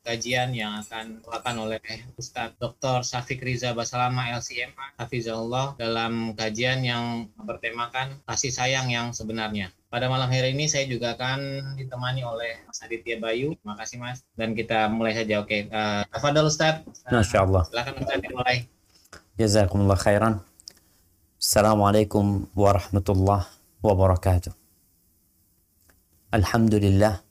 kajian 0.00 0.56
yang 0.56 0.80
akan 0.80 1.20
dilakukan 1.20 1.56
oleh 1.60 1.80
Ustadz 2.16 2.56
Dr. 2.56 3.04
Syafiq 3.04 3.44
Riza 3.44 3.76
Basalama 3.76 4.32
LCMA 4.32 4.96
Hafizahullah 4.96 5.76
dalam 5.76 6.32
kajian 6.32 6.80
yang 6.80 7.28
bertemakan 7.36 8.16
kasih 8.24 8.52
sayang 8.52 8.88
yang 8.88 9.12
sebenarnya. 9.12 9.68
Pada 9.90 10.06
malam 10.06 10.30
hari 10.30 10.54
ini 10.54 10.70
saya 10.70 10.86
juga 10.86 11.18
akan 11.18 11.74
ditemani 11.74 12.22
oleh 12.22 12.62
Mas 12.64 12.78
Aditya 12.80 13.18
Bayu. 13.18 13.58
Terima 13.58 13.74
kasih 13.74 13.98
Mas. 13.98 14.22
Dan 14.38 14.54
kita 14.54 14.86
mulai 14.86 15.18
saja. 15.18 15.42
Oke, 15.42 15.66
uh, 15.66 16.06
Tafadhol 16.14 16.46
Ustadz. 16.46 16.86
Masya 17.10 17.38
Allah. 17.42 17.66
Silakan 17.66 17.94
Ustadz 17.98 18.22
dimulai. 18.22 18.56
Jazakumullah 19.34 19.98
khairan. 19.98 20.34
Assalamualaikum 21.40 22.46
warahmatullahi 22.54 23.48
wabarakatuh. 23.82 24.52
Alhamdulillah 26.30 27.29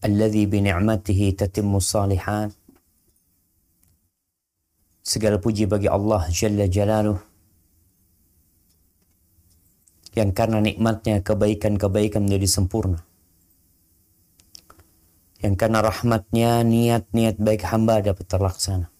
alladhi 0.00 0.48
bini'matihi 0.48 1.36
tatimmu 1.36 1.80
salihan 1.80 2.48
segala 5.04 5.36
puji 5.36 5.68
bagi 5.68 5.88
Allah 5.88 6.24
Jalla 6.32 6.64
Jalaluh 6.68 7.20
yang 10.14 10.34
karena 10.34 10.58
nikmatnya 10.58 11.22
kebaikan-kebaikan 11.22 12.26
menjadi 12.26 12.48
sempurna. 12.50 13.06
Yang 15.40 15.54
karena 15.56 15.78
rahmatnya 15.80 16.60
niat-niat 16.66 17.40
baik 17.40 17.64
hamba 17.64 18.04
dapat 18.04 18.26
terlaksana. 18.28 18.92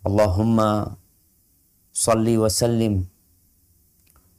Allahumma 0.00 0.96
salli 1.92 2.40
wa 2.40 2.48
sallim 2.48 3.04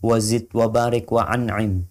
wazid 0.01 0.49
wa 0.57 0.65
barik 0.71 1.05
wa 1.13 1.29
an'im. 1.29 1.90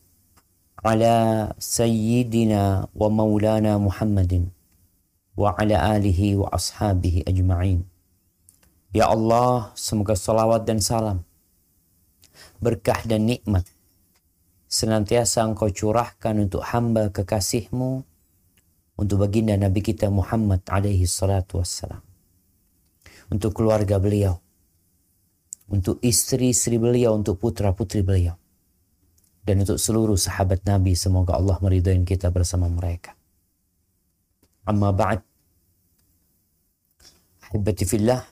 على 0.85 1.49
سيدنا 1.57 2.87
ومولانا 2.95 3.77
محمد 3.77 4.33
وعلى 5.37 5.75
آله 5.97 6.21
وأصحابه 6.35 7.15
أجمعين 7.27 7.81
Ya 8.95 9.11
Allah, 9.11 9.75
semoga 9.75 10.15
salawat 10.15 10.63
dan 10.63 10.79
salam, 10.79 11.27
berkah 12.63 13.03
dan 13.03 13.27
nikmat 13.27 13.67
senantiasa 14.71 15.43
engkau 15.43 15.67
curahkan 15.67 16.35
untuk 16.39 16.63
hamba 16.63 17.11
kekasihmu, 17.11 18.07
untuk 18.95 19.17
baginda 19.19 19.59
Nabi 19.59 19.83
kita 19.83 20.07
Muhammad 20.07 20.63
alaihi 20.71 21.03
salatu 21.07 21.59
wassalam, 21.59 21.99
untuk 23.27 23.51
keluarga 23.51 23.99
beliau, 23.99 24.39
untuk 25.67 25.99
istri-istri 25.99 26.79
beliau, 26.79 27.19
untuk 27.19 27.35
putra-putri 27.39 27.99
beliau. 27.99 28.38
dan 29.50 29.66
untuk 29.66 29.82
seluruh 29.82 30.14
sahabat 30.14 30.62
Nabi, 30.62 30.94
semoga 30.94 31.34
Allah 31.34 31.58
meridhoin 31.58 32.06
kita 32.06 32.30
bersama 32.30 32.70
mereka. 32.70 33.18
Amma 34.62 34.94
ba'd. 34.94 35.26
Ahibati 37.50 37.82
fillah. 37.82 38.22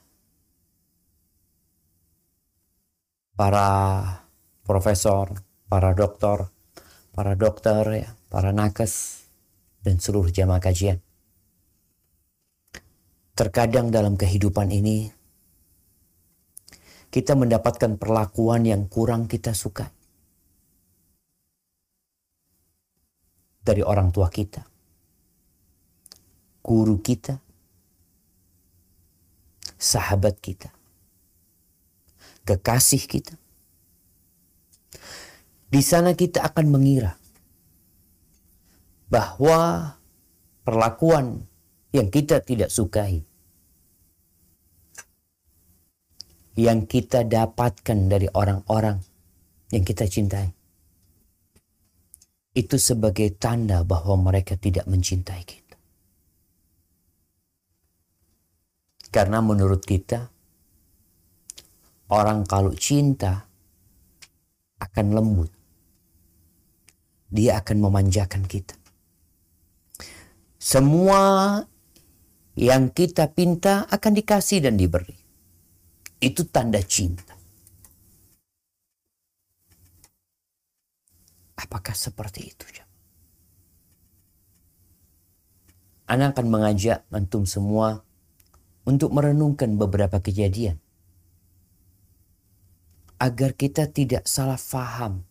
Para 3.35 3.67
profesor, 4.63 5.43
para 5.67 5.91
dokter, 5.91 6.47
para 7.11 7.35
dokter, 7.35 7.83
ya, 8.07 8.15
para 8.31 8.55
nakes, 8.55 9.27
dan 9.83 9.99
seluruh 9.99 10.31
jamaah 10.31 10.63
kajian. 10.63 11.03
Terkadang 13.35 13.91
dalam 13.91 14.15
kehidupan 14.15 14.71
ini 14.71 15.11
kita 17.11 17.35
mendapatkan 17.35 17.99
perlakuan 17.99 18.63
yang 18.63 18.87
kurang 18.87 19.27
kita 19.27 19.51
suka 19.51 19.98
dari 23.69 23.85
orang 23.85 24.09
tua 24.09 24.33
kita, 24.33 24.65
guru 26.65 26.97
kita, 27.05 27.37
sahabat 29.77 30.41
kita, 30.41 30.73
kekasih 32.49 33.05
kita. 33.05 33.37
Di 35.69 35.85
sana 35.85 36.17
kita 36.17 36.41
akan 36.49 36.73
mengira 36.73 37.13
bahwa 39.13 39.93
perlakuan 40.65 41.45
yang 41.93 42.09
kita 42.09 42.41
tidak 42.41 42.73
sukai 42.73 43.29
yang 46.59 46.91
kita 46.91 47.23
dapatkan 47.23 48.11
dari 48.11 48.27
orang-orang 48.35 48.99
yang 49.71 49.87
kita 49.87 50.11
cintai. 50.11 50.58
Itu 52.59 52.75
sebagai 52.75 53.39
tanda 53.39 53.87
bahwa 53.87 54.19
mereka 54.19 54.59
tidak 54.59 54.91
mencintai 54.91 55.47
kita. 55.47 55.79
Karena 59.15 59.39
menurut 59.39 59.87
kita, 59.87 60.27
orang 62.11 62.43
kalau 62.51 62.75
cinta 62.75 63.47
akan 64.83 65.07
lembut. 65.15 65.51
Dia 67.31 67.63
akan 67.63 67.79
memanjakan 67.79 68.43
kita. 68.51 68.75
Semua 70.59 71.63
yang 72.59 72.91
kita 72.91 73.31
pinta 73.31 73.87
akan 73.87 74.13
dikasih 74.19 74.67
dan 74.67 74.75
diberi. 74.75 75.15
Itu 76.19 76.43
tanda 76.51 76.83
cinta. 76.83 77.38
Apakah 81.59 81.99
seperti 81.99 82.55
itu? 82.55 82.67
Ana 86.09 86.33
akan 86.33 86.47
mengajak 86.49 87.05
antum 87.13 87.45
semua 87.45 88.01
untuk 88.89 89.13
merenungkan 89.13 89.77
beberapa 89.77 90.25
kejadian. 90.25 90.81
Agar 93.21 93.53
kita 93.53 93.91
tidak 93.93 94.25
salah 94.25 94.57
faham 94.57 95.29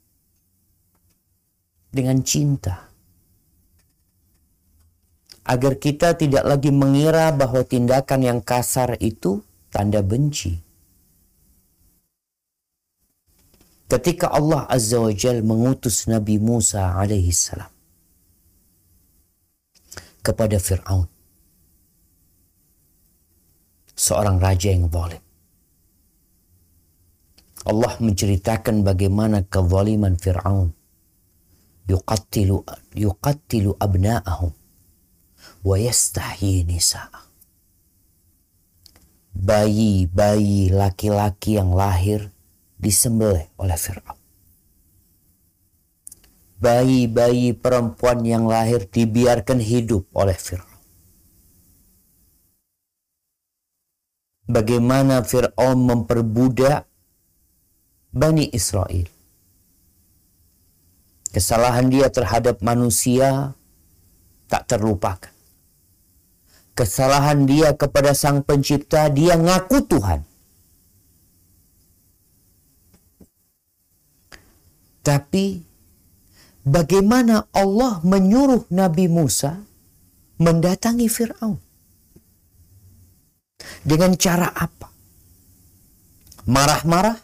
dengan 1.89 2.21
cinta. 2.21 2.93
Agar 5.47 5.81
kita 5.81 6.13
tidak 6.13 6.45
lagi 6.45 6.69
mengira 6.69 7.33
bahwa 7.33 7.63
tindakan 7.65 8.21
yang 8.21 8.39
kasar 8.43 8.99
itu 9.01 9.41
tanda 9.73 10.05
benci. 10.05 10.66
Ketika 13.87 14.27
Allah 14.31 14.67
Azza 14.67 14.99
wa 14.99 15.11
Jal 15.15 15.41
mengutus 15.41 16.11
Nabi 16.11 16.35
Musa 16.37 16.95
alaihi 16.99 17.31
salam 17.31 17.71
kepada 20.19 20.59
Fir'aun. 20.59 21.07
Seorang 23.97 24.37
raja 24.37 24.69
yang 24.69 24.91
zalim. 24.91 25.23
Allah 27.67 27.93
menceritakan 27.99 28.83
bagaimana 28.83 29.47
kezaliman 29.47 30.19
Fir'aun. 30.19 30.75
Yuqattilu, 31.87 32.67
yuqattilu 32.93 33.79
abna'ahum. 33.79 34.51
Wa 35.63 35.75
yastahyi 35.79 36.67
nisa'ah. 36.67 37.23
Bayi-bayi 39.37 40.75
laki-laki 40.75 41.55
yang 41.55 41.71
lahir 41.71 42.35
disembelih 42.77 43.49
oleh 43.57 43.77
Fir'aun. 43.77 44.17
Bayi-bayi 46.57 47.53
perempuan 47.53 48.25
yang 48.25 48.49
lahir 48.49 48.89
dibiarkan 48.89 49.61
hidup 49.61 50.09
oleh 50.13 50.33
Fir'aun. 50.33 50.81
Bagaimana 54.47 55.21
Fir'aun 55.21 55.85
memperbudak 55.85 56.87
Bani 58.15 58.49
Israel. 58.55 59.05
Kesalahan 61.29 61.91
dia 61.91 62.09
terhadap 62.09 62.63
manusia 62.65 63.53
tak 64.47 64.65
terlupakan. 64.65 65.29
Kesalahan 66.73 67.45
dia 67.45 67.75
kepada 67.75 68.13
sang 68.13 68.41
pencipta, 68.41 69.09
dia 69.09 69.35
ngaku 69.35 69.85
Tuhan. 69.85 70.25
Tapi 75.07 75.63
bagaimana 76.67 77.47
Allah 77.55 78.03
menyuruh 78.03 78.67
Nabi 78.75 79.07
Musa 79.07 79.55
mendatangi 80.43 81.07
Fir'aun? 81.07 81.55
Dengan 83.87 84.11
cara 84.19 84.51
apa? 84.51 84.91
Marah-marah? 86.51 87.15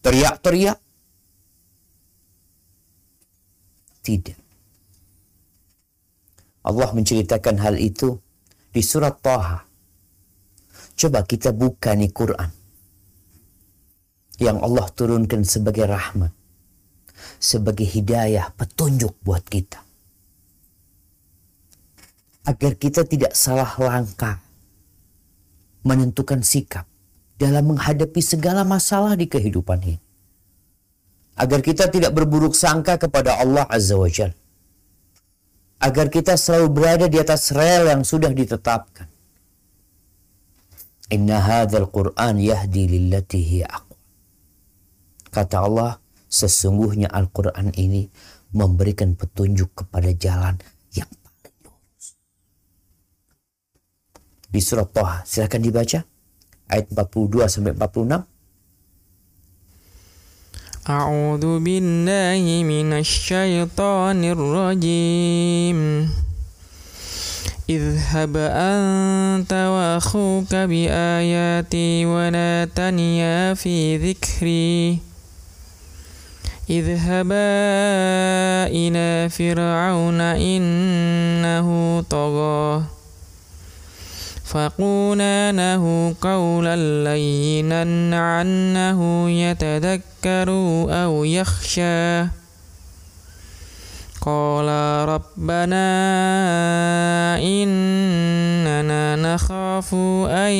Teriak-teriak? 0.00 0.80
Tidak. 4.00 4.38
Allah 6.64 6.90
menceritakan 6.96 7.56
hal 7.60 7.76
itu 7.76 8.16
di 8.72 8.80
surat 8.80 9.20
Taha. 9.20 9.60
Coba 10.96 11.20
kita 11.20 11.52
buka 11.52 11.92
nih 11.92 12.08
Quran. 12.16 12.48
Yang 14.40 14.58
Allah 14.64 14.86
turunkan 14.92 15.44
sebagai 15.44 15.84
rahmat. 15.84 16.35
Sebagai 17.36 17.84
hidayah, 17.84 18.50
petunjuk 18.56 19.14
buat 19.22 19.44
kita. 19.44 19.82
Agar 22.46 22.78
kita 22.78 23.02
tidak 23.04 23.34
salah 23.34 23.70
langkah. 23.78 24.40
Menentukan 25.86 26.42
sikap 26.42 26.86
dalam 27.38 27.76
menghadapi 27.76 28.18
segala 28.18 28.66
masalah 28.66 29.14
di 29.14 29.30
kehidupan 29.30 29.78
ini. 29.86 30.02
Agar 31.36 31.62
kita 31.62 31.86
tidak 31.92 32.16
berburuk 32.16 32.56
sangka 32.56 32.98
kepada 32.98 33.38
Allah 33.38 33.68
Azza 33.68 33.94
wa 33.94 34.08
Jalla 34.08 34.34
agar 35.80 36.08
kita 36.08 36.40
selalu 36.40 36.68
berada 36.72 37.06
di 37.08 37.20
atas 37.20 37.52
rel 37.52 37.88
yang 37.92 38.02
sudah 38.02 38.32
ditetapkan. 38.32 39.08
Inna 41.12 41.38
hadzal 41.38 41.86
Qur'an 41.92 42.40
yahdi 42.40 42.90
lillati 42.90 43.38
hiya. 43.38 43.70
Kata 45.30 45.56
Allah, 45.62 46.00
sesungguhnya 46.31 47.11
Al-Qur'an 47.11 47.75
ini 47.75 48.07
memberikan 48.55 49.15
petunjuk 49.15 49.83
kepada 49.83 50.11
jalan 50.15 50.59
yang 50.95 51.07
paling 51.07 51.55
lurus. 51.63 52.05
Di 54.51 54.59
surat 54.63 54.91
Toha, 54.91 55.23
silakan 55.23 55.61
dibaca 55.63 55.99
ayat 56.71 56.85
42 56.91 57.47
sampai 57.51 57.75
46. 57.75 58.31
أعوذ 60.81 61.61
بالله 61.61 62.41
من 62.65 62.89
الشيطان 63.05 64.19
الرجيم 64.25 65.77
اذهب 67.69 68.33
أنت 68.73 69.53
وأخوك 69.53 70.55
بآياتي 70.55 72.05
ولا 72.05 72.65
تنيا 72.65 73.53
في 73.53 73.97
ذكري 73.97 74.97
اذهبا 76.70 77.46
إلى 78.66 79.28
فرعون 79.28 80.20
إنه 80.20 82.00
طغى 82.10 82.82
فقولا 84.44 85.52
له 85.52 86.14
قولا 86.20 86.76
لينا 87.04 87.82
عنه 88.36 89.30
يتذكر 89.30 90.50
أو 90.90 91.24
يخشى 91.24 92.26
قال 94.25 94.69
ربنا 95.09 95.89
إننا 97.41 99.15
نخاف 99.15 99.89
أن 100.29 100.53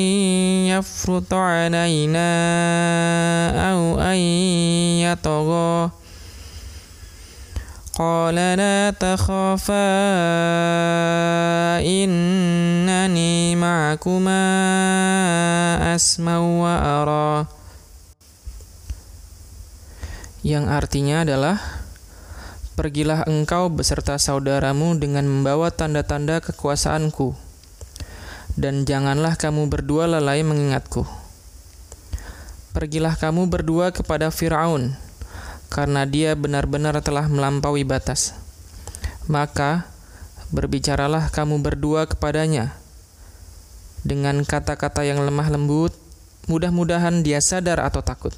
يفرط 0.66 1.34
علينا 1.34 2.32
أو 3.70 4.00
أن 4.02 4.18
يطغى 5.06 5.90
قال 7.92 8.34
لا 8.34 8.90
تخافا 8.90 9.88
إنني 11.86 13.56
معكما 13.56 14.44
أسمع 15.94 16.38
وأرى 16.38 17.46
yang 20.42 20.66
artinya 20.66 21.22
adalah 21.22 21.62
Pergilah 22.77 23.25
engkau 23.25 23.73
beserta 23.73 24.21
saudaramu 24.21 24.93
dengan 25.01 25.25
membawa 25.25 25.73
tanda-tanda 25.73 26.39
kekuasaanku 26.45 27.33
dan 28.53 28.85
janganlah 28.85 29.33
kamu 29.33 29.65
berdua 29.65 30.05
lalai 30.05 30.45
mengingatku 30.45 31.03
Pergilah 32.77 33.17
kamu 33.17 33.49
berdua 33.49 33.89
kepada 33.89 34.29
Firaun 34.29 34.93
karena 35.73 36.05
dia 36.05 36.37
benar-benar 36.37 37.01
telah 37.01 37.25
melampaui 37.25 37.81
batas. 37.81 38.37
Maka 39.25 39.89
berbicaralah 40.53 41.33
kamu 41.33 41.57
berdua 41.57 42.05
kepadanya 42.05 42.77
dengan 44.05 44.45
kata-kata 44.45 45.01
yang 45.09 45.25
lemah 45.25 45.49
lembut, 45.49 45.89
mudah-mudahan 46.45 47.25
dia 47.25 47.41
sadar 47.41 47.81
atau 47.81 48.05
takut. 48.05 48.37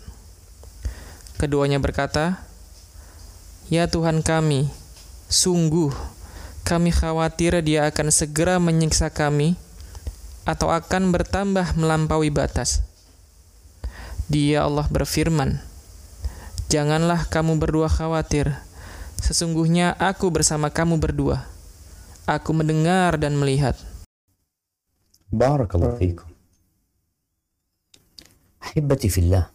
Keduanya 1.36 1.84
berkata, 1.84 2.40
"Ya 3.70 3.86
Tuhan 3.86 4.26
kami, 4.26 4.68
sungguh 5.30 5.94
kami 6.68 6.90
khawatir 6.90 7.56
dia 7.64 7.86
akan 7.90 8.10
segera 8.10 8.58
menyiksa 8.58 9.14
kami 9.14 9.56
atau 10.44 10.74
akan 10.74 11.14
bertambah 11.14 11.78
melampaui 11.78 12.34
batas." 12.34 12.82
Dia 14.30 14.66
Allah 14.66 14.86
berfirman, 14.86 15.58
Janganlah 16.70 17.26
kamu 17.34 17.58
berdua 17.58 17.90
khawatir. 17.90 18.54
Sesungguhnya 19.18 19.98
aku 19.98 20.30
bersama 20.30 20.70
kamu 20.70 21.02
berdua. 21.02 21.50
Aku 22.30 22.54
mendengar 22.54 23.18
dan 23.18 23.34
melihat. 23.34 23.74
Barakallahu 25.34 25.98
fiikum. 25.98 26.30
Ahibati 28.62 29.10
fillah. 29.10 29.50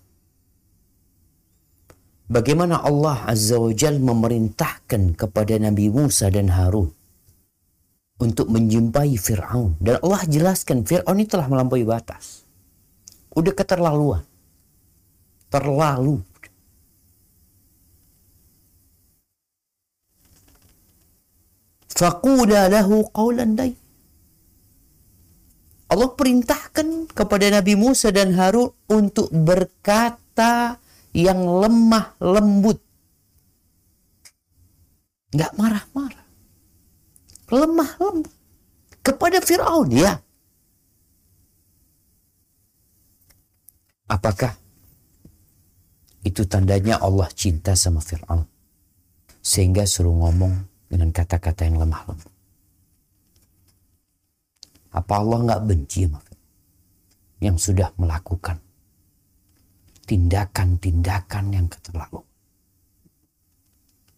Bagaimana 2.24 2.80
Allah 2.80 3.28
Azza 3.28 3.60
wa 3.60 3.68
Jal 3.76 4.00
memerintahkan 4.00 5.12
kepada 5.12 5.60
Nabi 5.60 5.92
Musa 5.92 6.32
dan 6.32 6.48
Harun 6.48 6.88
untuk 8.16 8.48
menjumpai 8.48 9.12
Fir'aun. 9.20 9.76
Dan 9.76 10.00
Allah 10.00 10.24
jelaskan 10.24 10.88
Fir'aun 10.88 11.20
itu 11.20 11.36
telah 11.36 11.52
melampaui 11.52 11.84
batas. 11.84 12.48
Udah 13.36 13.52
keterlaluan. 13.52 14.24
Terlalu. 15.52 16.22
Faqula 21.94 22.66
lahu 22.72 23.06
qawlan 23.12 23.54
day. 23.54 23.72
Allah 25.92 26.10
perintahkan 26.10 27.06
kepada 27.14 27.46
Nabi 27.54 27.78
Musa 27.78 28.10
dan 28.10 28.34
Harun 28.34 28.74
untuk 28.90 29.30
berkata 29.30 30.82
yang 31.14 31.46
lemah 31.46 32.18
lembut. 32.18 32.82
Nggak 35.30 35.52
marah-marah. 35.54 36.26
Lemah 37.54 37.90
lembut. 38.02 38.34
Kepada 39.04 39.38
Fir'aun, 39.38 39.94
ya. 39.94 40.18
Apakah 44.10 44.58
itu 46.24 46.42
tandanya 46.48 46.98
Allah 46.98 47.30
cinta 47.30 47.78
sama 47.78 48.02
Fir'aun? 48.02 48.44
Sehingga 49.44 49.86
suruh 49.86 50.12
ngomong 50.12 50.66
dengan 50.90 51.14
kata-kata 51.14 51.68
yang 51.68 51.78
lemah 51.78 52.02
lembut. 52.10 52.34
Apa 54.94 55.20
Allah 55.20 55.38
nggak 55.42 55.62
benci 55.66 56.06
sama 56.06 56.22
yang 57.42 57.58
sudah 57.58 57.92
melakukan 58.00 58.63
tindakan-tindakan 60.04 61.44
yang 61.52 61.66
keterlaluan? 61.68 62.28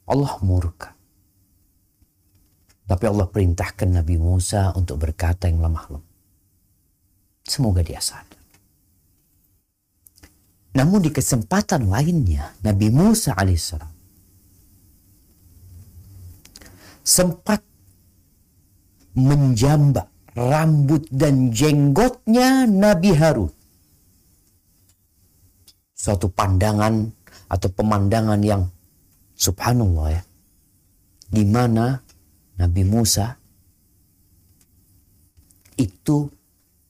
Allah 0.06 0.34
murka. 0.42 0.94
Tapi 2.86 3.04
Allah 3.10 3.26
perintahkan 3.26 3.98
Nabi 3.98 4.14
Musa 4.14 4.70
untuk 4.78 5.02
berkata 5.02 5.50
yang 5.50 5.58
lemah 5.58 5.86
lembut. 5.90 6.14
Semoga 7.42 7.82
dia 7.82 7.98
sadar. 7.98 8.38
Namun 10.76 11.02
di 11.02 11.10
kesempatan 11.10 11.88
lainnya 11.88 12.52
Nabi 12.60 12.92
Musa 12.92 13.32
alaihissalam 13.32 13.96
sempat 17.00 17.64
menjambak 19.16 20.12
rambut 20.36 21.08
dan 21.08 21.48
jenggotnya 21.48 22.68
Nabi 22.68 23.16
Harun. 23.16 23.55
Suatu 25.96 26.28
pandangan 26.28 27.08
atau 27.48 27.68
pemandangan 27.72 28.38
yang 28.44 28.68
subhanallah 29.32 30.20
ya. 30.20 30.22
Di 31.32 31.42
mana 31.48 31.96
Nabi 32.60 32.84
Musa 32.84 33.32
itu 35.80 36.28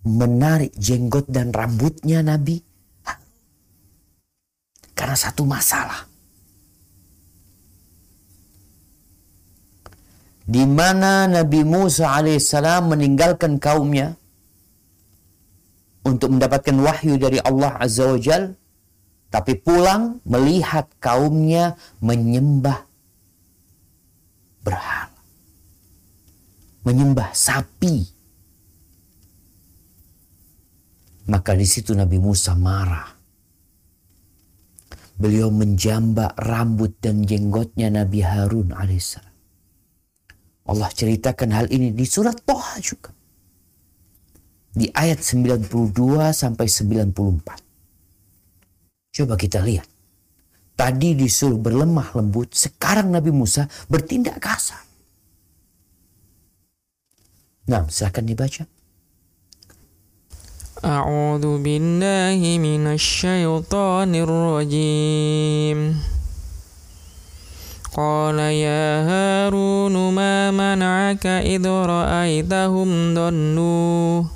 menarik 0.07 0.75
jenggot 0.75 1.31
dan 1.31 1.55
rambutnya 1.55 2.23
Nabi 2.23 2.59
karena 4.97 5.17
satu 5.17 5.47
masalah. 5.47 6.07
di 10.47 10.63
mana 10.63 11.27
Nabi 11.27 11.67
Musa 11.67 12.15
alaihissalam 12.15 12.95
meninggalkan 12.95 13.59
kaumnya 13.59 14.15
untuk 16.07 16.39
mendapatkan 16.39 16.79
wahyu 16.79 17.19
dari 17.19 17.43
Allah 17.43 17.75
Azza 17.83 18.15
wa 18.15 18.15
Jal, 18.15 18.55
tapi 19.31 19.59
pulang 19.59 20.23
melihat 20.23 20.87
kaumnya 21.03 21.75
menyembah 21.99 22.87
berhala. 24.63 25.15
Menyembah 26.87 27.35
sapi. 27.35 28.07
Maka 31.27 31.59
di 31.59 31.67
situ 31.67 31.91
Nabi 31.91 32.23
Musa 32.23 32.55
marah. 32.55 33.11
Beliau 35.17 35.51
menjambak 35.51 36.39
rambut 36.39 36.95
dan 37.03 37.27
jenggotnya 37.27 37.91
Nabi 37.91 38.23
Harun 38.23 38.71
alaihissalam. 38.71 39.35
Allah 40.67 40.91
ceritakan 40.91 41.51
hal 41.55 41.67
ini 41.71 41.91
di 41.91 42.07
surat 42.07 42.39
Toha 42.47 42.79
juga. 42.79 43.11
Di 44.77 44.93
ayat 44.93 45.25
92 45.25 46.31
sampai 46.31 46.67
94. 46.69 47.66
Coba 49.16 49.36
kita 49.36 49.60
lihat. 49.60 49.88
Tadi 50.80 51.14
disuruh 51.14 51.60
berlemah 51.60 52.16
lembut, 52.16 52.56
sekarang 52.56 53.12
Nabi 53.12 53.30
Musa 53.30 53.68
bertindak 53.92 54.40
kasar. 54.40 54.82
Nah, 57.70 57.86
silakan 57.92 58.26
dibaca. 58.26 58.66
أعوذ 60.82 61.62
بالله 61.62 62.42
من 62.58 62.98
الشيطان 62.98 64.12
الرجيم 64.18 65.80
قال 67.94 68.40
يا 68.40 69.06
هارون 69.06 69.94
ما 69.94 70.50
منعك 70.50 71.26
إذ 71.28 71.68
رأيتهم 71.70 72.90
ضلوا 73.14 74.35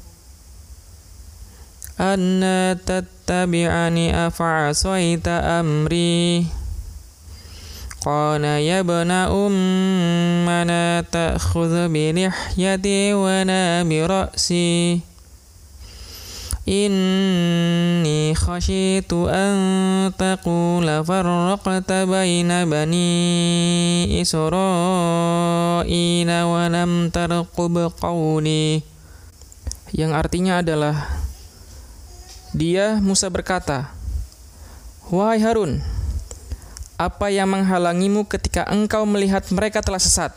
ألا 1.99 2.79
تتبعني 2.85 4.27
أفعصيت 4.27 5.27
أمري 5.27 6.45
قال 8.05 8.43
يا 8.43 8.79
ابن 8.79 9.11
أم 9.11 10.49
لا 10.67 11.03
تأخذ 11.11 11.87
بلحيتي 11.87 13.13
ولا 13.13 13.83
برأسي 13.83 14.99
إني 16.69 18.35
خشيت 18.35 19.13
أن 19.13 19.55
تقول 20.17 21.05
فرقت 21.05 21.91
بين 21.91 22.49
بني 22.69 24.21
إسرائيل 24.21 25.21
ولم 26.41 27.09
ترقب 27.09 27.91
قولي 28.01 28.81
yang 29.95 30.11
artinya 30.11 30.59
adalah 30.59 31.07
dia 32.50 32.98
Musa 32.98 33.30
berkata 33.30 33.90
Wahai 35.10 35.42
Harun 35.42 35.82
apa 37.00 37.32
yang 37.32 37.50
menghalangimu 37.50 38.26
ketika 38.26 38.66
engkau 38.68 39.06
melihat 39.08 39.42
mereka 39.54 39.80
telah 39.80 39.98
sesat 40.02 40.34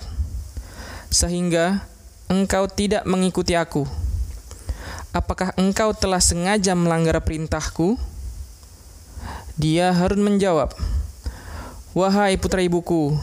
sehingga 1.14 1.84
engkau 2.30 2.66
tidak 2.72 3.06
mengikuti 3.06 3.54
aku 3.54 3.86
apakah 5.14 5.54
engkau 5.56 5.94
telah 5.94 6.20
sengaja 6.20 6.74
melanggar 6.74 7.22
perintahku? 7.22 7.96
Dia 9.54 9.94
Harun 9.94 10.26
menjawab, 10.26 10.74
Wahai 11.94 12.42
putra 12.42 12.66
ibuku, 12.66 13.14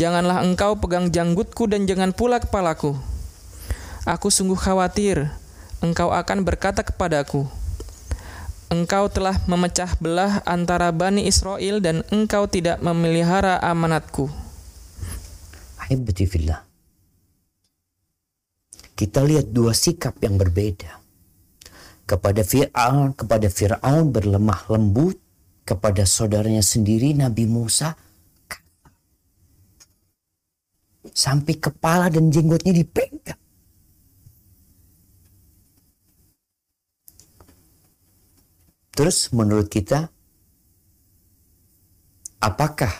janganlah 0.00 0.40
engkau 0.40 0.80
pegang 0.80 1.12
janggutku 1.12 1.68
dan 1.68 1.84
jangan 1.84 2.16
pula 2.16 2.40
kepalaku. 2.40 2.96
Aku 4.08 4.32
sungguh 4.32 4.56
khawatir 4.56 5.28
engkau 5.84 6.08
akan 6.08 6.48
berkata 6.48 6.80
kepadaku, 6.80 7.44
Engkau 8.72 9.12
telah 9.12 9.36
memecah 9.44 10.00
belah 10.00 10.40
antara 10.48 10.88
Bani 10.96 11.28
Israel 11.28 11.84
dan 11.84 12.00
engkau 12.08 12.48
tidak 12.48 12.80
memelihara 12.80 13.60
amanatku. 13.60 14.32
Ahibati. 15.76 16.24
Kita 18.96 19.20
lihat 19.20 19.52
dua 19.52 19.76
sikap 19.76 20.16
yang 20.24 20.40
berbeda 20.40 20.88
kepada 22.08 22.40
Fir'aun, 22.40 23.12
kepada 23.12 23.52
Fir'aun 23.52 24.08
berlemah 24.08 24.64
lembut, 24.72 25.20
kepada 25.68 26.08
saudaranya 26.08 26.64
sendiri 26.64 27.12
Nabi 27.12 27.44
Musa 27.44 27.92
sampai 31.12 31.60
kepala 31.60 32.08
dan 32.08 32.32
jenggotnya 32.32 32.72
dipegang. 32.72 33.41
Terus 38.92 39.32
menurut 39.32 39.72
kita 39.72 40.12
apakah 42.44 42.92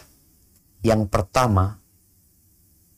yang 0.81 1.05
pertama 1.07 1.79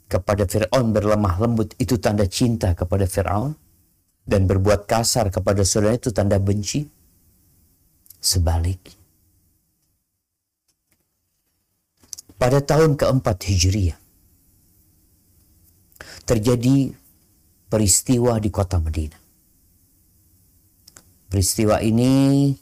kepada 0.06 0.46
Fir'aun 0.46 0.94
berlemah 0.94 1.42
lembut 1.42 1.74
itu 1.76 1.98
tanda 1.98 2.24
cinta 2.30 2.72
kepada 2.72 3.04
Fir'aun? 3.04 3.64
dan 4.24 4.48
berbuat 4.48 4.88
kasar 4.88 5.28
kepada 5.28 5.62
saudara 5.62 6.00
itu 6.00 6.08
tanda 6.10 6.40
benci. 6.40 6.88
Sebaliknya. 8.24 8.96
Pada 12.40 12.64
tahun 12.64 12.96
keempat 12.96 13.36
Hijriah, 13.46 14.00
terjadi 16.24 16.92
peristiwa 17.68 18.40
di 18.40 18.48
kota 18.48 18.80
Madinah. 18.80 19.22
Peristiwa 21.28 21.84
ini 21.84 22.52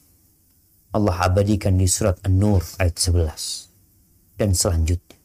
Allah 0.93 1.17
abadikan 1.25 1.81
di 1.81 1.89
surat 1.89 2.21
An-Nur 2.21 2.61
ayat 2.77 3.01
11 3.01 4.37
dan 4.37 4.53
selanjutnya. 4.53 5.17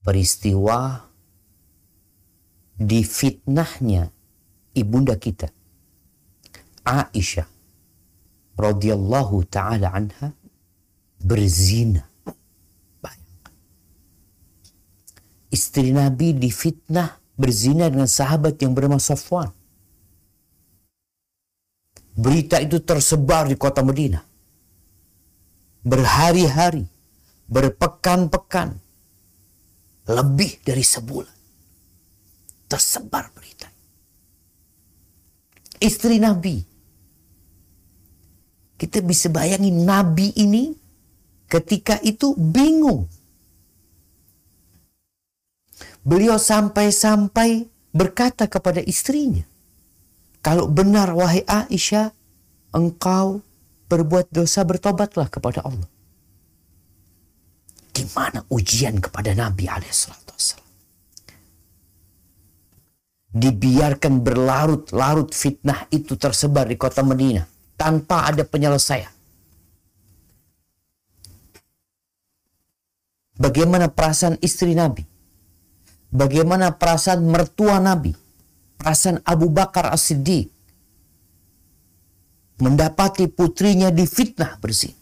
Peristiwa 0.00 1.04
difitnahnya 2.80 4.08
ibunda 4.72 5.18
kita 5.20 5.52
Aisyah 6.88 7.44
radhiyallahu 8.56 9.44
taala 9.52 9.92
anha 9.92 10.32
berzina. 11.20 12.08
Istri 15.48 15.96
Nabi 15.96 16.36
difitnah 16.36 17.16
berzina 17.32 17.88
dengan 17.88 18.04
sahabat 18.04 18.60
yang 18.60 18.76
bernama 18.76 19.00
Safwan. 19.00 19.48
Berita 22.18 22.58
itu 22.58 22.82
tersebar 22.82 23.46
di 23.46 23.54
kota 23.54 23.78
Madinah. 23.86 24.26
Berhari-hari, 25.86 26.82
berpekan-pekan, 27.46 28.74
lebih 30.10 30.58
dari 30.66 30.82
sebulan 30.82 31.38
tersebar 32.68 33.32
berita. 33.32 33.70
Istri 35.80 36.20
Nabi. 36.20 36.56
Kita 38.78 39.02
bisa 39.02 39.26
bayangin 39.26 39.82
Nabi 39.82 40.30
ini 40.38 40.70
ketika 41.50 41.98
itu 42.04 42.36
bingung. 42.38 43.10
Beliau 46.06 46.38
sampai-sampai 46.38 47.66
berkata 47.90 48.46
kepada 48.46 48.78
istrinya, 48.78 49.42
kalau 50.40 50.70
benar 50.70 51.12
wahai 51.12 51.42
Aisyah, 51.44 52.14
engkau 52.72 53.42
berbuat 53.88 54.30
dosa 54.30 54.62
bertobatlah 54.62 55.28
kepada 55.32 55.64
Allah. 55.64 55.88
Gimana 57.92 58.46
ujian 58.48 59.02
kepada 59.02 59.34
Nabi 59.34 59.66
alaihissalam? 59.66 60.28
dibiarkan 63.38 64.24
berlarut-larut 64.24 65.30
fitnah 65.36 65.84
itu 65.92 66.16
tersebar 66.16 66.64
di 66.64 66.80
kota 66.80 67.04
Madinah 67.04 67.44
tanpa 67.76 68.26
ada 68.26 68.42
penyelesaian. 68.42 69.12
Bagaimana 73.38 73.86
perasaan 73.86 74.34
istri 74.42 74.74
Nabi? 74.74 75.06
Bagaimana 76.10 76.74
perasaan 76.74 77.22
mertua 77.22 77.78
Nabi? 77.78 78.10
Perasaan 78.78 79.18
Abu 79.26 79.50
Bakar 79.50 79.90
As-Siddiq? 79.90 80.48
Mendapati 82.58 83.30
putrinya 83.30 83.90
difitnah 83.90 84.58
bersih. 84.58 84.94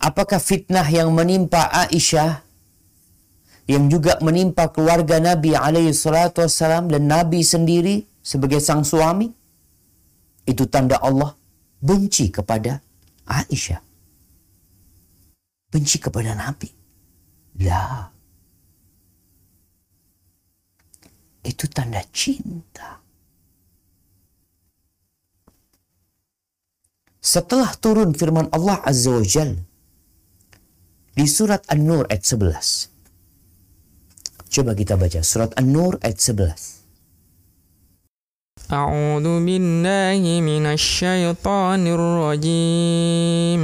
Apakah 0.00 0.40
fitnah 0.40 0.84
yang 0.88 1.12
menimpa 1.16 1.68
Aisyah 1.72 2.44
yang 3.64 3.88
juga 3.88 4.20
menimpa 4.20 4.68
keluarga 4.68 5.16
Nabi 5.16 5.56
alaihi 5.56 5.96
salatu 5.96 6.44
wassalam 6.44 6.92
dan 6.92 7.08
Nabi 7.08 7.40
sendiri 7.40 8.04
sebagai 8.20 8.60
sang 8.60 8.84
suami 8.84 9.32
itu 10.44 10.68
tanda 10.68 11.00
Allah 11.00 11.32
benci 11.80 12.28
kepada 12.28 12.84
Aisyah 13.24 13.80
benci 15.72 15.96
kepada 15.96 16.36
Nabi 16.36 16.68
lah 17.64 18.13
Itu 21.43 21.71
tanda 21.71 22.03
cinta. 22.11 22.99
Setelah 27.19 27.75
turun 27.77 28.15
firman 28.15 28.47
Allah 28.49 28.79
Azza 28.83 29.11
wa 29.11 29.23
Jal 29.23 29.59
di 31.13 31.27
surat 31.27 31.67
An-Nur 31.67 32.07
ayat 32.07 32.23
11. 32.23 32.89
Coba 34.49 34.71
kita 34.73 34.95
baca 34.95 35.19
surat 35.19 35.51
An-Nur 35.59 35.99
ayat 35.99 36.19
11. 36.19 36.79
أعوذ 38.69 39.25
بالله 39.45 40.21
من 40.45 40.65
الشيطان 40.77 41.87
الرجيم 41.89 43.63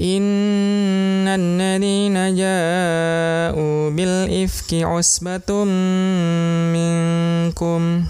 إن 0.00 1.28
الذين 1.28 2.14
جاءوا 2.36 3.90
بالإفك 3.90 4.74
عصبة 4.74 5.64
منكم 6.74 8.04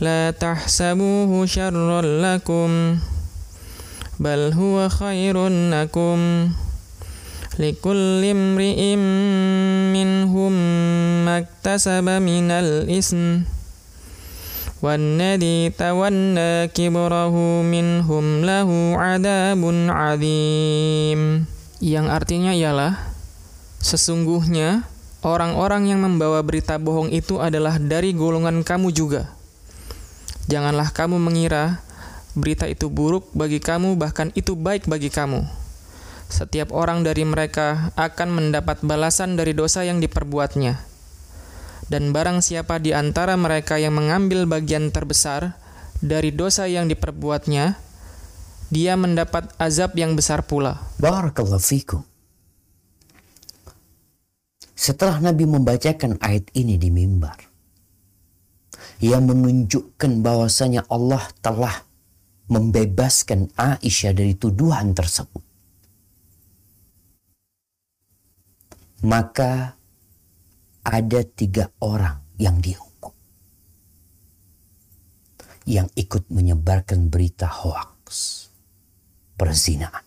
لا 0.00 0.30
تحسبوه 0.30 1.46
شرا 1.46 2.02
لكم 2.02 2.98
بل 4.20 4.52
هو 4.52 4.88
خير 4.88 5.48
لكم 5.48 6.48
لكل 7.58 8.24
امرئ 8.24 8.96
منهم 9.96 10.52
ما 11.24 11.38
اكتسب 11.38 12.08
من 12.08 12.50
الإثم 12.50 13.40
والذي 14.84 15.72
تولى 15.74 16.68
كبره 16.70 17.34
منهم 17.64 18.24
له 18.44 18.68
عذاب 18.96 19.62
عظيم 19.88 21.20
yang 21.80 22.06
artinya 22.08 22.56
ialah 22.56 22.96
sesungguhnya 23.80 24.84
orang-orang 25.24 25.92
yang 25.92 26.00
membawa 26.04 26.40
berita 26.40 26.76
bohong 26.80 27.12
itu 27.12 27.40
adalah 27.40 27.76
dari 27.80 28.16
golongan 28.16 28.64
kamu 28.64 28.92
juga 28.92 29.32
janganlah 30.48 30.92
kamu 30.92 31.16
mengira 31.20 31.80
berita 32.36 32.68
itu 32.68 32.92
buruk 32.92 33.28
bagi 33.32 33.60
kamu 33.60 33.96
bahkan 33.96 34.28
itu 34.36 34.52
baik 34.52 34.88
bagi 34.88 35.08
kamu 35.08 35.44
setiap 36.26 36.74
orang 36.74 37.06
dari 37.06 37.22
mereka 37.22 37.94
akan 37.94 38.28
mendapat 38.34 38.82
balasan 38.82 39.38
dari 39.38 39.54
dosa 39.54 39.86
yang 39.86 40.02
diperbuatnya. 40.02 40.89
Dan 41.91 42.15
barang 42.15 42.39
siapa 42.39 42.79
di 42.79 42.95
antara 42.95 43.35
mereka 43.35 43.75
yang 43.75 43.99
mengambil 43.99 44.47
bagian 44.47 44.95
terbesar 44.95 45.59
dari 45.99 46.31
dosa 46.31 46.63
yang 46.71 46.87
diperbuatnya, 46.87 47.75
dia 48.71 48.95
mendapat 48.95 49.51
azab 49.59 49.99
yang 49.99 50.15
besar 50.15 50.47
pula. 50.47 50.79
Barakallahu 51.03 51.59
fikum. 51.59 51.99
Setelah 54.71 55.19
Nabi 55.19 55.43
membacakan 55.43 56.15
ayat 56.23 56.47
ini 56.55 56.79
di 56.79 56.87
mimbar, 56.87 57.35
ia 59.03 59.19
menunjukkan 59.19 60.23
bahwasanya 60.23 60.87
Allah 60.87 61.27
telah 61.43 61.83
membebaskan 62.47 63.51
Aisyah 63.59 64.15
dari 64.15 64.33
tuduhan 64.39 64.95
tersebut. 64.95 65.51
maka 69.01 69.73
ada 70.81 71.21
tiga 71.23 71.69
orang 71.81 72.21
yang 72.41 72.57
dihukum. 72.57 73.13
Yang 75.69 75.87
ikut 75.97 76.23
menyebarkan 76.33 77.09
berita 77.09 77.45
hoax. 77.45 78.49
Perzinaan. 79.37 80.05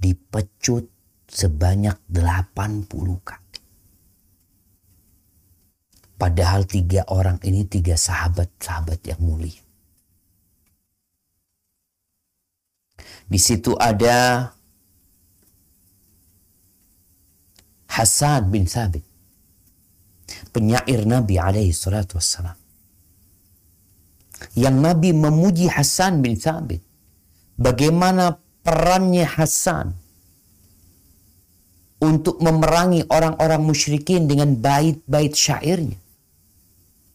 Dipecut 0.00 0.88
sebanyak 1.28 1.96
80 2.12 2.88
kali. 3.24 3.58
Padahal 6.14 6.64
tiga 6.64 7.04
orang 7.10 7.42
ini 7.42 7.66
tiga 7.66 7.98
sahabat-sahabat 7.98 9.00
yang 9.04 9.20
mulia. 9.20 9.60
Di 13.24 13.40
situ 13.40 13.74
ada 13.74 14.53
Hasan 17.94 18.50
bin 18.50 18.66
Thabit. 18.66 19.06
Penyair 20.50 21.06
Nabi 21.06 21.38
alaihi 21.38 21.70
salatu 21.70 22.18
wassalam. 22.18 22.58
Yang 24.58 24.76
Nabi 24.82 25.10
memuji 25.14 25.70
Hasan 25.70 26.18
bin 26.18 26.34
Thabit. 26.34 26.82
Bagaimana 27.54 28.34
perannya 28.66 29.22
Hasan 29.22 29.94
untuk 32.02 32.42
memerangi 32.42 33.06
orang-orang 33.06 33.62
musyrikin 33.62 34.26
dengan 34.26 34.58
bait-bait 34.58 35.30
syairnya. 35.30 35.96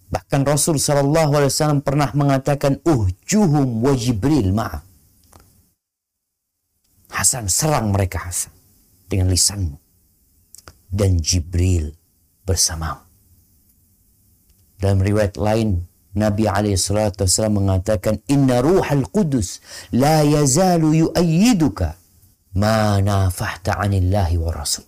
Bahkan 0.10 0.42
Rasul 0.42 0.82
Shallallahu 0.82 1.38
Alaihi 1.38 1.54
Wasallam 1.54 1.86
pernah 1.86 2.10
mengatakan, 2.18 2.82
"Uhjuhum 2.82 3.86
wa 3.86 3.94
Jibril 3.94 4.50
ma'am." 4.56 4.82
Hasan 7.13 7.46
serang 7.46 7.94
mereka 7.94 8.26
Hasan 8.26 8.56
dengan 9.06 9.30
lisanmu 9.30 9.88
dan 10.89 11.21
Jibril 11.21 11.93
bersama. 12.43 13.06
Dalam 14.80 14.99
riwayat 15.04 15.38
lain, 15.38 15.86
Nabi 16.17 16.49
SAW 16.49 17.54
mengatakan, 17.54 18.17
Inna 18.28 18.65
ruhal 18.65 19.06
kudus 19.13 19.62
la 19.93 20.25
yazalu 20.25 21.08
yu'ayyiduka 21.08 21.93
ma 22.58 22.97
nafahta 22.97 23.78
anillahi 23.78 24.36
wa 24.41 24.49
rasul. 24.49 24.88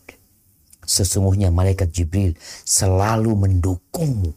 Sesungguhnya 0.82 1.54
malaikat 1.54 1.94
Jibril 1.94 2.36
selalu 2.66 3.32
mendukungmu 3.38 4.34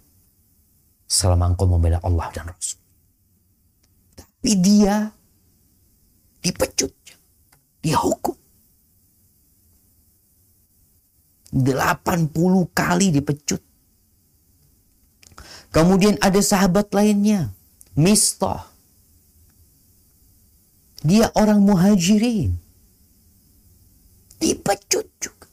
selama 1.08 1.50
engkau 1.50 1.66
membela 1.66 1.98
Allah 2.04 2.30
dan 2.30 2.52
Rasul. 2.52 2.78
Tapi 4.14 4.50
dia 4.60 5.08
dipecut, 6.44 6.92
dia 7.80 7.96
hukum. 7.98 8.36
80 11.54 12.34
kali 12.74 13.14
dipecut. 13.14 13.62
Kemudian 15.70 16.18
ada 16.18 16.42
sahabat 16.42 16.90
lainnya, 16.90 17.54
Mistah. 17.94 18.66
Dia 21.06 21.30
orang 21.38 21.62
muhajirin. 21.62 22.58
Dipecut 24.42 25.06
juga. 25.22 25.46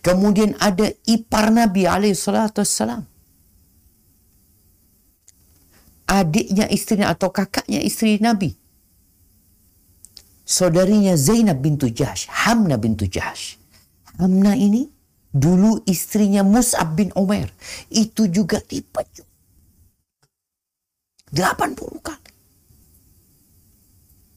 Kemudian 0.00 0.56
ada 0.56 0.88
ipar 1.04 1.52
Nabi 1.52 1.84
alaihi 1.84 2.16
salatu 2.16 2.64
wassalam. 2.64 3.04
Adiknya 6.04 6.68
istrinya 6.68 7.12
atau 7.12 7.32
kakaknya 7.32 7.80
istri 7.80 8.20
Nabi. 8.20 8.56
Saudarinya 10.44 11.16
Zainab 11.16 11.64
bintu 11.64 11.88
Jahsh, 11.88 12.28
Hamna 12.28 12.76
bintu 12.76 13.08
Jahsh 13.08 13.63
Amna 14.18 14.54
ini 14.54 14.86
dulu 15.34 15.82
istrinya 15.90 16.46
Mus'ab 16.46 16.94
bin 16.94 17.10
Umar. 17.18 17.50
Itu 17.90 18.30
juga 18.30 18.62
dipecut. 18.62 19.26
80 21.34 21.98
kali. 21.98 22.30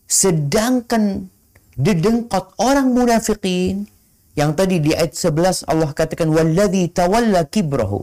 Sedangkan 0.09 1.29
dedengkot 1.77 2.57
orang 2.57 2.89
munafikin 2.89 3.85
yang 4.33 4.57
tadi 4.57 4.81
di 4.81 4.97
ayat 4.97 5.13
11 5.13 5.69
Allah 5.69 5.93
katakan 5.93 6.33
walladzi 6.33 6.89
tawalla 6.89 7.45
kibrahu 7.45 8.01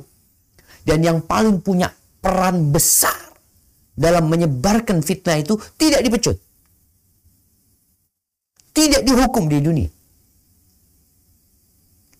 dan 0.86 1.02
yang 1.02 1.18
paling 1.26 1.58
punya 1.58 1.90
peran 2.22 2.70
besar 2.70 3.18
dalam 3.98 4.30
menyebarkan 4.30 5.02
fitnah 5.02 5.42
itu 5.42 5.58
tidak 5.74 6.06
dipecut. 6.06 6.38
Tidak 8.74 9.02
dihukum 9.06 9.46
di 9.50 9.58
dunia 9.62 9.93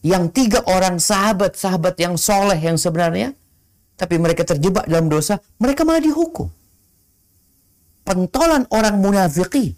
yang 0.05 0.29
tiga 0.29 0.61
orang 0.69 1.01
sahabat-sahabat 1.01 1.97
yang 1.97 2.21
soleh 2.21 2.61
yang 2.61 2.77
sebenarnya, 2.77 3.33
tapi 3.97 4.21
mereka 4.21 4.45
terjebak 4.45 4.85
dalam 4.85 5.09
dosa, 5.09 5.41
mereka 5.57 5.89
malah 5.89 6.05
dihukum. 6.05 6.53
Pentolan 8.05 8.69
orang 8.69 9.01
munafiki, 9.01 9.73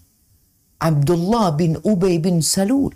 Abdullah 0.83 1.55
bin 1.55 1.79
Ubay 1.79 2.19
bin 2.19 2.43
Salul, 2.43 2.91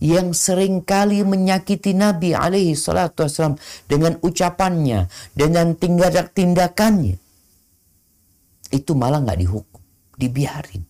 yang 0.00 0.32
sering 0.32 0.80
kali 0.80 1.20
menyakiti 1.28 1.92
Nabi 1.92 2.32
alaihi 2.32 2.72
salatu 2.72 3.28
wasallam 3.28 3.60
dengan 3.84 4.16
ucapannya, 4.24 5.12
dengan 5.36 5.76
tindak 5.76 6.32
tindakannya. 6.32 7.20
Itu 8.72 8.96
malah 8.96 9.20
nggak 9.20 9.44
dihukum, 9.44 9.82
dibiarin. 10.16 10.88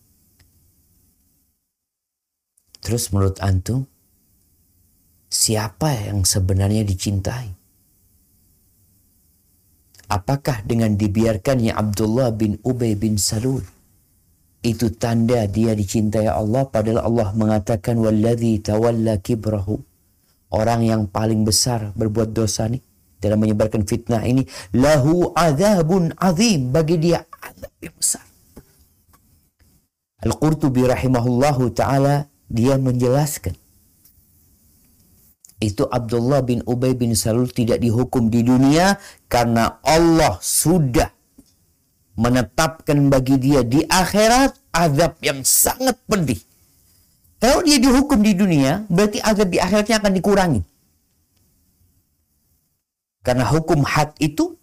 Terus 2.78 3.10
menurut 3.10 3.42
antum, 3.42 3.82
siapa 5.30 5.94
yang 6.10 6.26
sebenarnya 6.26 6.82
dicintai? 6.82 7.54
Apakah 10.10 10.66
dengan 10.66 10.98
dibiarkannya 10.98 11.70
Abdullah 11.70 12.34
bin 12.34 12.58
Ubay 12.66 12.98
bin 12.98 13.14
Salul 13.14 13.62
itu 14.60 14.90
tanda 14.92 15.46
dia 15.46 15.72
dicintai 15.72 16.26
Allah 16.26 16.66
padahal 16.68 17.06
Allah 17.06 17.32
mengatakan 17.32 17.96
walladzi 17.96 18.60
tawalla 18.60 19.16
kibrahu 19.22 19.80
orang 20.52 20.84
yang 20.84 21.02
paling 21.08 21.46
besar 21.46 21.94
berbuat 21.94 22.34
dosa 22.34 22.66
nih 22.68 22.82
dalam 23.22 23.38
menyebarkan 23.38 23.86
fitnah 23.86 24.26
ini 24.26 24.44
lahu 24.74 25.30
azabun 25.32 26.12
azim 26.18 26.74
bagi 26.74 26.98
dia 26.98 27.22
azab 27.40 27.72
yang 27.78 27.96
besar. 27.96 28.24
Al-Qurtubi 30.20 30.84
rahimahullahu 30.84 31.72
taala 31.72 32.28
dia 32.50 32.76
menjelaskan 32.76 33.56
itu 35.61 35.85
Abdullah 35.85 36.40
bin 36.40 36.64
Ubay 36.64 36.96
bin 36.96 37.12
Salul 37.12 37.53
tidak 37.53 37.85
dihukum 37.85 38.33
di 38.33 38.40
dunia 38.40 38.96
karena 39.29 39.77
Allah 39.85 40.40
sudah 40.40 41.12
menetapkan 42.16 42.96
bagi 43.12 43.37
dia 43.37 43.61
di 43.61 43.85
akhirat 43.85 44.57
azab 44.73 45.20
yang 45.20 45.44
sangat 45.44 46.01
pedih. 46.09 46.40
Kalau 47.40 47.64
dia 47.64 47.81
dihukum 47.81 48.20
di 48.20 48.37
dunia, 48.37 48.85
berarti 48.88 49.20
azab 49.20 49.49
di 49.49 49.57
akhiratnya 49.57 49.96
akan 50.01 50.12
dikurangi. 50.12 50.61
Karena 53.20 53.44
hukum 53.49 53.85
had 53.85 54.16
itu 54.20 54.57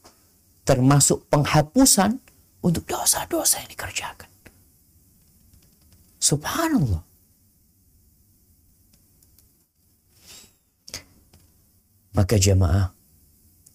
termasuk 0.65 1.25
penghapusan 1.29 2.21
untuk 2.61 2.85
dosa-dosa 2.89 3.61
yang 3.61 3.69
dikerjakan. 3.69 4.29
Subhanallah. 6.21 7.06
Maka 12.17 12.41
jemaah, 12.41 12.97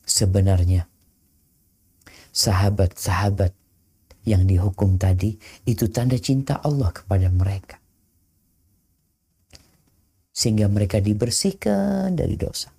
sebenarnya 0.02 0.90
sahabat-sahabat 2.34 3.54
yang 4.26 4.42
dihukum 4.50 4.98
tadi 4.98 5.38
itu 5.62 5.86
tanda 5.94 6.18
cinta 6.18 6.58
Allah 6.58 6.90
kepada 6.90 7.30
mereka. 7.30 7.78
Sehingga 10.34 10.66
mereka 10.66 10.98
dibersihkan 10.98 12.18
dari 12.18 12.34
dosa. 12.34 12.74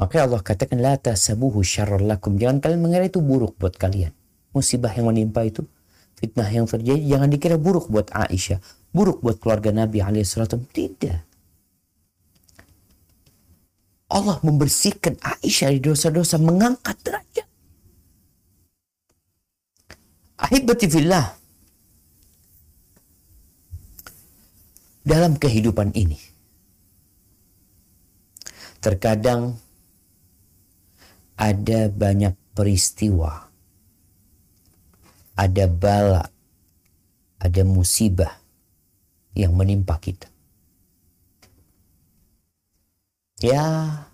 Maka 0.00 0.24
Allah 0.24 0.40
katakan 0.40 0.80
la 0.80 0.96
tasabuhu 0.96 1.60
lakum. 2.00 2.40
Jangan 2.40 2.64
kalian 2.64 2.80
mengira 2.80 3.04
itu 3.04 3.20
buruk 3.20 3.60
buat 3.60 3.76
kalian. 3.76 4.12
Musibah 4.56 4.92
yang 4.96 5.12
menimpa 5.12 5.44
itu, 5.44 5.68
fitnah 6.16 6.48
yang 6.48 6.64
terjadi 6.64 7.00
jangan 7.00 7.28
dikira 7.28 7.56
buruk 7.60 7.92
buat 7.92 8.08
Aisyah, 8.08 8.60
buruk 8.88 9.20
buat 9.20 9.36
keluarga 9.36 9.68
Nabi 9.68 10.00
alaihissalam. 10.00 10.64
Tidak. 10.72 11.25
Allah 14.16 14.40
membersihkan 14.40 15.20
Aisyah 15.20 15.76
dari 15.76 15.80
dosa-dosa, 15.84 16.40
mengangkat 16.40 16.96
derajat. 17.04 17.48
Ahibati 20.40 20.88
fillah. 20.88 21.36
Dalam 25.06 25.38
kehidupan 25.38 25.94
ini, 25.94 26.18
terkadang 28.82 29.54
ada 31.38 31.86
banyak 31.86 32.34
peristiwa, 32.56 33.46
ada 35.38 35.64
bala, 35.70 36.26
ada 37.38 37.62
musibah 37.62 38.34
yang 39.38 39.54
menimpa 39.54 39.94
kita. 40.02 40.26
Ya, 43.36 44.08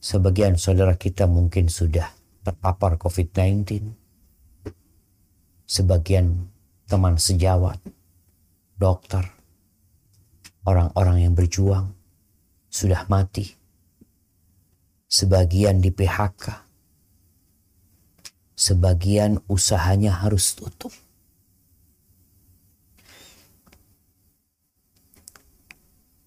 sebagian 0.00 0.56
saudara 0.56 0.96
kita 0.96 1.28
mungkin 1.28 1.68
sudah 1.68 2.08
terpapar 2.40 2.96
COVID-19. 2.96 3.92
Sebagian 5.68 6.48
teman 6.88 7.20
sejawat, 7.20 7.76
dokter, 8.80 9.28
orang-orang 10.64 11.28
yang 11.28 11.36
berjuang 11.36 11.92
sudah 12.72 13.04
mati. 13.12 13.52
Sebagian 15.12 15.84
di 15.84 15.92
PHK. 15.92 16.64
Sebagian 18.56 19.44
usahanya 19.52 20.24
harus 20.24 20.56
tutup. 20.56 20.96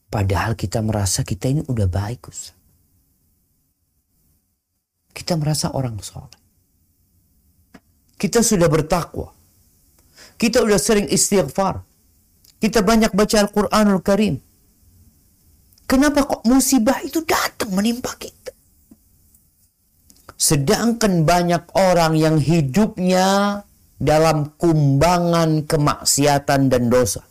Padahal 0.10 0.58
kita 0.58 0.82
merasa 0.82 1.22
kita 1.22 1.54
ini 1.54 1.62
udah 1.70 1.86
baik. 1.86 2.26
Kita 5.14 5.38
merasa 5.38 5.70
orang 5.70 6.02
soleh. 6.02 6.34
Kita 8.18 8.42
sudah 8.42 8.66
bertakwa. 8.66 9.30
Kita 10.36 10.66
sudah 10.66 10.82
sering 10.82 11.08
istighfar. 11.08 11.86
Kita 12.60 12.84
banyak 12.84 13.16
baca 13.16 13.38
Al-Quranul 13.40 14.04
Karim. 14.04 14.36
Kenapa 15.86 16.28
kok 16.28 16.44
musibah 16.44 17.00
itu 17.06 17.24
datang 17.24 17.72
menimpa 17.72 18.14
kita? 18.20 18.54
Sedangkan 20.40 21.24
banyak 21.24 21.72
orang 21.76 22.14
yang 22.20 22.38
hidupnya 22.38 23.62
dalam 24.00 24.56
kumbangan 24.56 25.68
kemaksiatan 25.68 26.72
dan 26.72 26.88
dosa. 26.88 27.28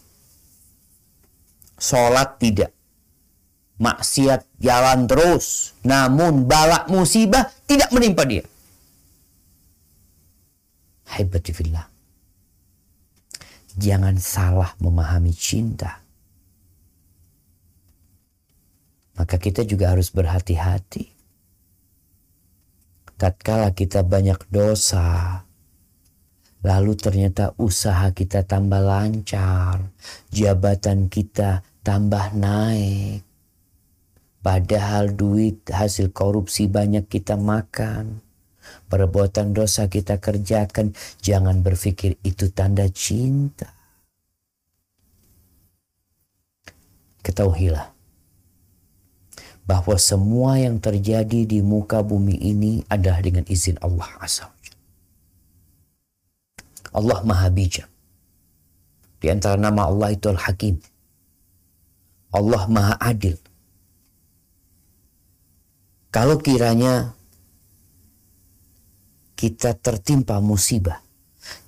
Sholat 1.79 2.43
tidak. 2.43 2.75
Maksiat 3.79 4.59
jalan 4.59 5.07
terus. 5.07 5.79
Namun 5.87 6.51
balak 6.51 6.91
musibah 6.91 7.47
tidak 7.65 7.95
menimpa 7.95 8.27
dia. 8.27 8.45
Haibati 11.09 11.55
fillah. 11.55 11.87
Jangan 13.79 14.19
salah 14.19 14.75
memahami 14.83 15.31
cinta. 15.31 16.03
Maka 19.15 19.39
kita 19.39 19.63
juga 19.63 19.95
harus 19.95 20.11
berhati-hati. 20.11 21.15
Tatkala 23.19 23.75
kita 23.75 24.07
banyak 24.07 24.47
dosa, 24.47 25.43
lalu 26.63 26.95
ternyata 26.95 27.51
usaha 27.59 28.15
kita 28.15 28.47
tambah 28.47 28.79
lancar, 28.79 29.91
jabatan 30.31 31.11
kita 31.11 31.67
tambah 31.83 32.35
naik. 32.35 33.23
Padahal 34.39 35.13
duit 35.13 35.67
hasil 35.69 36.15
korupsi 36.15 36.71
banyak 36.71 37.11
kita 37.11 37.35
makan. 37.35 38.23
Perbuatan 38.89 39.53
dosa 39.53 39.91
kita 39.91 40.21
kerjakan. 40.21 40.95
Jangan 41.21 41.61
berpikir 41.61 42.17
itu 42.25 42.49
tanda 42.53 42.87
cinta. 42.89 43.75
Ketahuilah 47.21 47.93
bahwa 49.69 50.01
semua 50.01 50.57
yang 50.57 50.81
terjadi 50.81 51.45
di 51.45 51.61
muka 51.61 52.01
bumi 52.01 52.41
ini 52.41 52.81
adalah 52.89 53.21
dengan 53.21 53.45
izin 53.45 53.77
Allah 53.85 54.09
Azza 54.17 54.49
Allah 56.95 57.21
Maha 57.21 57.53
Bijak. 57.53 57.89
Di 59.19 59.29
antara 59.29 59.61
nama 59.61 59.91
Allah 59.91 60.15
itu 60.15 60.31
Al-Hakim. 60.31 60.79
Allah 62.29 62.69
Maha 62.69 62.95
Adil. 63.01 63.37
Kalau 66.09 66.41
kiranya 66.41 67.13
kita 69.39 69.77
tertimpa 69.77 70.41
musibah, 70.41 71.01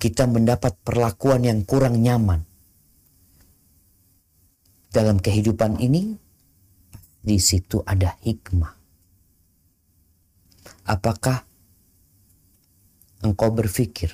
kita 0.01 0.27
mendapat 0.27 0.75
perlakuan 0.81 1.45
yang 1.45 1.61
kurang 1.65 2.01
nyaman 2.01 2.43
dalam 4.91 5.23
kehidupan 5.23 5.79
ini, 5.79 6.19
di 7.21 7.37
situ 7.39 7.85
ada 7.87 8.17
hikmah. 8.25 8.75
Apakah 10.89 11.47
engkau 13.23 13.53
berpikir 13.55 14.11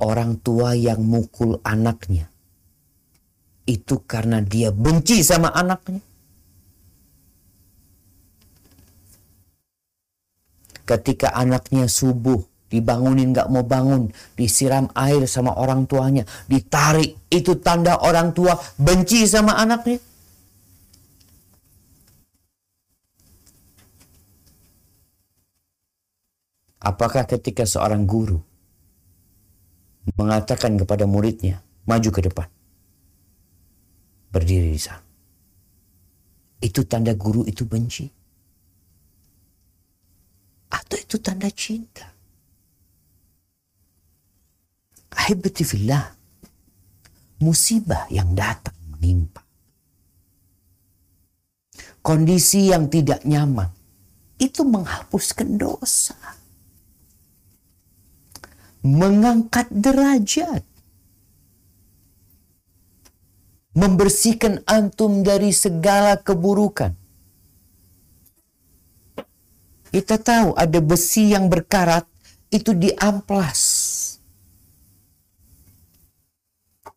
orang 0.00 0.40
tua 0.40 0.74
yang 0.74 1.04
mukul 1.04 1.60
anaknya 1.62 2.32
itu 3.70 4.02
karena 4.02 4.42
dia 4.42 4.74
benci 4.74 5.22
sama 5.22 5.54
anaknya? 5.54 6.02
Ketika 10.82 11.30
anaknya 11.38 11.86
subuh 11.86 12.42
dibangunin 12.66 13.30
gak 13.30 13.46
mau 13.46 13.62
bangun, 13.62 14.10
disiram 14.34 14.90
air 14.98 15.26
sama 15.30 15.54
orang 15.54 15.86
tuanya, 15.86 16.26
ditarik, 16.50 17.18
itu 17.30 17.58
tanda 17.62 17.98
orang 18.02 18.34
tua 18.34 18.58
benci 18.74 19.22
sama 19.30 19.54
anaknya. 19.54 20.02
Apakah 26.80 27.28
ketika 27.28 27.68
seorang 27.68 28.08
guru 28.08 28.40
mengatakan 30.16 30.80
kepada 30.80 31.04
muridnya, 31.04 31.60
maju 31.84 32.08
ke 32.08 32.24
depan, 32.24 32.48
berdiri 34.30 34.72
di 34.72 34.80
sana. 34.80 35.02
Itu 36.60 36.86
tanda 36.86 37.12
guru 37.14 37.44
itu 37.44 37.66
benci. 37.66 38.06
Atau 40.70 40.96
itu 40.96 41.18
tanda 41.18 41.50
cinta. 41.50 42.06
Ahibati 45.18 45.64
fillah. 45.66 46.04
Musibah 47.40 48.04
yang 48.12 48.36
datang 48.36 48.76
menimpa. 48.92 49.40
kondisi 52.00 52.72
yang 52.72 52.88
tidak 52.88 53.22
nyaman 53.28 53.68
itu 54.40 54.64
menghapuskan 54.64 55.60
dosa. 55.60 56.16
Mengangkat 58.80 59.68
derajat. 59.68 60.64
Membersihkan 63.70 64.66
antum 64.66 65.22
dari 65.22 65.54
segala 65.54 66.18
keburukan. 66.18 66.90
Kita 69.90 70.18
tahu 70.18 70.54
ada 70.54 70.78
besi 70.78 71.34
yang 71.34 71.50
berkarat 71.50 72.06
itu 72.50 72.74
diamplas. 72.74 73.62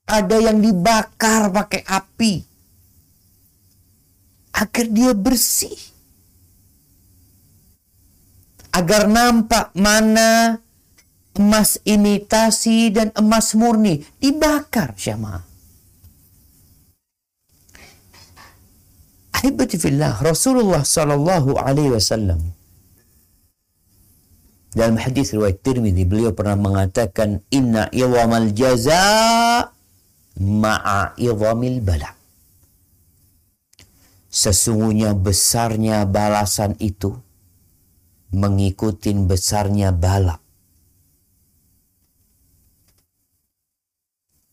Ada 0.05 0.49
yang 0.49 0.62
dibakar 0.62 1.49
pakai 1.49 1.81
api 1.86 2.33
agar 4.53 4.86
dia 4.89 5.12
bersih. 5.17 5.77
Agar 8.73 9.05
nampak 9.05 9.73
mana 9.77 10.57
emas 11.38 11.77
imitasi 11.86 12.89
dan 12.93 13.09
emas 13.17 13.53
murni 13.53 14.01
dibakar 14.17 14.97
syama. 14.97 15.52
Ahibati 19.43 19.75
fillah 19.75 20.23
Rasulullah 20.23 20.88
sallallahu 20.88 21.60
alaihi 21.60 21.91
wasallam 21.91 22.39
dalam 24.71 24.95
hadis 24.97 25.36
riwayat 25.36 25.60
Tirmidzi 25.60 26.08
beliau 26.08 26.32
pernah 26.32 26.56
mengatakan 26.56 27.43
inna 27.51 27.91
iwamal 27.91 28.56
jaza 28.56 29.67
ma'a 30.39 31.13
iwamil 31.19 31.84
bala. 31.84 32.15
Sesungguhnya 34.34 35.13
besarnya 35.13 36.10
balasan 36.10 36.73
itu 36.82 37.13
mengikuti 38.34 39.13
besarnya 39.13 39.93
bala. 39.93 40.41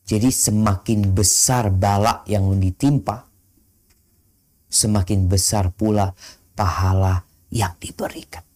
Jadi 0.05 0.29
semakin 0.29 1.16
besar 1.16 1.72
bala 1.72 2.26
yang 2.29 2.61
ditimpa, 2.61 3.30
semakin 4.70 5.26
besar 5.26 5.74
pula 5.74 6.14
pahala 6.54 7.26
yang 7.50 7.74
diberikan. 7.83 8.46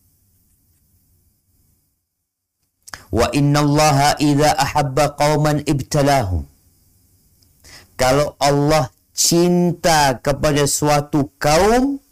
Wa 3.10 3.30
inna 3.34 3.62
allaha 3.62 4.14
idha 4.22 4.54
ahabba 4.54 5.14
qawman 5.18 5.66
ibtalahum. 5.66 6.46
Kalau 7.94 8.34
Allah 8.42 8.90
cinta 9.14 10.18
kepada 10.18 10.66
suatu 10.66 11.30
kaum, 11.38 12.02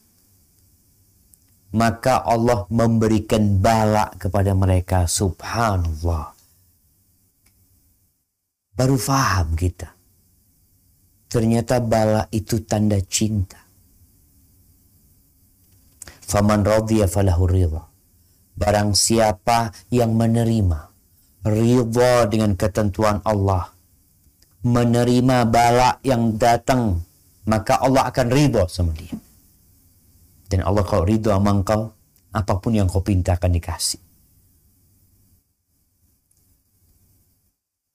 maka 1.74 2.22
Allah 2.22 2.68
memberikan 2.70 3.58
bala 3.58 4.14
kepada 4.14 4.54
mereka. 4.54 5.10
Subhanallah. 5.10 6.36
Baru 8.78 8.96
faham 8.96 9.58
kita. 9.58 9.90
Ternyata 11.26 11.80
bala 11.80 12.28
itu 12.30 12.60
tanda 12.62 13.00
cinta. 13.00 13.61
Faman 16.22 16.62
radhiya 16.62 17.10
falahu 17.10 17.44
ridha. 17.50 17.82
Barang 18.52 18.92
siapa 18.92 19.72
yang 19.88 20.14
menerima 20.14 20.92
ridha 21.42 22.28
dengan 22.30 22.54
ketentuan 22.54 23.18
Allah, 23.26 23.74
menerima 24.62 25.48
bala 25.50 25.98
yang 26.06 26.38
datang, 26.38 27.02
maka 27.48 27.82
Allah 27.82 28.06
akan 28.08 28.26
ridho 28.30 28.62
sama 28.70 28.94
dia. 28.94 29.18
Dan 30.46 30.62
Allah 30.62 30.84
kalau 30.86 31.08
ridho 31.08 31.32
sama 31.32 31.50
engkau, 31.50 31.90
apa 32.32 32.52
pun 32.60 32.72
yang 32.72 32.86
kau 32.86 33.02
pinta 33.02 33.34
akan 33.34 33.52
dikasih. 33.56 34.00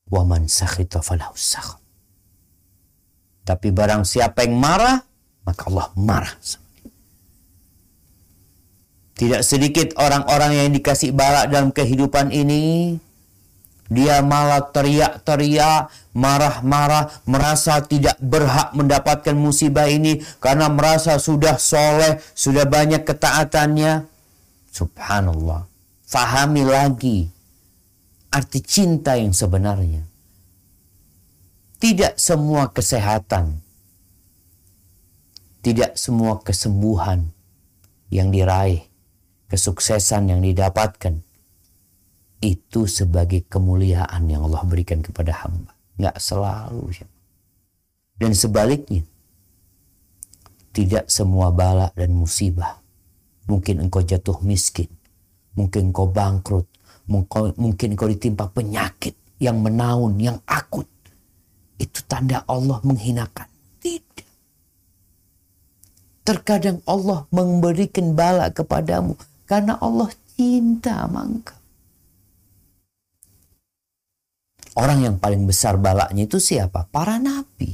Waman 0.08 0.48
sakhita 0.48 1.04
falahu 1.04 1.36
sakh. 1.36 1.80
Tapi 3.48 3.72
barang 3.72 4.04
siapa 4.04 4.44
yang 4.44 4.60
marah, 4.60 5.00
maka 5.48 5.62
Allah 5.72 5.88
marah 5.96 6.36
sama. 6.44 6.67
Tidak 9.18 9.42
sedikit 9.42 9.98
orang-orang 9.98 10.62
yang 10.62 10.70
dikasih 10.78 11.10
balak 11.10 11.50
dalam 11.50 11.74
kehidupan 11.74 12.30
ini, 12.30 12.96
dia 13.88 14.20
malah 14.20 14.68
teriak-teriak, 14.70 15.90
marah-marah, 16.12 17.24
merasa 17.24 17.80
tidak 17.82 18.20
berhak 18.20 18.76
mendapatkan 18.76 19.34
musibah 19.34 19.88
ini 19.88 20.20
karena 20.44 20.68
merasa 20.68 21.18
sudah 21.18 21.56
soleh, 21.56 22.20
sudah 22.36 22.68
banyak 22.68 23.08
ketaatannya. 23.08 24.06
Subhanallah. 24.70 25.66
Fahami 26.08 26.64
lagi 26.68 27.28
arti 28.30 28.60
cinta 28.62 29.16
yang 29.16 29.32
sebenarnya. 29.32 30.04
Tidak 31.78 32.18
semua 32.18 32.74
kesehatan, 32.74 33.62
tidak 35.62 35.94
semua 35.94 36.42
kesembuhan 36.42 37.30
yang 38.10 38.34
diraih, 38.34 38.82
kesuksesan 39.48 40.32
yang 40.32 40.42
didapatkan 40.44 41.24
itu 42.44 42.86
sebagai 42.86 43.48
kemuliaan 43.50 44.30
yang 44.30 44.46
Allah 44.46 44.62
berikan 44.68 45.02
kepada 45.02 45.34
hamba. 45.46 45.74
Nggak 45.98 46.18
selalu. 46.22 46.94
Dan 48.18 48.32
sebaliknya, 48.38 49.02
tidak 50.70 51.10
semua 51.10 51.50
bala 51.50 51.90
dan 51.98 52.14
musibah. 52.14 52.78
Mungkin 53.50 53.82
engkau 53.82 54.04
jatuh 54.04 54.38
miskin, 54.44 54.92
mungkin 55.56 55.90
engkau 55.90 56.06
bangkrut, 56.12 56.68
mungkin 57.58 57.96
engkau 57.96 58.12
ditimpa 58.12 58.52
penyakit 58.52 59.16
yang 59.42 59.64
menaun, 59.64 60.20
yang 60.20 60.38
akut. 60.46 60.86
Itu 61.80 62.04
tanda 62.06 62.44
Allah 62.46 62.84
menghinakan. 62.84 63.48
Tidak. 63.82 64.28
Terkadang 66.28 66.84
Allah 66.84 67.24
memberikan 67.32 68.12
bala 68.12 68.52
kepadamu 68.52 69.16
karena 69.48 69.80
Allah 69.80 70.12
cinta 70.36 71.08
sama. 71.08 71.56
Orang 74.78 75.02
yang 75.02 75.18
paling 75.18 75.50
besar 75.50 75.74
balaknya 75.82 76.30
itu 76.30 76.38
siapa? 76.38 76.86
Para 76.94 77.18
nabi. 77.18 77.74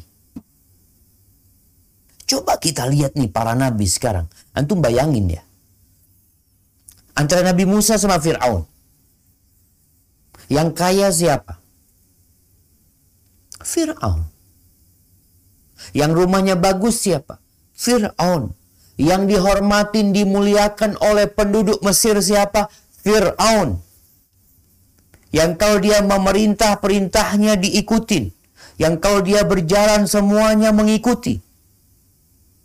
Coba 2.24 2.56
kita 2.56 2.88
lihat 2.88 3.20
nih 3.20 3.28
para 3.28 3.52
nabi 3.60 3.84
sekarang. 3.84 4.32
Antum 4.56 4.80
bayangin 4.80 5.28
ya. 5.28 5.44
Antara 7.14 7.46
Nabi 7.46 7.70
Musa 7.70 7.94
sama 8.02 8.18
Fir'aun. 8.18 8.66
Yang 10.50 10.70
kaya 10.74 11.08
siapa? 11.14 11.62
Fir'aun. 13.62 14.26
Yang 15.94 16.12
rumahnya 16.18 16.58
bagus 16.58 17.06
siapa? 17.06 17.38
Fir'aun. 17.78 18.58
Yang 19.04 19.36
dihormatin, 19.36 20.16
dimuliakan 20.16 20.96
oleh 21.04 21.28
penduduk 21.28 21.84
Mesir 21.84 22.16
siapa? 22.24 22.72
Fir'aun. 23.04 23.84
Yang 25.36 25.52
kalau 25.60 25.78
dia 25.84 26.00
memerintah 26.00 26.80
perintahnya 26.80 27.60
diikutin. 27.60 28.32
Yang 28.80 28.96
kalau 29.04 29.20
dia 29.20 29.44
berjalan 29.44 30.08
semuanya 30.08 30.72
mengikuti. 30.72 31.44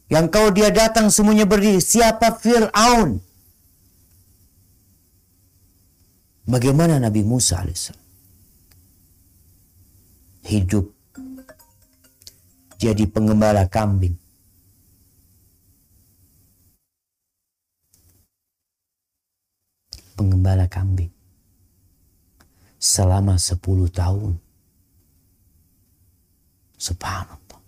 Yang 0.06 0.26
kalau 0.30 0.50
dia 0.54 0.70
datang 0.70 1.10
semuanya 1.10 1.42
berdiri. 1.42 1.82
Siapa 1.82 2.38
Fir'aun? 2.38 3.18
Bagaimana 6.46 7.02
Nabi 7.02 7.26
Musa 7.26 7.60
AS? 7.60 7.92
Hidup 10.48 10.96
jadi 12.78 13.04
pengembala 13.10 13.66
kambing. 13.66 14.14
Pengembala 20.18 20.66
kambing 20.66 21.14
selama 22.82 23.38
10 23.38 23.62
tahun. 23.90 24.34
Subhanallah. 26.78 27.62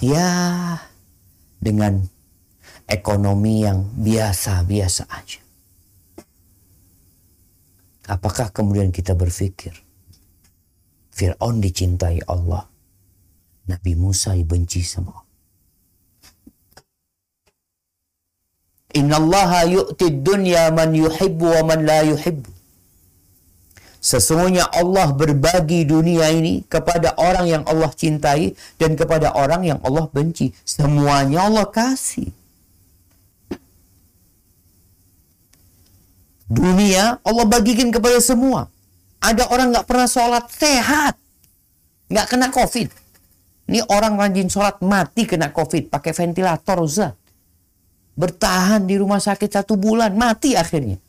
Ya, 0.00 0.32
dengan 1.60 2.04
ekonomi 2.88 3.64
yang 3.64 3.84
biasa-biasa 4.00 5.08
aja. 5.08 5.40
Apakah 8.10 8.50
kemudian 8.50 8.90
kita 8.90 9.14
berpikir 9.14 9.76
Fir'aun 11.14 11.60
dicintai 11.62 12.24
Allah, 12.26 12.66
Nabi 13.68 13.92
Musa 13.94 14.34
dibenci 14.34 14.82
sama 14.82 15.14
Allah. 15.14 15.29
Inna 18.90 19.22
Allah 19.22 19.70
yu'ti 19.70 20.10
dunya 20.10 20.70
man 20.74 20.90
yuhibbu 20.90 21.46
wa 21.46 21.62
man 21.62 21.86
la 21.86 22.02
yuhibbu. 22.02 22.50
Sesungguhnya 24.00 24.64
Allah 24.72 25.12
berbagi 25.12 25.84
dunia 25.84 26.32
ini 26.32 26.64
kepada 26.64 27.12
orang 27.20 27.44
yang 27.44 27.62
Allah 27.68 27.92
cintai 27.92 28.56
dan 28.80 28.96
kepada 28.96 29.36
orang 29.36 29.60
yang 29.60 29.78
Allah 29.84 30.08
benci. 30.08 30.56
Semuanya 30.64 31.44
Allah 31.44 31.68
kasih. 31.68 32.32
Dunia 36.48 37.20
Allah 37.22 37.44
bagikan 37.46 37.92
kepada 37.92 38.18
semua. 38.24 38.72
Ada 39.20 39.52
orang 39.52 39.70
nggak 39.70 39.84
pernah 39.86 40.08
sholat 40.08 40.48
sehat, 40.48 41.14
nggak 42.08 42.26
kena 42.26 42.48
covid. 42.48 42.88
Ini 43.68 43.84
orang 43.86 44.16
rajin 44.16 44.48
sholat 44.48 44.80
mati 44.80 45.28
kena 45.28 45.52
covid 45.52 45.92
pakai 45.92 46.16
ventilator 46.16 46.80
Ustaz. 46.80 47.19
Bertahan 48.20 48.84
di 48.84 49.00
rumah 49.00 49.16
sakit 49.16 49.48
satu 49.48 49.80
bulan 49.80 50.12
mati 50.12 50.52
akhirnya 50.52 51.00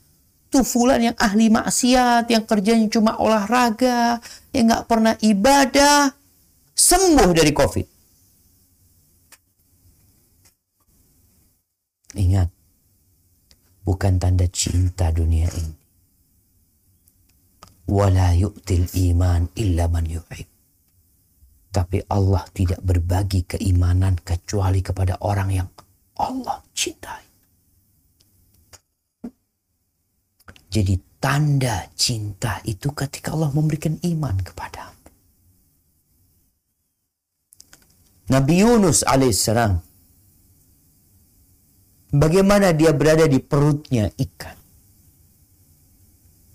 tuh 0.51 0.67
fulan 0.67 0.99
yang 0.99 1.15
ahli 1.15 1.47
maksiat, 1.47 2.27
yang 2.27 2.43
kerjanya 2.43 2.91
cuma 2.91 3.15
olahraga, 3.15 4.19
yang 4.51 4.67
nggak 4.67 4.85
pernah 4.85 5.15
ibadah, 5.23 6.11
sembuh 6.75 7.31
dari 7.31 7.51
COVID. 7.55 7.87
Ingat, 12.11 12.49
bukan 13.87 14.13
tanda 14.19 14.43
cinta 14.51 15.15
dunia 15.15 15.47
ini. 15.47 15.79
Wala 17.87 18.35
yu'til 18.35 18.91
iman 19.11 19.47
illa 19.55 19.87
man 19.87 20.03
yu'ib. 20.03 20.47
Tapi 21.71 22.03
Allah 22.11 22.43
tidak 22.51 22.83
berbagi 22.83 23.47
keimanan 23.47 24.19
kecuali 24.19 24.83
kepada 24.83 25.23
orang 25.23 25.49
yang 25.55 25.67
Allah 26.21 26.61
cintai. 26.77 27.23
Jadi 30.71 30.95
tanda 31.19 31.89
cinta 31.99 32.63
itu 32.63 32.95
ketika 32.95 33.35
Allah 33.35 33.51
memberikan 33.51 33.99
iman 34.01 34.39
kepada 34.39 34.91
Nabi 38.31 38.63
Yunus 38.63 39.03
alaihissalam 39.03 39.83
bagaimana 42.15 42.71
dia 42.71 42.95
berada 42.95 43.27
di 43.27 43.43
perutnya 43.43 44.07
ikan? 44.15 44.55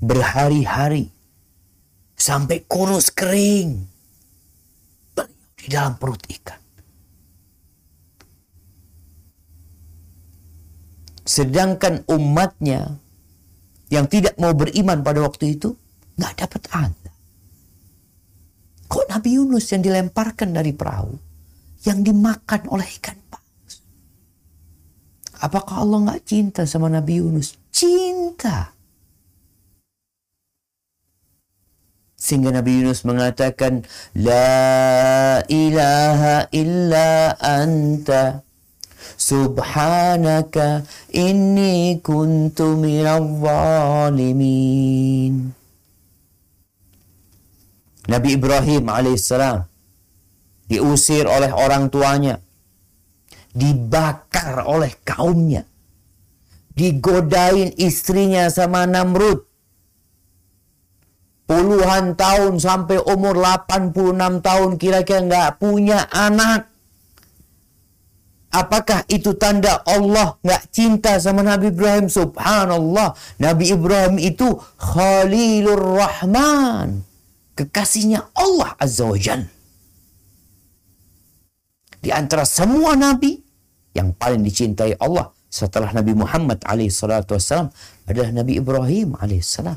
Berhari-hari 0.00 1.12
sampai 2.16 2.64
kurus 2.64 3.12
kering 3.12 3.84
di 5.60 5.66
dalam 5.68 6.00
perut 6.00 6.24
ikan 6.32 6.65
sedangkan 11.26 12.06
umatnya 12.06 13.02
yang 13.90 14.06
tidak 14.06 14.38
mau 14.38 14.54
beriman 14.54 15.02
pada 15.02 15.26
waktu 15.26 15.58
itu 15.58 15.74
nggak 16.16 16.34
dapat 16.46 16.62
azab. 16.70 17.14
Kok 18.86 19.06
Nabi 19.10 19.34
Yunus 19.34 19.66
yang 19.74 19.82
dilemparkan 19.82 20.54
dari 20.54 20.70
perahu 20.70 21.18
yang 21.82 22.06
dimakan 22.06 22.70
oleh 22.70 22.86
ikan 23.02 23.18
paus? 23.26 23.82
Apakah 25.42 25.82
Allah 25.82 25.98
nggak 26.06 26.22
cinta 26.22 26.62
sama 26.64 26.86
Nabi 26.86 27.18
Yunus? 27.18 27.58
Cinta. 27.74 28.72
Sehingga 32.16 32.50
Nabi 32.50 32.80
Yunus 32.80 33.04
mengatakan, 33.04 33.84
La 34.16 35.44
ilaha 35.46 36.48
illa 36.50 37.36
anta 37.38 38.45
Subhanaka 39.26 40.86
inni 41.10 41.98
kuntu 41.98 42.78
minal 42.78 43.26
Nabi 48.06 48.28
Ibrahim 48.38 48.84
alaihissalam 48.86 49.66
diusir 50.70 51.26
oleh 51.26 51.50
orang 51.50 51.90
tuanya, 51.90 52.38
dibakar 53.50 54.62
oleh 54.62 54.94
kaumnya, 55.02 55.66
digodain 56.78 57.74
istrinya 57.82 58.46
sama 58.46 58.86
Namrud, 58.86 59.42
puluhan 61.50 62.14
tahun 62.14 62.62
sampai 62.62 63.02
umur 63.02 63.42
86 63.42 63.90
tahun 64.38 64.70
kira-kira 64.78 65.26
nggak 65.26 65.50
punya 65.58 66.06
anak 66.14 66.75
Apakah 68.56 69.04
itu 69.12 69.36
tanda 69.36 69.84
Allah 69.84 70.40
nggak 70.40 70.72
cinta 70.72 71.20
sama 71.20 71.44
Nabi 71.44 71.68
Ibrahim? 71.68 72.08
Subhanallah. 72.08 73.12
Nabi 73.36 73.68
Ibrahim 73.68 74.16
itu 74.16 74.56
Khalilur 74.80 76.00
Rahman. 76.00 77.04
Kekasihnya 77.52 78.32
Allah 78.32 78.72
Azza 78.80 79.04
wa 79.04 79.18
Jal. 79.20 79.44
Di 82.00 82.08
antara 82.08 82.48
semua 82.48 82.96
Nabi, 82.96 83.36
yang 83.92 84.16
paling 84.16 84.40
dicintai 84.40 84.96
Allah 84.96 85.36
setelah 85.52 85.92
Nabi 85.92 86.16
Muhammad 86.16 86.64
alaihissalam 86.64 87.68
adalah 88.08 88.30
Nabi 88.32 88.56
Ibrahim 88.56 89.20
alaihissalam. 89.20 89.76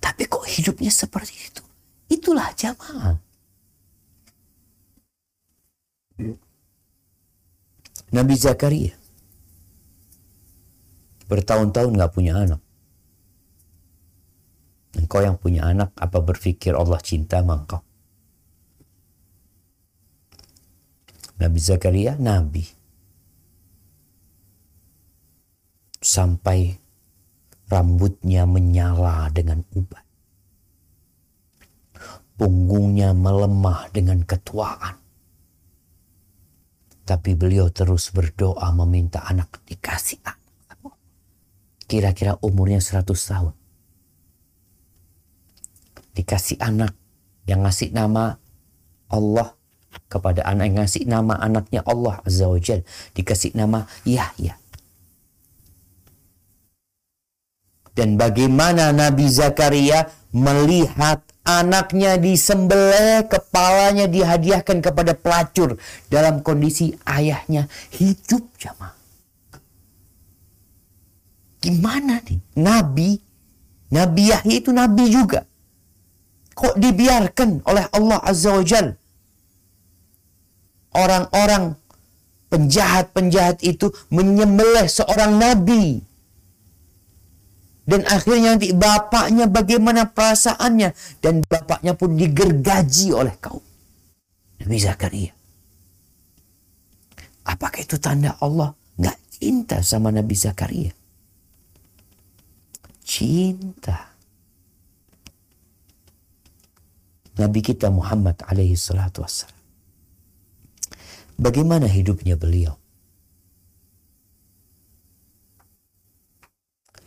Tapi 0.00 0.22
kok 0.24 0.44
hidupnya 0.48 0.88
seperti 0.88 1.52
itu? 1.52 1.64
Itulah 2.08 2.48
jamaah. 2.56 3.25
Nabi 8.06 8.34
Zakaria 8.40 8.96
bertahun-tahun 11.26 11.92
nggak 11.92 12.14
punya 12.14 12.32
anak. 12.38 12.60
Engkau 14.96 15.20
yang 15.20 15.36
punya 15.36 15.68
anak, 15.68 15.92
apa 15.92 16.24
berpikir 16.24 16.72
Allah 16.72 16.96
cinta 17.04 17.44
sama 17.44 17.60
engkau? 17.60 17.84
Nabi 21.36 21.58
Zakaria, 21.60 22.16
Nabi. 22.16 22.64
Sampai 26.00 26.80
rambutnya 27.68 28.48
menyala 28.48 29.28
dengan 29.28 29.60
ubat. 29.76 30.00
Punggungnya 32.40 33.12
melemah 33.12 33.92
dengan 33.92 34.24
ketuaan 34.24 35.05
tapi 37.06 37.38
beliau 37.38 37.70
terus 37.70 38.10
berdoa 38.10 38.66
meminta 38.74 39.22
anak 39.22 39.62
dikasih 39.70 40.18
anak. 40.26 40.42
Kira-kira 41.86 42.34
umurnya 42.42 42.82
100 42.82 43.06
tahun. 43.06 43.54
Dikasih 46.18 46.58
anak 46.58 46.98
yang 47.46 47.62
ngasih 47.62 47.94
nama 47.94 48.34
Allah 49.06 49.54
kepada 50.10 50.42
anak 50.42 50.64
yang 50.66 50.78
ngasih 50.82 51.06
nama 51.06 51.38
anaknya 51.38 51.86
Allah 51.86 52.18
Azza 52.26 52.50
wa 52.50 52.58
Jal. 52.58 52.82
Dikasih 53.14 53.54
nama 53.54 53.86
Yahya. 54.02 54.58
Dan 57.94 58.18
bagaimana 58.18 58.90
Nabi 58.90 59.30
Zakaria 59.30 60.10
melihat 60.34 61.25
anaknya 61.46 62.18
disembelih, 62.18 63.30
kepalanya 63.30 64.10
dihadiahkan 64.10 64.82
kepada 64.82 65.14
pelacur 65.14 65.78
dalam 66.10 66.42
kondisi 66.42 66.92
ayahnya 67.06 67.70
hidup 67.94 68.42
jamaah. 68.58 68.98
Gimana 71.62 72.18
nih? 72.26 72.38
Nabi, 72.58 73.10
Nabi 73.94 74.22
Yahya 74.34 74.54
itu 74.58 74.70
nabi 74.74 75.10
juga. 75.10 75.46
Kok 76.54 76.78
dibiarkan 76.78 77.62
oleh 77.66 77.84
Allah 77.94 78.18
Azza 78.22 78.50
wa 78.54 78.64
Jal? 78.66 78.94
Orang-orang 80.96 81.76
penjahat-penjahat 82.48 83.60
itu 83.66 83.92
menyembelih 84.08 84.86
seorang 84.88 85.36
nabi 85.36 86.05
dan 87.86 88.02
akhirnya 88.02 88.58
nanti 88.58 88.74
bapaknya 88.74 89.46
bagaimana 89.46 90.10
perasaannya. 90.10 91.22
Dan 91.22 91.46
bapaknya 91.46 91.94
pun 91.94 92.18
digergaji 92.18 93.14
oleh 93.14 93.38
kaum. 93.38 93.62
Nabi 94.58 94.76
Zakaria. 94.82 95.32
Apakah 97.46 97.78
itu 97.78 97.94
tanda 98.02 98.34
Allah 98.42 98.74
nggak 98.98 99.18
cinta 99.38 99.78
sama 99.86 100.10
Nabi 100.10 100.34
Zakaria? 100.34 100.90
Cinta. 103.06 104.10
Nabi 107.38 107.62
kita 107.62 107.86
Muhammad 107.94 108.42
alaihi 108.50 108.74
salatu 108.74 109.22
wassalam. 109.22 109.54
Bagaimana 111.38 111.86
hidupnya 111.86 112.34
beliau? 112.34 112.74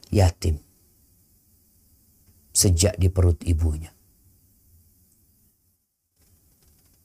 Yatim 0.08 0.69
sejak 2.54 2.98
di 2.98 3.08
perut 3.08 3.40
ibunya. 3.46 3.92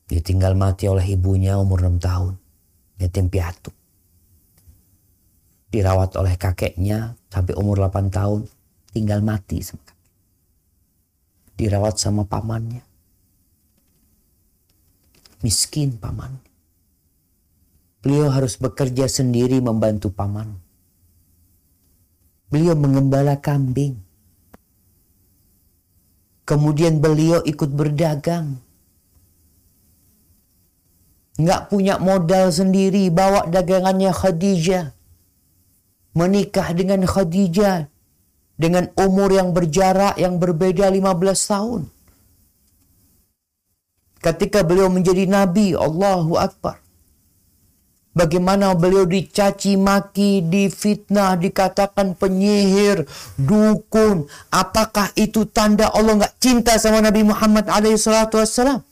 Dia 0.05 0.21
tinggal 0.21 0.53
mati 0.53 0.85
oleh 0.85 1.05
ibunya 1.05 1.57
umur 1.57 1.81
6 1.81 1.97
tahun. 1.97 2.35
Yatim 3.01 3.27
piatu. 3.33 3.73
Dirawat 5.73 6.15
oleh 6.15 6.39
kakeknya 6.39 7.19
sampai 7.33 7.57
umur 7.59 7.81
8 7.83 8.13
tahun. 8.13 8.43
tinggal 8.95 9.27
mati 9.27 9.59
sama 9.59 9.83
kakek. 9.83 10.13
Dirawat 11.59 11.99
sama 11.99 12.23
pamannya. 12.23 12.87
Miskin 15.43 15.99
paman. 15.99 16.39
Beliau 18.07 18.31
harus 18.31 18.55
bekerja 18.55 19.11
sendiri 19.11 19.59
membantu 19.59 20.15
paman. 20.15 20.63
Beliau 22.55 22.79
mengembala 22.79 23.43
kambing. 23.43 23.99
Kemudian 26.45 27.01
beliau 27.01 27.41
ikut 27.41 27.73
berdagang. 27.73 28.61
Nggak 31.41 31.73
punya 31.73 31.97
modal 31.97 32.53
sendiri, 32.53 33.09
bawa 33.09 33.49
dagangannya 33.49 34.13
Khadijah. 34.13 34.93
Menikah 36.15 36.69
dengan 36.77 37.03
Khadijah. 37.09 37.89
Dengan 38.55 38.87
umur 38.95 39.35
yang 39.35 39.51
berjarak 39.51 40.15
yang 40.15 40.39
berbeda 40.39 40.87
15 40.87 41.51
tahun. 41.51 41.83
Ketika 44.23 44.63
beliau 44.63 44.87
menjadi 44.87 45.27
nabi, 45.27 45.75
Allahu 45.75 46.39
Akbar. 46.39 46.84
Bagaimana 48.15 48.79
beliau 48.79 49.03
dicaci 49.11 49.75
maki, 49.75 50.47
difitnah, 50.47 51.35
dikatakan 51.35 52.15
penyihir, 52.15 53.11
dukun. 53.35 54.31
Apakah 54.55 55.11
itu 55.19 55.43
tanda 55.51 55.91
Allah 55.91 56.23
nggak 56.23 56.39
cinta 56.39 56.79
sama 56.79 57.03
Nabi 57.03 57.27
Muhammad 57.27 57.67
alaihissalam? 57.67 58.87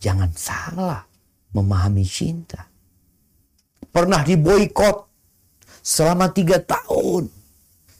Jangan 0.00 0.32
salah 0.32 1.04
memahami 1.52 2.08
cinta. 2.08 2.64
Pernah 3.92 4.24
diboikot 4.24 4.96
selama 5.84 6.32
tiga 6.32 6.56
tahun. 6.56 7.28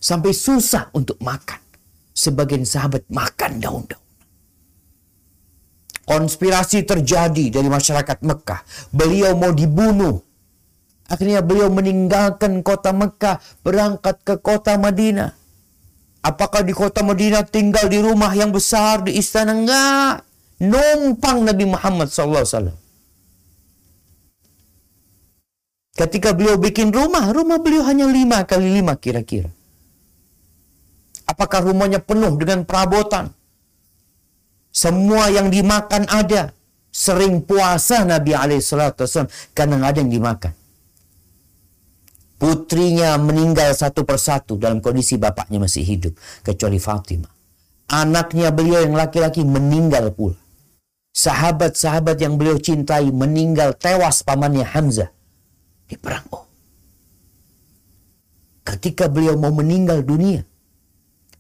Sampai 0.00 0.32
susah 0.32 0.88
untuk 0.96 1.20
makan. 1.20 1.60
Sebagian 2.16 2.64
sahabat 2.64 3.04
makan 3.08 3.60
daun-daun 3.60 4.03
konspirasi 6.04 6.84
terjadi 6.84 7.60
dari 7.60 7.68
masyarakat 7.68 8.20
Mekah. 8.20 8.60
Beliau 8.92 9.36
mau 9.36 9.52
dibunuh. 9.52 10.20
Akhirnya 11.04 11.44
beliau 11.44 11.68
meninggalkan 11.68 12.64
kota 12.64 12.96
Mekah, 12.96 13.40
berangkat 13.60 14.24
ke 14.24 14.34
kota 14.40 14.80
Madinah. 14.80 15.36
Apakah 16.24 16.64
di 16.64 16.72
kota 16.72 17.04
Madinah 17.04 17.44
tinggal 17.44 17.92
di 17.92 18.00
rumah 18.00 18.32
yang 18.32 18.48
besar, 18.48 19.04
di 19.04 19.20
istana? 19.20 19.52
Enggak. 19.52 20.24
Numpang 20.64 21.44
Nabi 21.44 21.68
Muhammad 21.68 22.08
SAW. 22.08 22.72
Ketika 25.94 26.32
beliau 26.32 26.56
bikin 26.56 26.90
rumah, 26.90 27.28
rumah 27.30 27.60
beliau 27.60 27.84
hanya 27.86 28.08
lima 28.08 28.42
kali 28.48 28.66
lima 28.80 28.96
kira-kira. 28.96 29.52
Apakah 31.28 31.68
rumahnya 31.68 32.00
penuh 32.00 32.34
dengan 32.40 32.66
perabotan? 32.66 33.30
Semua 34.74 35.30
yang 35.30 35.54
dimakan 35.54 36.10
ada. 36.10 36.50
Sering 36.90 37.42
puasa 37.46 38.02
Nabi 38.02 38.34
SAW 38.58 39.30
karena 39.54 39.78
nggak 39.78 39.90
ada 39.94 40.00
yang 40.02 40.10
dimakan. 40.10 40.52
Putrinya 42.38 43.14
meninggal 43.18 43.70
satu 43.74 44.02
persatu 44.02 44.58
dalam 44.58 44.82
kondisi 44.82 45.14
bapaknya 45.14 45.62
masih 45.62 45.86
hidup. 45.86 46.18
Kecuali 46.42 46.82
Fatimah. 46.82 47.30
Anaknya 47.94 48.50
beliau 48.50 48.82
yang 48.82 48.98
laki-laki 48.98 49.46
meninggal 49.46 50.10
pula. 50.10 50.38
Sahabat-sahabat 51.14 52.18
yang 52.18 52.34
beliau 52.34 52.58
cintai 52.58 53.06
meninggal 53.14 53.78
tewas 53.78 54.26
pamannya 54.26 54.66
Hamzah 54.66 55.14
di 55.86 55.94
perang 55.94 56.26
Oh. 56.34 56.42
Ketika 58.66 59.06
beliau 59.06 59.38
mau 59.38 59.54
meninggal 59.54 60.02
dunia, 60.02 60.42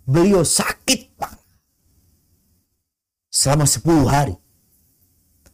beliau 0.06 0.46
sakit 0.46 1.18
parah 1.18 1.43
selama 3.34 3.66
10 3.66 4.06
hari. 4.06 4.38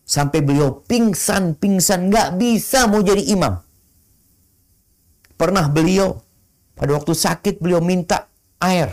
Sampai 0.05 0.45
beliau 0.45 0.85
pingsan-pingsan 0.85 2.12
nggak 2.12 2.37
bisa 2.37 2.85
mau 2.85 3.01
jadi 3.01 3.24
imam. 3.33 3.57
Pernah 5.41 5.72
beliau 5.72 6.20
pada 6.76 6.93
waktu 6.93 7.16
sakit 7.16 7.64
beliau 7.64 7.81
minta 7.81 8.28
air. 8.61 8.93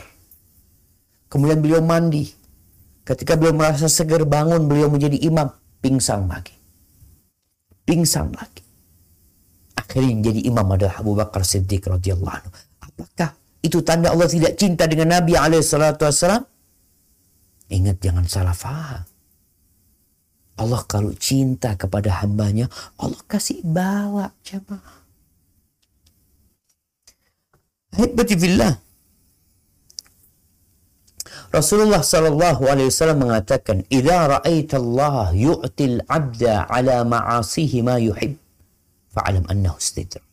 Kemudian 1.28 1.60
beliau 1.60 1.84
mandi. 1.84 2.32
Ketika 3.04 3.36
beliau 3.36 3.52
merasa 3.52 3.92
segar 3.92 4.24
bangun 4.24 4.72
beliau 4.72 4.88
menjadi 4.88 5.20
imam, 5.20 5.52
pingsan 5.84 6.32
lagi. 6.32 6.56
Pingsan 7.84 8.32
lagi. 8.32 8.64
Akhirnya 9.76 10.08
yang 10.12 10.22
jadi 10.24 10.40
imam 10.48 10.68
adalah 10.72 10.96
Abu 11.00 11.16
Bakar 11.16 11.44
Siddiq 11.44 11.88
radhiyallahu 11.88 12.36
anhu. 12.36 12.52
Apakah 12.84 13.36
itu 13.64 13.84
tanda 13.84 14.12
Allah 14.12 14.28
tidak 14.28 14.56
cinta 14.56 14.88
dengan 14.88 15.20
Nabi 15.20 15.36
alaihi 15.36 15.64
salatu 15.64 16.08
wasallam? 16.08 16.44
Ingat 17.68 18.00
jangan 18.00 18.26
salah 18.28 18.56
faham. 18.56 19.04
Allah 20.58 20.82
kalau 20.90 21.14
cinta 21.14 21.78
kepada 21.78 22.24
hambanya, 22.24 22.66
Allah 22.98 23.22
kasih 23.30 23.62
bala 23.62 24.34
jemaah. 24.42 25.06
Hibbatifillah. 27.94 28.74
Rasulullah 31.48 32.04
sallallahu 32.04 32.68
alaihi 32.68 32.92
wasallam 32.92 33.30
mengatakan, 33.30 33.86
"Idza 33.88 34.20
ra'aita 34.28 34.76
Allah 34.82 35.32
yu'til 35.32 36.04
'abda 36.04 36.68
'ala 36.68 37.08
ma'asihi 37.08 37.86
ma 37.86 37.96
yuhib, 38.02 38.36
fa'lam 39.14 39.48
annahu 39.48 39.80
istidra." 39.80 40.24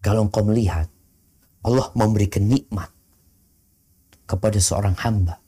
Kalau 0.00 0.30
engkau 0.30 0.46
melihat 0.46 0.88
Allah 1.66 1.90
memberikan 1.92 2.46
nikmat 2.46 2.88
kepada 4.24 4.56
seorang 4.62 4.96
hamba 5.02 5.42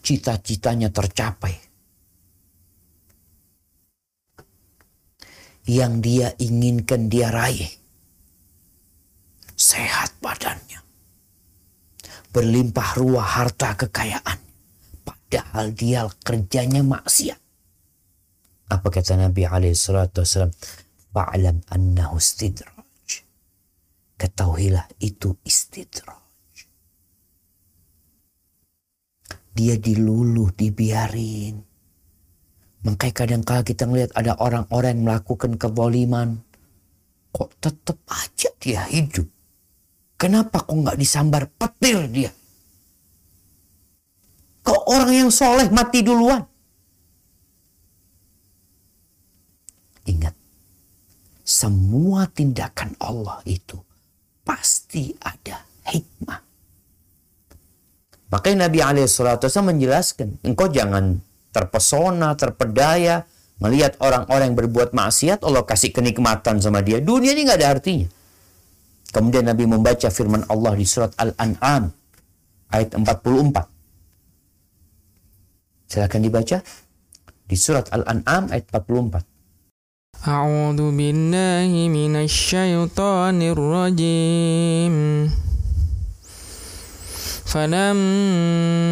cita-citanya 0.00 0.88
tercapai. 0.92 1.54
Yang 5.68 5.92
dia 6.02 6.28
inginkan 6.40 7.06
dia 7.06 7.30
raih. 7.30 7.70
Sehat 9.54 10.16
badannya. 10.18 10.80
Berlimpah 12.32 12.90
ruah 12.96 13.28
harta 13.38 13.76
kekayaan. 13.76 14.38
Padahal 15.04 15.70
dia 15.76 16.08
kerjanya 16.24 16.82
maksiat. 16.82 17.38
Apa 18.70 18.86
kata 18.88 19.18
Nabi 19.18 19.46
SAW? 19.74 20.54
Fa'alam 21.10 21.58
annahu 21.74 22.22
istidraj. 22.22 23.26
Ketahuilah 24.14 24.86
itu 25.02 25.34
istidraj. 25.42 26.19
Dia 29.60 29.76
diluluh, 29.76 30.48
dibiarin. 30.56 31.60
Makanya 32.80 33.12
kadang 33.12 33.42
kala 33.44 33.60
kita 33.60 33.84
ngelihat 33.84 34.16
ada 34.16 34.40
orang-orang 34.40 34.96
yang 34.96 35.04
melakukan 35.04 35.60
kezaliman. 35.60 36.40
Kok 37.28 37.50
tetap 37.60 38.00
aja 38.08 38.48
dia 38.56 38.88
hidup? 38.88 39.28
Kenapa 40.16 40.64
kok 40.64 40.72
nggak 40.72 40.96
disambar 40.96 41.44
petir 41.52 42.08
dia? 42.08 42.32
Kok 44.64 44.82
orang 44.88 45.12
yang 45.12 45.30
soleh 45.30 45.68
mati 45.68 46.00
duluan? 46.00 46.40
Ingat, 50.08 50.32
semua 51.44 52.24
tindakan 52.32 52.96
Allah 52.96 53.44
itu 53.44 53.76
pasti 54.40 55.12
ada 55.20 55.68
hikmah. 55.84 56.49
Makanya 58.30 58.70
Nabi 58.70 58.78
SAW 59.10 59.42
menjelaskan, 59.66 60.38
engkau 60.46 60.70
jangan 60.70 61.18
terpesona, 61.50 62.38
terpedaya, 62.38 63.26
melihat 63.58 63.98
orang-orang 63.98 64.54
yang 64.54 64.58
berbuat 64.58 64.94
maksiat, 64.94 65.42
Allah 65.42 65.66
kasih 65.66 65.90
kenikmatan 65.90 66.62
sama 66.62 66.78
dia. 66.80 67.02
Dunia 67.02 67.34
ini 67.34 67.42
nggak 67.44 67.58
ada 67.58 67.74
artinya. 67.74 68.06
Kemudian 69.10 69.42
Nabi 69.50 69.66
membaca 69.66 70.06
firman 70.06 70.46
Allah 70.46 70.78
di 70.78 70.86
surat 70.86 71.10
Al-An'am 71.18 71.90
ayat 72.70 72.94
44. 72.94 73.66
Silakan 75.90 76.22
dibaca 76.22 76.62
di 77.50 77.56
surat 77.58 77.90
Al-An'am 77.90 78.54
ayat 78.54 78.70
44. 78.70 79.26
A'udzu 80.22 80.94
billahi. 80.94 81.90
فلما 87.49 88.85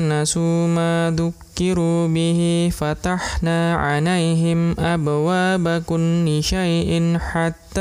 نسوا 0.00 0.66
ما 0.66 1.16
ذكروا 1.16 2.08
به 2.08 2.70
فتحنا 2.72 3.74
عليهم 3.74 4.80
أبواب 4.80 5.82
كل 5.86 6.38
شيء 6.42 7.18
حتى 7.18 7.80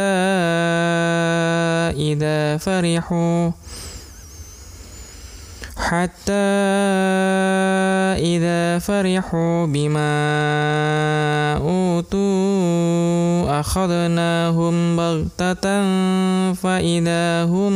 إذا 1.97 2.57
فرحوا 2.57 3.51
حتى 5.79 6.47
إذا 8.19 8.83
فرحوا 8.83 9.65
بما 9.65 10.15
أوتوا 11.63 13.59
أخذناهم 13.59 14.75
بغتة 14.99 15.65
فإذا 16.53 17.25
هم 17.47 17.73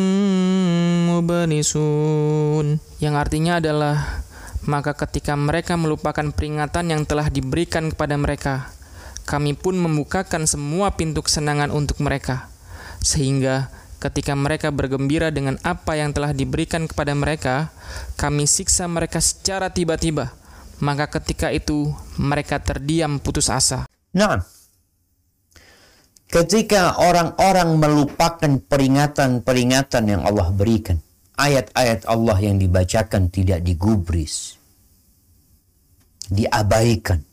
مبلسون 1.15 2.67
yang 2.99 3.15
artinya 3.15 3.63
adalah 3.63 4.23
maka 4.67 4.95
ketika 4.95 5.35
mereka 5.35 5.75
melupakan 5.79 6.27
peringatan 6.31 6.91
yang 6.91 7.01
telah 7.07 7.27
diberikan 7.31 7.91
kepada 7.91 8.19
mereka 8.19 8.67
kami 9.23 9.55
pun 9.55 9.79
membukakan 9.79 10.43
semua 10.43 10.91
pintu 10.95 11.23
kesenangan 11.23 11.71
untuk 11.71 12.03
mereka 12.03 12.51
sehingga 12.99 13.71
ketika 13.98 14.32
mereka 14.38 14.70
bergembira 14.70 15.34
dengan 15.34 15.58
apa 15.66 15.98
yang 15.98 16.14
telah 16.14 16.30
diberikan 16.30 16.86
kepada 16.86 17.12
mereka, 17.12 17.74
kami 18.14 18.46
siksa 18.46 18.86
mereka 18.86 19.18
secara 19.18 19.74
tiba-tiba. 19.74 20.32
Maka 20.78 21.10
ketika 21.10 21.50
itu 21.50 21.90
mereka 22.14 22.62
terdiam 22.62 23.18
putus 23.18 23.50
asa. 23.50 23.90
Nah, 24.14 24.38
ketika 26.30 26.94
orang-orang 27.02 27.74
melupakan 27.74 28.52
peringatan-peringatan 28.62 30.02
yang 30.06 30.22
Allah 30.22 30.54
berikan, 30.54 31.02
ayat-ayat 31.34 32.06
Allah 32.06 32.38
yang 32.38 32.62
dibacakan 32.62 33.26
tidak 33.26 33.66
digubris, 33.66 34.54
diabaikan. 36.30 37.26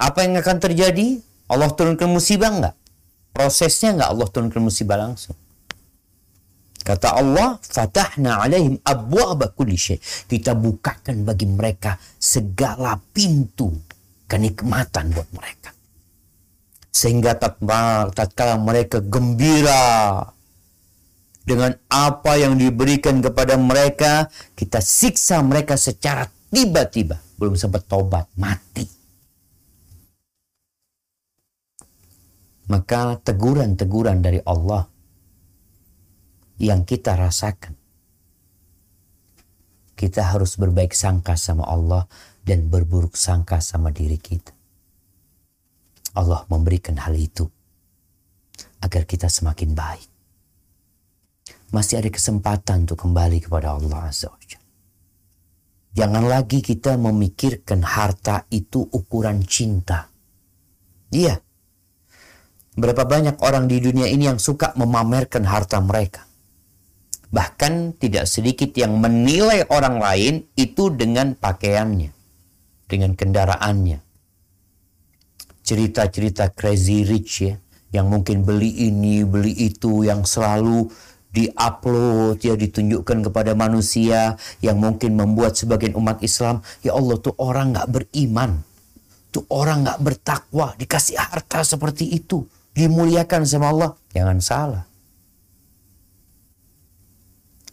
Apa 0.00 0.24
yang 0.24 0.40
akan 0.40 0.58
terjadi? 0.58 1.20
Allah 1.52 1.68
turunkan 1.68 2.08
musibah 2.08 2.48
enggak? 2.48 2.74
Prosesnya 3.34 3.98
nggak 3.98 4.10
Allah 4.14 4.28
turunkan 4.30 4.62
musibah 4.62 4.94
langsung. 4.94 5.34
Kata 6.84 7.16
Allah, 7.16 7.56
fatahna 7.64 8.44
alaihim 8.44 8.76
abwaba 8.84 9.48
kulli 9.50 9.74
syai. 9.74 9.98
Kita 10.28 10.52
bukakan 10.52 11.24
bagi 11.24 11.48
mereka 11.48 11.96
segala 12.20 13.00
pintu 13.10 13.72
kenikmatan 14.28 15.10
buat 15.16 15.26
mereka. 15.32 15.72
Sehingga 16.92 17.40
tatkala 18.12 18.60
mereka 18.60 19.00
gembira 19.00 20.22
dengan 21.40 21.72
apa 21.88 22.36
yang 22.36 22.60
diberikan 22.60 23.24
kepada 23.24 23.56
mereka, 23.56 24.28
kita 24.52 24.84
siksa 24.84 25.40
mereka 25.40 25.80
secara 25.80 26.28
tiba-tiba. 26.52 27.16
Belum 27.40 27.56
sempat 27.56 27.88
tobat, 27.88 28.28
mati. 28.36 28.84
Maka 32.70 33.20
teguran-teguran 33.20 34.24
dari 34.24 34.40
Allah 34.44 34.88
yang 36.56 36.86
kita 36.88 37.18
rasakan. 37.18 37.76
Kita 39.94 40.34
harus 40.34 40.58
berbaik 40.58 40.90
sangka 40.90 41.38
sama 41.38 41.64
Allah 41.70 42.08
dan 42.42 42.66
berburuk 42.66 43.14
sangka 43.14 43.62
sama 43.62 43.94
diri 43.94 44.18
kita. 44.18 44.52
Allah 46.14 46.46
memberikan 46.50 46.98
hal 46.98 47.14
itu 47.14 47.46
agar 48.82 49.02
kita 49.06 49.26
semakin 49.30 49.74
baik. 49.74 50.10
Masih 51.74 51.98
ada 51.98 52.10
kesempatan 52.10 52.86
untuk 52.86 53.02
kembali 53.02 53.42
kepada 53.42 53.74
Allah 53.74 54.10
Azza 54.10 54.30
wa 54.30 54.38
Jangan 55.94 56.26
lagi 56.26 56.58
kita 56.58 56.98
memikirkan 56.98 57.86
harta 57.86 58.50
itu 58.50 58.82
ukuran 58.82 59.46
cinta. 59.46 60.10
Iya, 61.14 61.38
Berapa 62.74 63.06
banyak 63.06 63.38
orang 63.38 63.70
di 63.70 63.78
dunia 63.78 64.10
ini 64.10 64.26
yang 64.26 64.42
suka 64.42 64.74
memamerkan 64.74 65.46
harta 65.46 65.78
mereka. 65.78 66.26
Bahkan 67.30 67.98
tidak 68.02 68.26
sedikit 68.26 68.74
yang 68.74 68.98
menilai 68.98 69.66
orang 69.70 70.02
lain 70.02 70.34
itu 70.58 70.90
dengan 70.90 71.38
pakaiannya, 71.38 72.10
dengan 72.90 73.14
kendaraannya. 73.14 73.98
Cerita-cerita 75.62 76.50
crazy 76.50 77.06
rich 77.06 77.46
ya, 77.46 77.54
yang 77.94 78.10
mungkin 78.10 78.42
beli 78.42 78.90
ini, 78.90 79.22
beli 79.22 79.54
itu, 79.54 80.02
yang 80.02 80.26
selalu 80.26 80.90
diupload 81.34 82.38
ya 82.38 82.54
ditunjukkan 82.54 83.26
kepada 83.30 83.58
manusia 83.58 84.38
yang 84.62 84.78
mungkin 84.78 85.18
membuat 85.18 85.58
sebagian 85.58 85.98
umat 85.98 86.22
Islam 86.22 86.62
ya 86.86 86.94
Allah 86.94 87.18
tuh 87.18 87.34
orang 87.42 87.74
nggak 87.74 87.90
beriman 87.90 88.62
tuh 89.34 89.42
orang 89.50 89.82
nggak 89.82 89.98
bertakwa 89.98 90.78
dikasih 90.78 91.18
harta 91.18 91.66
seperti 91.66 92.06
itu 92.06 92.46
dimuliakan 92.74 93.42
sama 93.46 93.70
Allah, 93.70 93.90
jangan 94.10 94.38
salah. 94.42 94.84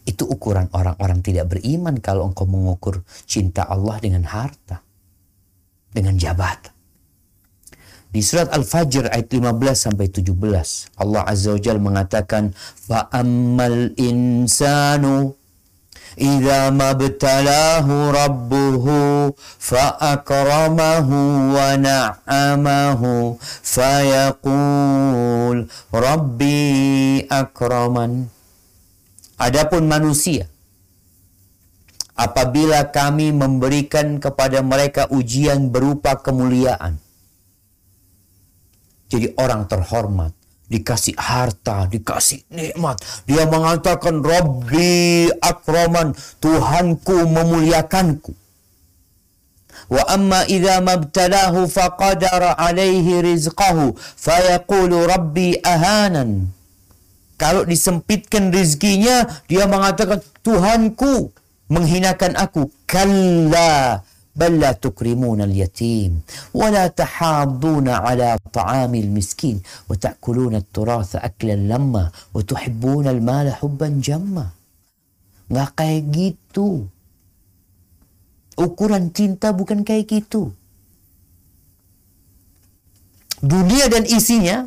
Itu 0.05 0.25
ukuran 0.29 0.69
orang-orang 0.73 1.21
tidak 1.21 1.57
beriman 1.57 1.97
kalau 2.01 2.29
engkau 2.29 2.45
mengukur 2.45 3.05
cinta 3.25 3.65
Allah 3.65 3.97
dengan 4.01 4.25
harta, 4.25 4.81
dengan 5.93 6.17
jabatan. 6.17 6.73
Di 8.11 8.19
surat 8.19 8.51
Al-Fajr 8.51 9.07
ayat 9.07 9.31
15 9.31 9.87
sampai 9.87 10.11
17, 10.11 10.35
Allah 10.99 11.23
Azza 11.23 11.55
wa 11.55 11.61
Jalla 11.63 11.79
mengatakan, 11.79 12.51
"Fa 12.57 13.07
ammal 13.07 13.95
insanu 13.95 15.39
إذا 16.16 16.70
ما 16.72 16.96
ابتلاه 16.96 17.86
ربه 18.10 18.86
فأكرمه 19.58 21.08
ونعمه 21.56 23.02
فيقول 23.62 25.56
ربي 25.94 26.64
أكرمن 27.28 28.12
Adapun 29.36 29.84
manusia 29.84 30.48
apabila 32.16 32.88
kami 32.88 33.36
memberikan 33.36 34.16
kepada 34.16 34.64
mereka 34.64 35.12
ujian 35.12 35.68
berupa 35.68 36.16
kemuliaan 36.16 36.96
jadi 39.12 39.36
orang 39.36 39.68
terhormat 39.68 40.32
dikasih 40.71 41.19
harta, 41.19 41.91
dikasih 41.91 42.47
nikmat. 42.47 43.03
Dia 43.27 43.43
mengatakan 43.43 44.23
Rabbi 44.23 45.27
akraman, 45.43 46.15
Tuhanku 46.39 47.27
memuliakanku. 47.27 48.31
Wa 49.91 50.07
amma 50.07 50.47
idza 50.47 50.79
mabtalahu 50.79 51.67
faqadara 51.67 52.55
alaihi 52.55 53.19
rizqahu 53.19 53.91
fayaqulu 54.15 55.03
rabbi 55.03 55.59
ahanan. 55.59 56.47
Kalau 57.35 57.67
disempitkan 57.67 58.55
rizkinya, 58.55 59.27
dia 59.51 59.67
mengatakan 59.67 60.23
Tuhanku 60.39 61.35
menghinakan 61.67 62.39
aku. 62.39 62.71
Kalla 62.87 63.99
بل 64.40 64.60
لا 64.60 64.72
تكرمون 64.72 65.40
اليتيم 65.48 66.20
ولا 66.54 66.86
تحاضون 66.86 67.88
على 67.88 68.36
طعام 68.52 68.94
المسكين 68.94 69.60
وتأكلون 69.88 70.54
التراث 70.54 71.16
أكلا 71.16 71.56
لما 71.56 72.04
وتحبون 72.34 73.06
المال 73.08 73.46
حبا 73.54 73.88
جما 74.04 74.46
nggak 75.46 75.78
kayak 75.78 76.02
gitu 76.10 76.90
ukuran 78.58 79.14
cinta 79.14 79.54
bukan 79.54 79.86
kayak 79.86 80.10
gitu 80.10 80.50
dunia 83.38 83.86
dan 83.86 84.02
isinya 84.10 84.66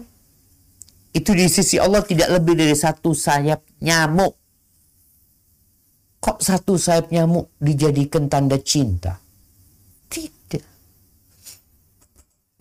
itu 1.12 1.36
di 1.36 1.52
sisi 1.52 1.76
Allah 1.76 2.00
tidak 2.00 2.32
lebih 2.32 2.56
dari 2.56 2.76
satu 2.80 3.12
sayap 3.12 3.60
nyamuk 3.84 4.40
kok 6.24 6.40
satu 6.40 6.80
sayap 6.80 7.12
nyamuk 7.12 7.52
dijadikan 7.60 8.32
tanda 8.32 8.56
cinta 8.56 9.20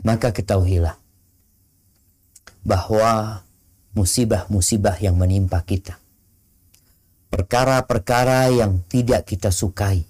Maka 0.03 0.35
ketahuilah 0.35 0.99
bahwa 2.63 3.43
musibah-musibah 3.95 4.99
yang 4.99 5.15
menimpa 5.15 5.63
kita, 5.63 5.95
perkara-perkara 7.31 8.51
yang 8.51 8.83
tidak 8.91 9.27
kita 9.27 9.49
sukai, 9.51 10.03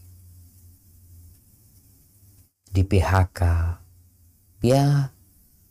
di 2.74 2.82
PHK, 2.82 3.40
ya 4.66 5.14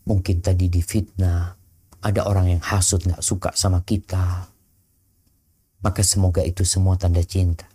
mungkin 0.07 0.39
tadi 0.39 0.71
difitnah, 0.71 1.59
ada 1.99 2.21
orang 2.27 2.59
yang 2.59 2.63
hasut 2.63 3.03
nggak 3.03 3.23
suka 3.23 3.51
sama 3.59 3.83
kita, 3.83 4.47
maka 5.83 6.03
semoga 6.07 6.47
itu 6.47 6.63
semua 6.63 6.95
tanda 6.95 7.27
cinta. 7.27 7.67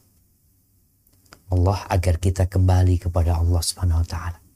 Allah 1.48 1.80
agar 1.92 2.20
kita 2.20 2.48
kembali 2.48 3.08
kepada 3.08 3.40
Allah 3.40 3.64
Subhanahu 3.64 4.04
wa 4.04 4.08
taala 4.08 4.47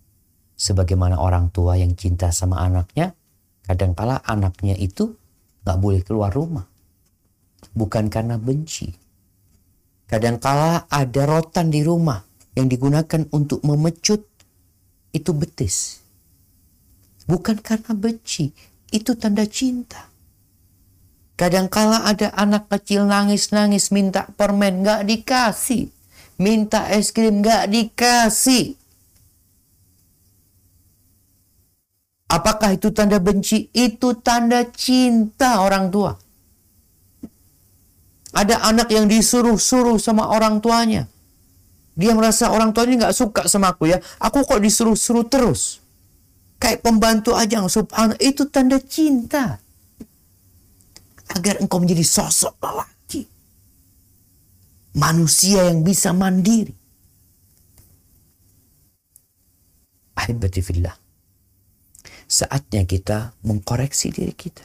sebagaimana 0.61 1.17
orang 1.17 1.49
tua 1.49 1.73
yang 1.81 1.97
cinta 1.97 2.29
sama 2.29 2.61
anaknya, 2.61 3.17
kadangkala 3.65 4.21
anaknya 4.21 4.77
itu 4.77 5.17
nggak 5.65 5.77
boleh 5.81 6.01
keluar 6.05 6.29
rumah. 6.29 6.69
Bukan 7.73 8.13
karena 8.13 8.37
benci. 8.37 8.93
Kadangkala 10.05 10.85
ada 10.85 11.23
rotan 11.25 11.73
di 11.73 11.81
rumah 11.81 12.21
yang 12.53 12.69
digunakan 12.69 13.25
untuk 13.33 13.65
memecut 13.65 14.21
itu 15.09 15.31
betis. 15.33 16.03
Bukan 17.25 17.63
karena 17.63 17.95
benci, 17.95 18.51
itu 18.91 19.15
tanda 19.15 19.47
cinta. 19.47 20.11
Kadangkala 21.39 22.05
ada 22.05 22.35
anak 22.37 22.69
kecil 22.69 23.07
nangis-nangis 23.09 23.89
minta 23.89 24.29
permen 24.35 24.85
nggak 24.85 25.09
dikasih. 25.09 25.89
Minta 26.37 26.91
es 26.91 27.09
krim 27.09 27.41
nggak 27.41 27.71
dikasih. 27.71 28.80
Apakah 32.31 32.79
itu 32.79 32.95
tanda 32.95 33.19
benci? 33.19 33.67
Itu 33.75 34.15
tanda 34.23 34.63
cinta 34.71 35.59
orang 35.59 35.91
tua. 35.91 36.15
Ada 38.31 38.63
anak 38.71 38.87
yang 38.87 39.11
disuruh-suruh 39.11 39.99
sama 39.99 40.31
orang 40.31 40.63
tuanya. 40.63 41.11
Dia 41.99 42.15
merasa 42.15 42.47
orang 42.47 42.71
tuanya 42.71 43.03
nggak 43.03 43.15
suka 43.19 43.51
sama 43.51 43.75
aku 43.75 43.91
ya. 43.91 43.99
Aku 44.23 44.47
kok 44.47 44.63
disuruh-suruh 44.63 45.27
terus. 45.27 45.83
Kayak 46.55 46.87
pembantu 46.87 47.35
aja. 47.35 47.59
Subhanallah. 47.67 48.15
Itu 48.23 48.47
tanda 48.47 48.79
cinta. 48.79 49.59
Agar 51.35 51.59
engkau 51.59 51.83
menjadi 51.83 52.07
sosok 52.07 52.55
lelaki. 52.63 53.27
Manusia 54.95 55.67
yang 55.67 55.83
bisa 55.83 56.15
mandiri. 56.15 56.71
Ahibati 60.15 60.63
fillah 60.63 61.00
saatnya 62.31 62.87
kita 62.87 63.35
mengkoreksi 63.43 64.07
diri 64.15 64.31
kita. 64.31 64.63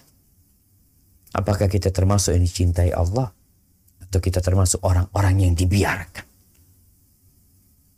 Apakah 1.35 1.67
kita 1.67 1.91
termasuk 1.91 2.39
yang 2.39 2.47
dicintai 2.47 2.95
Allah? 2.95 3.35
Atau 4.07 4.23
kita 4.23 4.39
termasuk 4.39 4.87
orang-orang 4.87 5.51
yang 5.51 5.53
dibiarkan? 5.59 6.23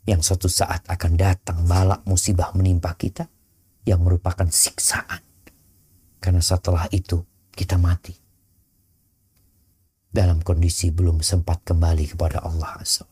Yang 0.09 0.21
suatu 0.25 0.49
saat 0.49 0.89
akan 0.89 1.11
datang 1.13 1.69
balak 1.69 2.01
musibah 2.09 2.49
menimpa 2.57 2.97
kita 2.97 3.29
yang 3.85 4.01
merupakan 4.01 4.49
siksaan. 4.49 5.21
Karena 6.17 6.41
setelah 6.41 6.89
itu 6.89 7.21
kita 7.53 7.77
mati. 7.77 8.17
Dalam 10.09 10.41
kondisi 10.41 10.89
belum 10.89 11.21
sempat 11.21 11.61
kembali 11.61 12.17
kepada 12.17 12.41
Allah 12.41 12.81
Azza 12.81 13.05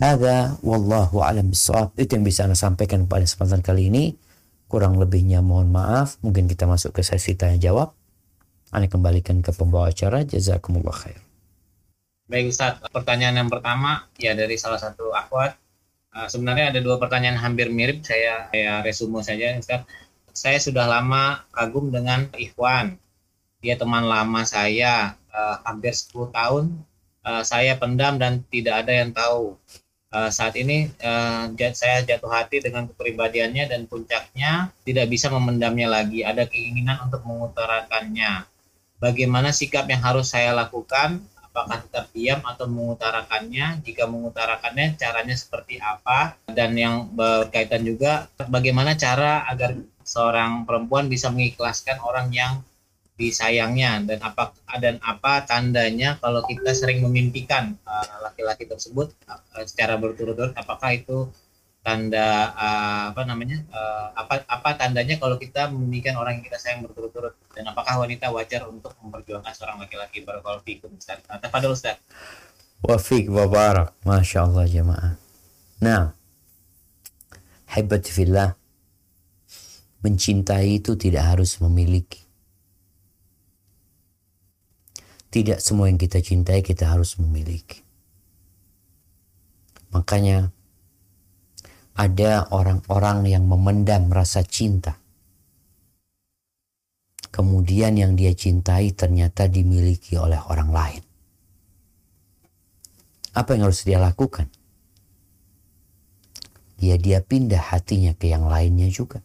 Ada 0.00 0.56
wallahu 0.64 1.20
alam 1.20 1.52
bisawab. 1.52 1.92
Itu 2.00 2.16
yang 2.16 2.24
bisa 2.24 2.48
Anda 2.48 2.56
sampaikan 2.56 3.04
pada 3.04 3.28
kesempatan 3.28 3.60
kali 3.60 3.92
ini. 3.92 4.29
Kurang 4.70 5.02
lebihnya 5.02 5.42
mohon 5.42 5.74
maaf. 5.74 6.22
Mungkin 6.22 6.46
kita 6.46 6.70
masuk 6.70 6.94
ke 6.94 7.02
sesi 7.02 7.34
tanya 7.34 7.58
jawab. 7.58 7.90
Anda 8.70 8.86
kembalikan 8.86 9.42
ke 9.42 9.50
pembawa 9.50 9.90
acara. 9.90 10.22
Jazakumullah 10.22 10.94
khair. 10.94 11.18
Baik 12.30 12.54
Ustaz, 12.54 12.78
pertanyaan 12.94 13.42
yang 13.42 13.50
pertama 13.50 14.06
ya 14.14 14.38
dari 14.38 14.54
salah 14.54 14.78
satu 14.78 15.10
akhwat. 15.10 15.58
Uh, 16.14 16.30
sebenarnya 16.30 16.70
ada 16.70 16.78
dua 16.78 17.02
pertanyaan 17.02 17.34
hampir 17.34 17.66
mirip. 17.74 18.06
Saya 18.06 18.46
saya 18.54 18.78
resume 18.86 19.26
saja 19.26 19.58
Ustaz. 19.58 19.82
Saya 20.30 20.62
sudah 20.62 20.86
lama 20.86 21.42
kagum 21.50 21.90
dengan 21.90 22.30
Ikhwan. 22.38 22.94
Dia 23.58 23.74
teman 23.74 24.06
lama 24.06 24.46
saya 24.46 25.18
uh, 25.34 25.58
hampir 25.66 25.90
10 25.90 26.30
tahun. 26.30 26.64
Uh, 27.26 27.42
saya 27.42 27.74
pendam 27.74 28.22
dan 28.22 28.46
tidak 28.46 28.86
ada 28.86 28.92
yang 28.94 29.10
tahu 29.10 29.58
uh, 30.10 30.30
saat 30.30 30.54
ini 30.58 30.90
uh, 31.02 31.50
saya 31.74 32.02
jatuh 32.02 32.30
hati 32.30 32.62
dengan 32.62 32.86
kepribadiannya 32.90 33.70
dan 33.70 33.86
puncaknya 33.86 34.74
tidak 34.82 35.06
bisa 35.10 35.30
memendamnya 35.30 35.88
lagi. 35.90 36.26
Ada 36.26 36.46
keinginan 36.46 37.00
untuk 37.06 37.22
mengutarakannya. 37.26 38.46
Bagaimana 39.00 39.48
sikap 39.54 39.88
yang 39.88 40.04
harus 40.04 40.28
saya 40.28 40.52
lakukan? 40.52 41.24
Apakah 41.50 41.82
tetap 41.82 42.12
diam 42.14 42.38
atau 42.46 42.70
mengutarakannya? 42.70 43.82
Jika 43.82 44.06
mengutarakannya, 44.06 44.94
caranya 44.94 45.34
seperti 45.34 45.82
apa? 45.82 46.38
Dan 46.46 46.78
yang 46.78 47.10
berkaitan 47.10 47.82
juga, 47.82 48.30
bagaimana 48.46 48.94
cara 48.94 49.42
agar 49.50 49.74
seorang 50.06 50.62
perempuan 50.62 51.10
bisa 51.10 51.26
mengikhlaskan 51.32 51.98
orang 52.06 52.30
yang 52.30 52.62
disayangnya 53.20 54.00
dan 54.08 54.18
apa 54.24 54.56
dan 54.80 54.96
apa 55.04 55.44
tandanya 55.44 56.16
kalau 56.16 56.40
kita 56.48 56.72
sering 56.72 57.04
memimpikan 57.04 57.76
uh, 57.84 58.24
laki-laki 58.24 58.64
uh, 58.64 58.72
tersebut 58.72 59.12
uh, 59.28 59.64
secara 59.68 60.00
berturut-turut 60.00 60.56
apakah 60.56 60.96
itu 60.96 61.28
tanda 61.84 62.56
uh, 62.56 63.02
apa 63.12 63.28
namanya 63.28 63.60
uh, 63.72 64.16
apa 64.16 64.48
apa 64.48 64.68
tandanya 64.80 65.20
kalau 65.20 65.36
kita 65.36 65.68
memimpikan 65.68 66.16
orang 66.16 66.40
yang 66.40 66.44
kita 66.48 66.56
sayang 66.56 66.80
berturut-turut 66.80 67.36
dan 67.52 67.68
apakah 67.68 68.00
wanita 68.00 68.32
wajar 68.32 68.64
untuk 68.72 68.96
memperjuangkan 69.04 69.52
seorang 69.52 69.76
laki-laki 69.84 70.24
barakallahu 70.24 70.64
fikum 70.64 70.92
Ustaz. 70.96 71.20
Nah, 71.28 71.36
tafadhol 71.36 71.76
Ustaz. 71.76 72.00
Wa 72.80 72.96
fik 72.96 73.28
wa 73.28 73.44
barak. 73.48 73.92
Masya 74.04 74.48
Allah 74.48 74.64
jemaah. 74.64 75.12
Nah, 75.84 76.16
hebat 77.76 78.04
fillah 78.08 78.56
mencintai 80.00 80.80
itu 80.80 80.96
tidak 80.96 81.36
harus 81.36 81.60
memiliki 81.60 82.29
tidak 85.30 85.62
semua 85.62 85.86
yang 85.86 85.98
kita 85.98 86.18
cintai 86.18 86.60
kita 86.60 86.90
harus 86.90 87.14
memiliki. 87.22 87.86
Makanya 89.94 90.50
ada 91.94 92.46
orang-orang 92.50 93.26
yang 93.30 93.46
memendam 93.46 94.10
rasa 94.10 94.42
cinta. 94.42 94.98
Kemudian 97.30 97.94
yang 97.94 98.18
dia 98.18 98.34
cintai 98.34 98.90
ternyata 98.90 99.46
dimiliki 99.46 100.18
oleh 100.18 100.38
orang 100.50 100.70
lain. 100.74 101.02
Apa 103.30 103.54
yang 103.54 103.70
harus 103.70 103.86
dia 103.86 104.02
lakukan? 104.02 104.50
Ya 106.82 106.98
dia 106.98 107.22
pindah 107.22 107.70
hatinya 107.70 108.18
ke 108.18 108.34
yang 108.34 108.50
lainnya 108.50 108.90
juga. 108.90 109.22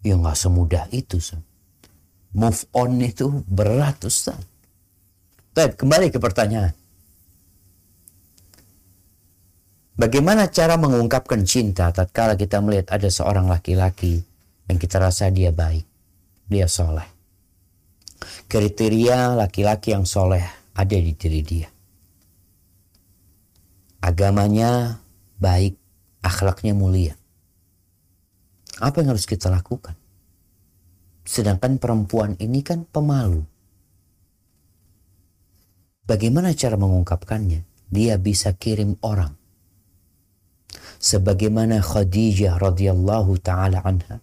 Ya 0.00 0.16
nggak 0.16 0.38
semudah 0.38 0.88
itu. 0.96 1.20
Ustaz. 1.20 1.44
Move 2.32 2.62
on 2.72 3.02
itu 3.04 3.44
berat 3.44 4.00
Ustaz. 4.06 4.49
Baik, 5.50 5.82
kembali 5.82 6.14
ke 6.14 6.22
pertanyaan. 6.22 6.70
Bagaimana 9.98 10.46
cara 10.46 10.78
mengungkapkan 10.78 11.42
cinta 11.42 11.90
tatkala 11.90 12.38
kita 12.38 12.62
melihat 12.62 12.94
ada 12.94 13.10
seorang 13.10 13.50
laki-laki 13.50 14.22
yang 14.70 14.78
kita 14.78 15.02
rasa 15.02 15.26
dia 15.34 15.50
baik, 15.50 15.82
dia 16.46 16.70
soleh. 16.70 17.04
Kriteria 18.46 19.34
laki-laki 19.34 19.90
yang 19.90 20.06
soleh 20.06 20.46
ada 20.70 20.94
di 20.94 21.12
diri 21.18 21.42
dia. 21.42 21.68
Agamanya 24.06 25.02
baik, 25.42 25.74
akhlaknya 26.22 26.78
mulia. 26.78 27.18
Apa 28.78 29.02
yang 29.02 29.18
harus 29.18 29.26
kita 29.26 29.50
lakukan? 29.50 29.98
Sedangkan 31.26 31.76
perempuan 31.82 32.38
ini 32.38 32.62
kan 32.62 32.86
pemalu. 32.86 33.49
Bagaimana 36.10 36.50
cara 36.58 36.74
mengungkapkannya? 36.74 37.86
Dia 37.86 38.18
bisa 38.18 38.50
kirim 38.58 38.98
orang. 38.98 39.38
Sebagaimana 40.98 41.78
Khadijah 41.78 42.58
radhiyallahu 42.58 43.38
taala 43.38 43.78
anha 43.86 44.18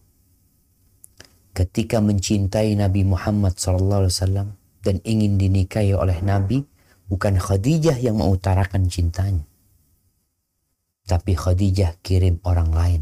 ketika 1.56 2.04
mencintai 2.04 2.76
Nabi 2.76 3.08
Muhammad 3.08 3.56
wasallam 3.56 4.60
dan 4.84 5.00
ingin 5.08 5.40
dinikahi 5.40 5.96
oleh 5.96 6.20
Nabi, 6.20 6.68
bukan 7.08 7.40
Khadijah 7.40 7.96
yang 8.04 8.20
mengutarakan 8.20 8.92
cintanya. 8.92 9.48
Tapi 11.08 11.40
Khadijah 11.40 12.04
kirim 12.04 12.44
orang 12.44 12.70
lain. 12.76 13.02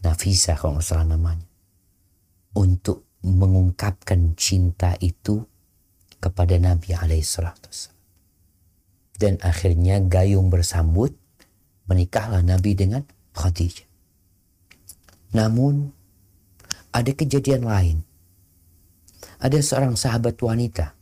Nafisa 0.00 0.56
kalau 0.56 0.80
salah 0.80 1.04
namanya. 1.04 1.44
Untuk 2.56 3.04
mengungkapkan 3.20 4.32
cinta 4.40 4.96
itu 5.04 5.44
kepada 6.24 6.56
Nabi 6.56 6.96
alaihissalatu 6.96 7.92
Dan 9.20 9.36
akhirnya 9.44 10.00
gayung 10.00 10.48
bersambut, 10.48 11.12
menikahlah 11.84 12.40
Nabi 12.40 12.72
dengan 12.72 13.04
Khadijah. 13.36 13.84
Namun, 15.36 15.92
ada 16.96 17.12
kejadian 17.12 17.68
lain. 17.68 18.00
Ada 19.44 19.60
seorang 19.60 20.00
sahabat 20.00 20.40
wanita 20.40 20.96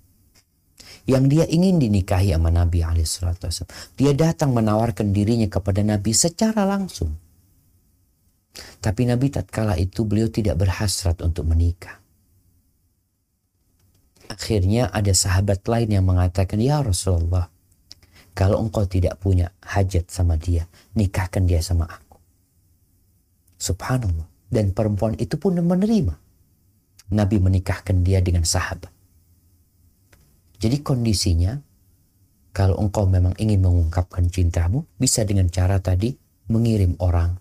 yang 1.07 1.31
dia 1.31 1.47
ingin 1.47 1.79
dinikahi 1.79 2.35
sama 2.35 2.51
Nabi 2.51 2.83
alaihissalatu 2.83 3.47
Dia 3.95 4.15
datang 4.15 4.51
menawarkan 4.51 5.15
dirinya 5.15 5.47
kepada 5.47 5.83
Nabi 5.87 6.11
secara 6.11 6.67
langsung. 6.67 7.15
Tapi 8.83 9.09
Nabi 9.09 9.31
tatkala 9.33 9.79
itu 9.79 10.05
beliau 10.05 10.29
tidak 10.29 10.59
berhasrat 10.59 11.23
untuk 11.23 11.49
menikah. 11.49 12.02
Akhirnya 14.33 14.89
ada 14.89 15.13
sahabat 15.13 15.61
lain 15.69 15.93
yang 15.93 16.09
mengatakan, 16.09 16.57
Ya 16.57 16.81
Rasulullah, 16.81 17.53
kalau 18.33 18.65
engkau 18.65 18.89
tidak 18.89 19.21
punya 19.21 19.53
hajat 19.61 20.09
sama 20.09 20.41
dia, 20.41 20.65
nikahkan 20.97 21.45
dia 21.45 21.61
sama 21.61 21.85
aku. 21.85 22.17
Subhanallah. 23.61 24.25
Dan 24.53 24.73
perempuan 24.77 25.17
itu 25.17 25.37
pun 25.41 25.57
menerima. 25.57 26.13
Nabi 27.13 27.37
menikahkan 27.41 28.05
dia 28.05 28.21
dengan 28.25 28.45
sahabat. 28.45 28.89
Jadi 30.61 30.81
kondisinya, 30.85 31.57
kalau 32.53 32.77
engkau 32.81 33.09
memang 33.09 33.33
ingin 33.37 33.65
mengungkapkan 33.65 34.29
cintamu, 34.29 34.85
bisa 34.97 35.25
dengan 35.25 35.49
cara 35.49 35.81
tadi 35.81 36.13
mengirim 36.53 36.97
orang 37.01 37.37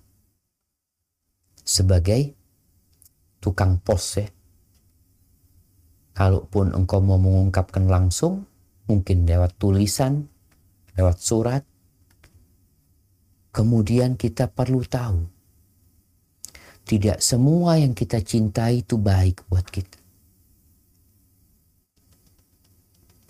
sebagai 1.67 2.31
tukang 3.43 3.79
pos 3.79 4.23
ya, 4.23 4.27
Kalaupun 6.21 6.77
engkau 6.77 7.01
mau 7.01 7.17
mengungkapkan 7.17 7.89
langsung, 7.89 8.45
mungkin 8.85 9.25
lewat 9.25 9.57
tulisan, 9.57 10.29
lewat 10.93 11.17
surat. 11.17 11.65
Kemudian 13.49 14.21
kita 14.21 14.45
perlu 14.45 14.85
tahu, 14.85 15.25
tidak 16.85 17.25
semua 17.25 17.81
yang 17.81 17.97
kita 17.97 18.21
cintai 18.21 18.85
itu 18.85 19.01
baik 19.01 19.49
buat 19.49 19.65
kita. 19.65 19.97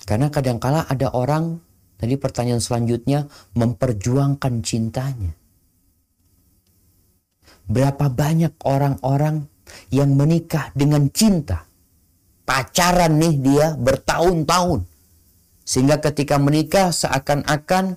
Karena 0.04 0.28
kadangkala 0.28 0.84
ada 0.84 1.16
orang, 1.16 1.64
tadi 1.96 2.20
pertanyaan 2.20 2.60
selanjutnya, 2.60 3.24
memperjuangkan 3.56 4.68
cintanya. 4.68 5.32
Berapa 7.72 8.12
banyak 8.12 8.52
orang-orang 8.68 9.48
yang 9.96 10.12
menikah 10.12 10.76
dengan 10.76 11.08
cinta. 11.08 11.71
Pacaran 12.52 13.16
nih 13.16 13.40
dia 13.40 13.80
bertahun-tahun. 13.80 14.84
Sehingga 15.64 16.04
ketika 16.04 16.36
menikah 16.36 16.92
seakan-akan 16.92 17.96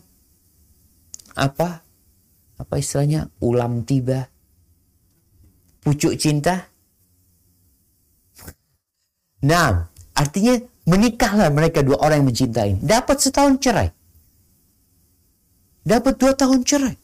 apa? 1.34 1.82
Apa 2.55 2.74
istilahnya? 2.78 3.34
Ulam 3.42 3.82
tiba. 3.82 4.30
Pucuk 5.82 6.14
cinta. 6.14 6.70
Nah, 9.42 9.90
artinya 10.14 10.55
menikahlah 10.86 11.50
mereka 11.50 11.82
dua 11.82 11.98
orang 11.98 12.22
yang 12.22 12.30
mencintai. 12.30 12.78
Dapat 12.78 13.16
setahun 13.26 13.59
cerai. 13.59 13.90
Dapat 15.82 16.14
dua 16.14 16.32
tahun 16.38 16.62
cerai. 16.62 16.94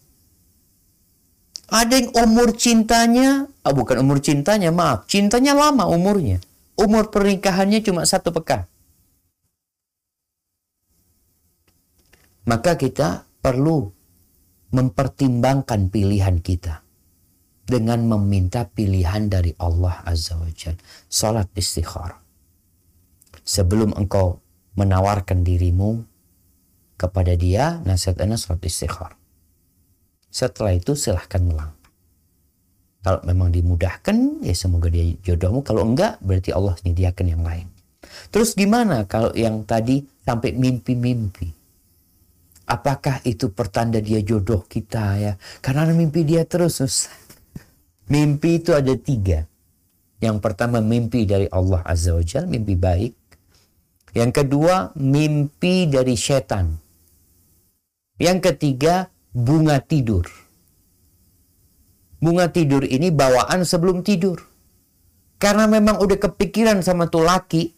Ada 1.66 1.98
yang 1.98 2.14
umur 2.14 2.55
cintanya, 2.55 3.51
ah 3.66 3.74
bukan 3.74 4.07
umur 4.07 4.22
cintanya, 4.22 4.70
maaf, 4.70 5.11
cintanya 5.11 5.51
lama 5.59 5.90
umurnya. 5.90 6.38
Umur 6.81 7.12
pernikahannya 7.12 7.85
cuma 7.85 8.09
satu 8.09 8.33
pekan. 8.33 8.64
Maka 12.49 12.81
kita 12.81 13.28
perlu 13.45 13.93
mempertimbangkan 14.72 15.93
pilihan 15.93 16.41
kita 16.41 16.81
dengan 17.68 18.03
meminta 18.03 18.66
pilihan 18.66 19.31
dari 19.31 19.55
Allah 19.61 20.03
Azza 20.03 20.41
wa 20.41 20.49
Jal. 20.51 20.74
Salat. 21.07 21.53
Sebelum 23.45 23.95
engkau 23.95 24.41
menawarkan 24.74 25.45
dirimu 25.45 26.03
kepada 26.97 27.37
dia, 27.37 27.83
nasihat 27.85 28.24
anda 28.24 28.41
salat 28.41 28.62
istikharah. 28.64 29.18
Setelah 30.31 30.78
itu 30.78 30.95
silahkan 30.95 31.43
melangkah. 31.43 31.80
Kalau 33.01 33.20
memang 33.24 33.48
dimudahkan, 33.48 34.44
ya 34.44 34.53
semoga 34.53 34.92
dia 34.92 35.16
jodohmu. 35.24 35.64
Kalau 35.64 35.88
enggak, 35.88 36.20
berarti 36.20 36.53
Allah 36.53 36.76
menyediakan 36.84 37.26
yang 37.32 37.42
lain. 37.42 37.66
Terus 38.28 38.53
gimana 38.53 39.09
kalau 39.09 39.32
yang 39.32 39.64
tadi 39.64 40.05
sampai 40.24 40.53
mimpi-mimpi? 40.53 41.48
Apakah 42.68 43.24
itu 43.26 43.51
pertanda 43.51 43.98
dia 43.98 44.20
jodoh 44.22 44.62
kita 44.68 45.16
ya? 45.18 45.32
Karena 45.64 45.90
mimpi 45.90 46.22
dia 46.22 46.46
terus. 46.46 46.78
Mimpi 48.11 48.59
itu 48.59 48.74
ada 48.74 48.90
tiga. 48.98 49.46
Yang 50.18 50.42
pertama 50.42 50.82
mimpi 50.82 51.24
dari 51.24 51.46
Allah 51.48 51.80
Azza 51.86 52.11
wa 52.11 52.20
Jal, 52.26 52.51
mimpi 52.51 52.74
baik. 52.74 53.14
Yang 54.12 54.30
kedua 54.42 54.90
mimpi 54.98 55.86
dari 55.86 56.18
setan. 56.18 56.74
Yang 58.18 58.53
ketiga 58.53 59.09
bunga 59.30 59.78
tidur. 59.78 60.26
Bunga 62.21 62.53
tidur 62.53 62.85
ini 62.85 63.09
bawaan 63.09 63.64
sebelum 63.64 64.05
tidur. 64.05 64.45
Karena 65.41 65.64
memang 65.64 65.97
udah 66.05 66.21
kepikiran 66.21 66.85
sama 66.85 67.09
tuh 67.09 67.25
laki, 67.25 67.73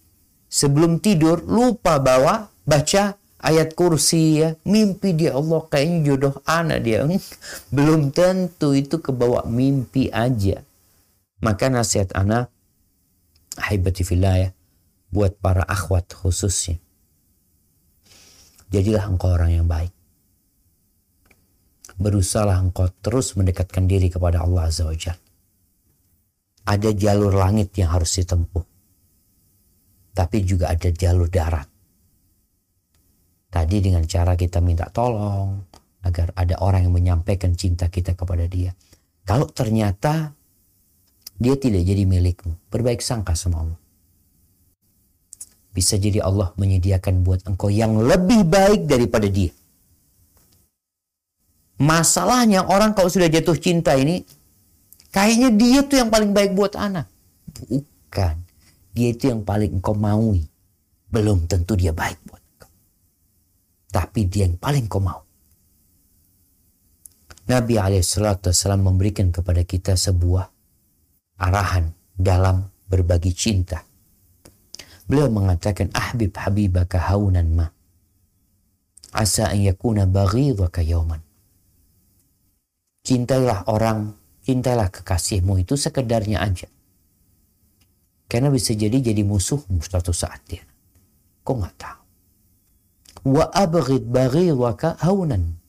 sebelum 0.50 0.98
tidur 0.98 1.46
lupa 1.46 2.02
bawa 2.02 2.50
baca 2.66 3.14
ayat 3.38 3.78
kursi 3.78 4.42
ya. 4.42 4.58
Mimpi 4.66 5.14
dia 5.14 5.38
Allah 5.38 5.62
kayaknya 5.70 5.98
jodoh 6.10 6.34
anak 6.42 6.82
dia. 6.82 7.06
Belum 7.70 8.10
tentu 8.10 8.74
itu 8.74 8.98
kebawa 8.98 9.46
mimpi 9.46 10.10
aja. 10.10 10.66
Maka 11.38 11.70
nasihat 11.70 12.10
anak, 12.18 12.50
fillah 14.02 14.36
ya, 14.42 14.50
buat 15.14 15.38
para 15.38 15.62
akhwat 15.62 16.10
khususnya. 16.18 16.82
Jadilah 18.74 19.06
engkau 19.06 19.38
orang 19.38 19.54
yang 19.54 19.66
baik 19.70 20.01
berusaha 21.98 22.56
engkau 22.56 22.88
terus 23.00 23.34
mendekatkan 23.34 23.88
diri 23.88 24.08
kepada 24.08 24.44
Allah 24.44 24.68
Azza 24.68 24.86
wa 24.88 24.96
Jal. 24.96 25.18
Ada 26.62 26.94
jalur 26.94 27.34
langit 27.34 27.74
yang 27.74 27.90
harus 27.90 28.22
ditempuh. 28.22 28.64
Tapi 30.12 30.38
juga 30.44 30.70
ada 30.70 30.88
jalur 30.92 31.26
darat. 31.26 31.66
Tadi 33.52 33.76
dengan 33.84 34.04
cara 34.08 34.32
kita 34.32 34.64
minta 34.64 34.88
tolong 34.88 35.60
agar 36.02 36.32
ada 36.34 36.56
orang 36.64 36.88
yang 36.88 36.94
menyampaikan 36.94 37.52
cinta 37.52 37.88
kita 37.92 38.16
kepada 38.16 38.48
dia. 38.48 38.72
Kalau 39.22 39.46
ternyata 39.50 40.34
dia 41.36 41.54
tidak 41.58 41.82
jadi 41.82 42.06
milikmu, 42.06 42.54
berbaik 42.70 43.02
sangka 43.02 43.34
sama 43.34 43.66
Allah. 43.66 43.80
Bisa 45.72 45.96
jadi 45.96 46.20
Allah 46.20 46.52
menyediakan 46.60 47.24
buat 47.24 47.48
engkau 47.48 47.72
yang 47.72 47.96
lebih 47.96 48.44
baik 48.44 48.84
daripada 48.84 49.24
dia. 49.26 49.50
Masalahnya 51.82 52.62
orang 52.62 52.94
kalau 52.94 53.10
sudah 53.10 53.26
jatuh 53.26 53.58
cinta 53.58 53.98
ini, 53.98 54.22
kayaknya 55.10 55.50
dia 55.50 55.82
tuh 55.82 55.98
yang 55.98 56.14
paling 56.14 56.30
baik 56.30 56.54
buat 56.54 56.78
anak. 56.78 57.10
Bukan. 57.58 58.38
Dia 58.94 59.08
itu 59.10 59.26
yang 59.26 59.42
paling 59.42 59.82
engkau 59.82 59.98
maui. 59.98 60.46
Belum 61.10 61.42
tentu 61.50 61.74
dia 61.74 61.90
baik 61.90 62.22
buat 62.22 62.38
engkau. 62.38 62.70
Tapi 63.90 64.20
dia 64.30 64.46
yang 64.46 64.62
paling 64.62 64.86
kau 64.86 65.02
mau. 65.02 65.26
Nabi 67.50 67.74
SAW 67.98 68.78
memberikan 68.78 69.34
kepada 69.34 69.66
kita 69.66 69.98
sebuah 69.98 70.46
arahan 71.42 71.90
dalam 72.14 72.70
berbagi 72.86 73.34
cinta. 73.34 73.82
Beliau 75.10 75.26
mengatakan, 75.34 75.90
Ahbib 75.90 76.38
habibaka 76.38 77.10
haunan 77.10 77.50
ma. 77.58 77.66
Asa 79.10 79.50
an 79.50 79.66
yakuna 79.66 80.06
baghidhaka 80.06 80.86
yawman 80.86 81.31
cintailah 83.02 83.66
orang, 83.66 84.14
cintailah 84.46 84.90
kekasihmu 84.90 85.62
itu 85.62 85.74
sekedarnya 85.78 86.42
aja. 86.42 86.70
Karena 88.30 88.48
bisa 88.48 88.72
jadi 88.72 88.96
jadi 88.96 89.22
musuhmu 89.26 89.84
suatu 89.84 90.16
saat 90.16 90.40
dia. 90.48 90.64
Kok 91.44 91.54
nggak 91.58 91.76
tahu? 91.76 92.00
Wa 93.28 93.44
abghid 93.52 94.08
baghidwaka 94.08 94.96
haunan. 95.04 95.60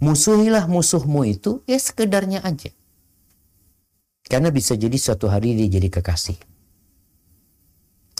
Musuhilah 0.00 0.64
musuhmu 0.70 1.28
itu 1.28 1.60
ya 1.68 1.76
sekedarnya 1.76 2.40
aja. 2.40 2.72
Karena 4.26 4.50
bisa 4.50 4.74
jadi 4.74 4.96
suatu 4.98 5.30
hari 5.30 5.54
dia 5.54 5.78
jadi 5.78 5.88
kekasih. 5.92 6.38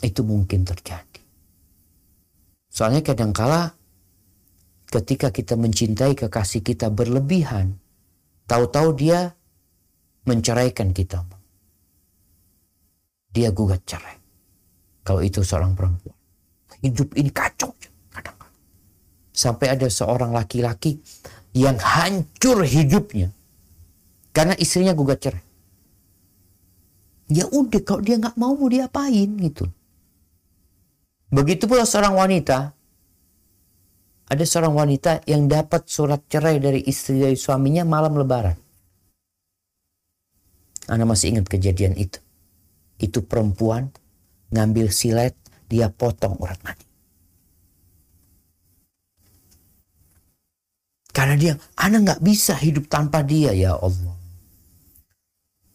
Itu 0.04 0.22
mungkin 0.22 0.62
terjadi. 0.62 1.20
Soalnya 2.70 3.00
kadangkala 3.00 3.72
ketika 4.92 5.32
kita 5.32 5.56
mencintai 5.56 6.12
kekasih 6.14 6.60
kita 6.60 6.92
berlebihan, 6.92 7.80
Tahu-tahu 8.46 8.88
dia 8.94 9.34
menceraikan 10.26 10.94
kita. 10.94 11.26
Dia 13.34 13.50
gugat 13.50 13.82
cerai. 13.86 14.16
Kalau 15.02 15.22
itu 15.22 15.42
seorang 15.42 15.74
perempuan. 15.74 16.14
Hidup 16.82 17.14
ini 17.18 17.30
kacau. 17.30 17.74
Kadang 18.10 18.38
-kadang. 18.38 18.54
Sampai 19.34 19.74
ada 19.74 19.86
seorang 19.90 20.30
laki-laki 20.30 20.98
yang 21.54 21.78
hancur 21.78 22.62
hidupnya. 22.62 23.34
Karena 24.30 24.54
istrinya 24.60 24.94
gugat 24.94 25.20
cerai. 25.24 25.44
Ya 27.26 27.50
udah 27.50 27.82
kalau 27.82 28.04
dia 28.04 28.20
nggak 28.22 28.38
mau 28.38 28.54
mau 28.54 28.70
diapain 28.70 29.26
gitu. 29.42 29.66
Begitu 31.34 31.66
pula 31.66 31.82
seorang 31.82 32.14
wanita 32.14 32.75
ada 34.26 34.42
seorang 34.42 34.74
wanita 34.74 35.22
yang 35.30 35.46
dapat 35.46 35.86
surat 35.86 36.18
cerai 36.26 36.58
dari 36.58 36.82
istri 36.82 37.22
dari 37.22 37.38
suaminya 37.38 37.86
malam 37.86 38.18
lebaran. 38.18 38.58
Anda 40.90 41.06
masih 41.06 41.38
ingat 41.38 41.46
kejadian 41.46 41.94
itu. 41.94 42.18
Itu 42.98 43.22
perempuan 43.22 43.94
ngambil 44.50 44.90
silet, 44.90 45.34
dia 45.70 45.90
potong 45.90 46.38
urat 46.42 46.58
mati. 46.66 46.86
Karena 51.14 51.34
dia, 51.38 51.54
Anda 51.78 52.02
nggak 52.02 52.22
bisa 52.22 52.58
hidup 52.58 52.90
tanpa 52.90 53.22
dia 53.22 53.54
ya 53.54 53.78
Allah. 53.78 54.14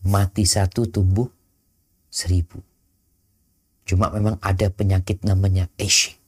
Mati 0.05 0.43
satu 0.43 0.91
tumbuh 0.91 1.27
seribu. 2.11 2.59
Cuma 3.87 4.11
memang 4.11 4.37
ada 4.39 4.69
penyakit 4.71 5.23
namanya 5.25 5.67
Asia 5.75 6.20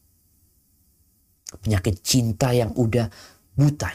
penyakit 1.62 2.02
cinta 2.02 2.56
yang 2.56 2.74
udah 2.74 3.06
buta. 3.54 3.90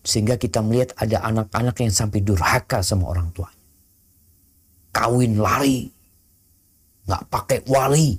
Sehingga 0.00 0.40
kita 0.40 0.64
melihat 0.64 0.96
ada 0.96 1.20
anak-anak 1.28 1.76
yang 1.84 1.92
sampai 1.92 2.24
durhaka 2.24 2.80
sama 2.80 3.12
orang 3.12 3.28
tua. 3.36 3.50
Kawin 4.90 5.36
lari. 5.38 5.90
nggak 7.00 7.26
pakai 7.26 7.58
wali 7.66 8.14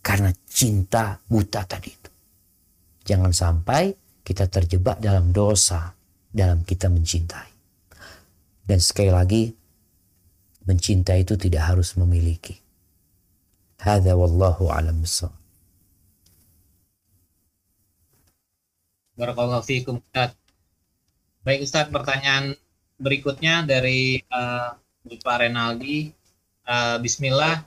karena 0.00 0.32
cinta 0.48 1.20
buta 1.28 1.68
tadi 1.68 1.90
itu. 1.92 2.10
Jangan 3.04 3.30
sampai 3.34 3.92
kita 4.24 4.48
terjebak 4.48 5.04
dalam 5.04 5.36
dosa 5.36 5.92
dalam 6.32 6.64
kita 6.64 6.88
mencintai. 6.88 7.50
Dan 8.66 8.82
sekali 8.82 9.12
lagi, 9.14 9.44
mencintai 10.66 11.22
itu 11.22 11.38
tidak 11.38 11.70
harus 11.70 11.94
memiliki. 11.94 12.58
Hada 13.78 14.18
wallahu 14.18 14.66
alam 14.72 15.04
bissawab. 15.04 15.45
Barakallahu 19.16 19.64
fiikum 19.64 20.04
Ustaz. 20.04 20.36
Baik 21.40 21.64
Ustaz, 21.64 21.88
pertanyaan 21.88 22.52
berikutnya 23.00 23.64
dari 23.64 24.20
uh, 24.28 24.76
Bapak 25.08 25.48
Renaldi. 25.48 26.12
Uh, 26.66 26.98
Bismillah, 27.00 27.64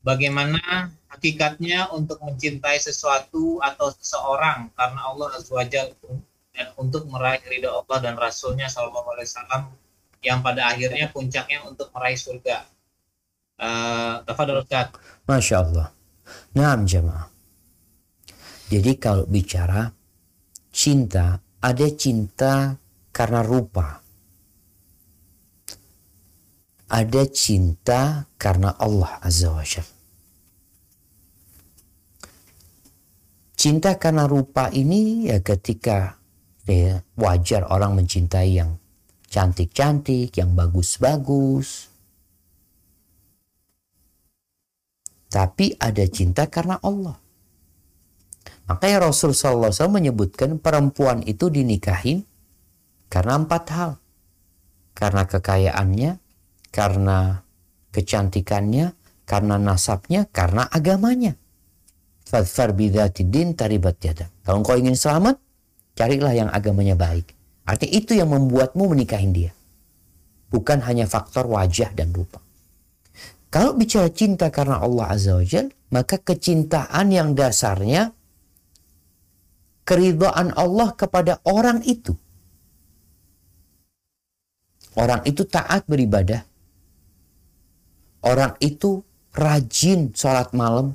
bagaimana 0.00 0.88
hakikatnya 1.12 1.92
untuk 1.92 2.22
mencintai 2.24 2.80
sesuatu 2.80 3.60
atau 3.60 3.92
seseorang 3.92 4.72
karena 4.72 5.00
Allah 5.12 5.28
Azza 5.36 5.60
dan 5.66 6.68
untuk 6.78 7.04
meraih 7.10 7.42
ridho 7.48 7.68
Allah 7.68 7.98
dan 8.00 8.14
Rasulnya 8.16 8.70
Shallallahu 8.70 9.08
Alaihi 9.12 9.28
Wasallam 9.28 9.62
yang 10.22 10.38
pada 10.40 10.70
akhirnya 10.70 11.10
puncaknya 11.12 11.66
untuk 11.68 11.92
meraih 11.92 12.16
surga. 12.16 12.64
Uh. 13.60 14.24
Masya 15.28 15.56
Allah. 15.60 15.92
Nah, 16.56 16.80
jemaah. 16.80 17.28
Jadi 18.72 18.96
kalau 18.96 19.28
bicara 19.28 19.92
cinta, 20.72 21.38
ada 21.60 21.86
cinta 21.92 22.80
karena 23.12 23.44
rupa. 23.44 24.00
Ada 26.92 27.24
cinta 27.28 28.28
karena 28.36 28.76
Allah 28.76 29.16
Azza 29.24 29.48
wa 29.52 29.64
Jal. 29.64 29.86
Cinta 33.56 33.94
karena 33.94 34.26
rupa 34.26 34.74
ini 34.74 35.30
ya 35.30 35.38
ketika 35.38 36.18
ya, 36.66 37.00
wajar 37.14 37.62
orang 37.70 37.94
mencintai 37.94 38.58
yang 38.58 38.76
cantik-cantik, 39.30 40.34
yang 40.34 40.58
bagus-bagus. 40.58 41.88
Tapi 45.32 45.78
ada 45.80 46.04
cinta 46.10 46.50
karena 46.50 46.76
Allah. 46.82 47.21
Makanya 48.76 49.10
Rasul 49.10 49.36
SAW 49.36 49.72
menyebutkan 49.92 50.56
perempuan 50.56 51.20
itu 51.26 51.52
dinikahin 51.52 52.24
karena 53.12 53.36
empat 53.36 53.64
hal. 53.72 53.90
Karena 54.92 55.24
kekayaannya, 55.28 56.12
karena 56.72 57.44
kecantikannya, 57.92 58.96
karena 59.28 59.56
nasabnya, 59.60 60.28
karena 60.28 60.68
agamanya. 60.68 61.36
Fadfar 62.24 62.72
bidatidin 62.72 63.52
taribat 63.52 64.00
yada. 64.00 64.32
Kalau 64.44 64.64
kau 64.64 64.76
ingin 64.76 64.96
selamat, 64.96 65.36
carilah 65.96 66.32
yang 66.32 66.48
agamanya 66.48 66.96
baik. 66.96 67.36
Artinya 67.68 67.92
itu 67.92 68.12
yang 68.16 68.32
membuatmu 68.32 68.96
menikahin 68.96 69.32
dia. 69.32 69.52
Bukan 70.48 70.84
hanya 70.84 71.08
faktor 71.08 71.48
wajah 71.48 71.92
dan 71.92 72.12
rupa. 72.12 72.40
Kalau 73.52 73.76
bicara 73.76 74.08
cinta 74.08 74.48
karena 74.48 74.80
Allah 74.80 75.12
Azza 75.12 75.36
wa 75.36 75.44
Jal, 75.44 75.68
maka 75.92 76.16
kecintaan 76.16 77.12
yang 77.12 77.36
dasarnya 77.36 78.16
keridhaan 79.82 80.54
Allah 80.54 80.94
kepada 80.94 81.42
orang 81.46 81.82
itu. 81.82 82.14
Orang 84.92 85.24
itu 85.24 85.48
taat 85.48 85.88
beribadah. 85.88 86.44
Orang 88.22 88.54
itu 88.60 89.00
rajin 89.32 90.12
sholat 90.12 90.52
malam. 90.52 90.94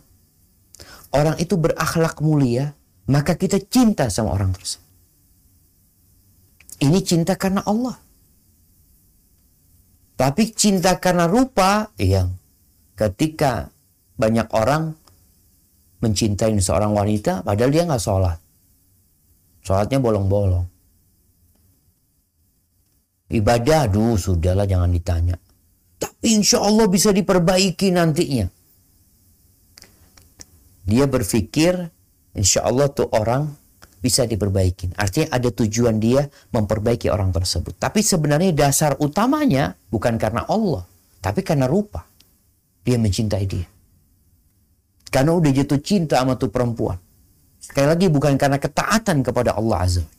Orang 1.12 1.36
itu 1.42 1.58
berakhlak 1.58 2.22
mulia. 2.22 2.78
Maka 3.08 3.40
kita 3.40 3.58
cinta 3.64 4.12
sama 4.12 4.36
orang 4.36 4.52
tersebut. 4.54 4.86
Ini 6.78 7.00
cinta 7.02 7.34
karena 7.34 7.66
Allah. 7.66 7.98
Tapi 10.18 10.50
cinta 10.54 10.98
karena 10.98 11.30
rupa, 11.30 11.94
yang 11.98 12.38
ketika 12.98 13.70
banyak 14.18 14.50
orang 14.50 14.98
mencintai 16.02 16.58
seorang 16.58 16.94
wanita, 16.94 17.46
padahal 17.46 17.70
dia 17.74 17.86
nggak 17.86 18.02
sholat. 18.02 18.38
Sholatnya 19.68 20.00
bolong-bolong. 20.00 20.64
Ibadah, 23.28 23.92
aduh 23.92 24.16
sudahlah 24.16 24.64
jangan 24.64 24.88
ditanya. 24.88 25.36
Tapi 26.00 26.40
insya 26.40 26.64
Allah 26.64 26.88
bisa 26.88 27.12
diperbaiki 27.12 27.92
nantinya. 27.92 28.48
Dia 30.88 31.04
berpikir 31.04 31.76
insya 32.32 32.64
Allah 32.64 32.88
tuh 32.88 33.12
orang 33.12 33.52
bisa 34.00 34.24
diperbaiki. 34.24 34.96
Artinya 34.96 35.36
ada 35.36 35.52
tujuan 35.52 36.00
dia 36.00 36.24
memperbaiki 36.56 37.12
orang 37.12 37.36
tersebut. 37.36 37.76
Tapi 37.76 38.00
sebenarnya 38.00 38.56
dasar 38.56 38.96
utamanya 39.04 39.76
bukan 39.92 40.16
karena 40.16 40.48
Allah. 40.48 40.88
Tapi 41.20 41.44
karena 41.44 41.68
rupa. 41.68 42.08
Dia 42.88 42.96
mencintai 42.96 43.44
dia. 43.44 43.68
Karena 45.12 45.36
udah 45.36 45.52
jatuh 45.52 45.84
cinta 45.84 46.24
sama 46.24 46.40
tuh 46.40 46.48
perempuan. 46.48 46.96
Sekali 47.58 47.88
lagi 47.90 48.08
bukan 48.08 48.38
karena 48.38 48.62
ketaatan 48.62 49.26
kepada 49.26 49.58
Allah 49.58 49.84
Azza 49.84 50.02
wa 50.06 50.14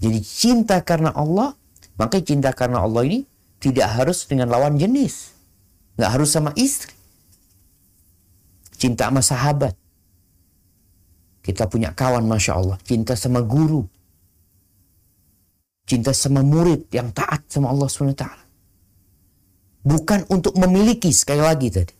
Jadi 0.00 0.18
cinta 0.24 0.80
karena 0.80 1.12
Allah, 1.12 1.54
maka 2.00 2.18
cinta 2.24 2.50
karena 2.56 2.80
Allah 2.80 3.04
ini 3.04 3.20
tidak 3.60 3.88
harus 3.92 4.24
dengan 4.24 4.48
lawan 4.48 4.80
jenis. 4.80 5.36
Nggak 6.00 6.10
harus 6.16 6.30
sama 6.32 6.50
istri. 6.56 6.96
Cinta 8.80 9.12
sama 9.12 9.20
sahabat. 9.20 9.76
Kita 11.44 11.68
punya 11.68 11.92
kawan 11.92 12.24
Masya 12.24 12.52
Allah. 12.56 12.76
Cinta 12.80 13.12
sama 13.12 13.44
guru. 13.44 13.84
Cinta 15.84 16.16
sama 16.16 16.40
murid 16.40 16.88
yang 16.88 17.12
taat 17.12 17.44
sama 17.52 17.68
Allah 17.68 17.88
SWT. 17.90 18.24
Bukan 19.84 20.28
untuk 20.32 20.56
memiliki 20.56 21.12
sekali 21.12 21.44
lagi 21.44 21.68
tadi. 21.68 21.92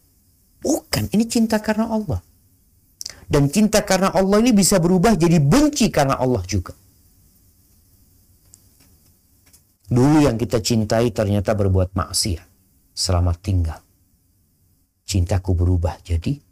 Bukan, 0.60 1.08
ini 1.16 1.24
cinta 1.24 1.60
karena 1.60 1.88
Allah. 1.88 2.20
Dan 3.30 3.46
cinta 3.46 3.86
karena 3.86 4.10
Allah 4.10 4.42
ini 4.42 4.50
bisa 4.50 4.82
berubah 4.82 5.14
jadi 5.14 5.38
benci 5.38 5.86
karena 5.86 6.18
Allah 6.18 6.42
juga. 6.42 6.74
Dulu 9.86 10.26
yang 10.26 10.34
kita 10.34 10.58
cintai 10.58 11.14
ternyata 11.14 11.54
berbuat 11.54 11.94
maksiat. 11.94 12.46
Selamat 12.90 13.38
tinggal. 13.38 13.78
Cintaku 15.06 15.54
berubah 15.54 15.94
jadi 16.02 16.42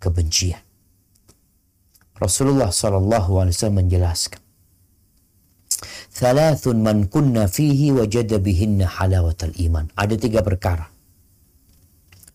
kebencian. 0.00 0.64
Rasulullah 2.16 2.72
SAW 2.72 3.52
menjelaskan. 3.52 4.40
Thalathun 6.16 6.80
man 6.80 7.12
kunna 7.12 7.44
fihi 7.44 7.92
wajada 7.92 8.40
halawatal 8.88 9.52
iman. 9.68 9.92
Ada 9.92 10.16
tiga 10.16 10.40
perkara 10.40 10.93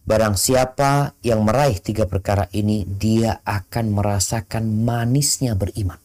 Barang 0.10 0.34
siapa 0.34 1.14
yang 1.22 1.46
meraih 1.46 1.78
tiga 1.78 2.10
perkara 2.10 2.50
ini, 2.50 2.82
dia 2.82 3.46
akan 3.46 3.94
merasakan 3.94 4.82
manisnya 4.82 5.54
beriman. 5.54 6.02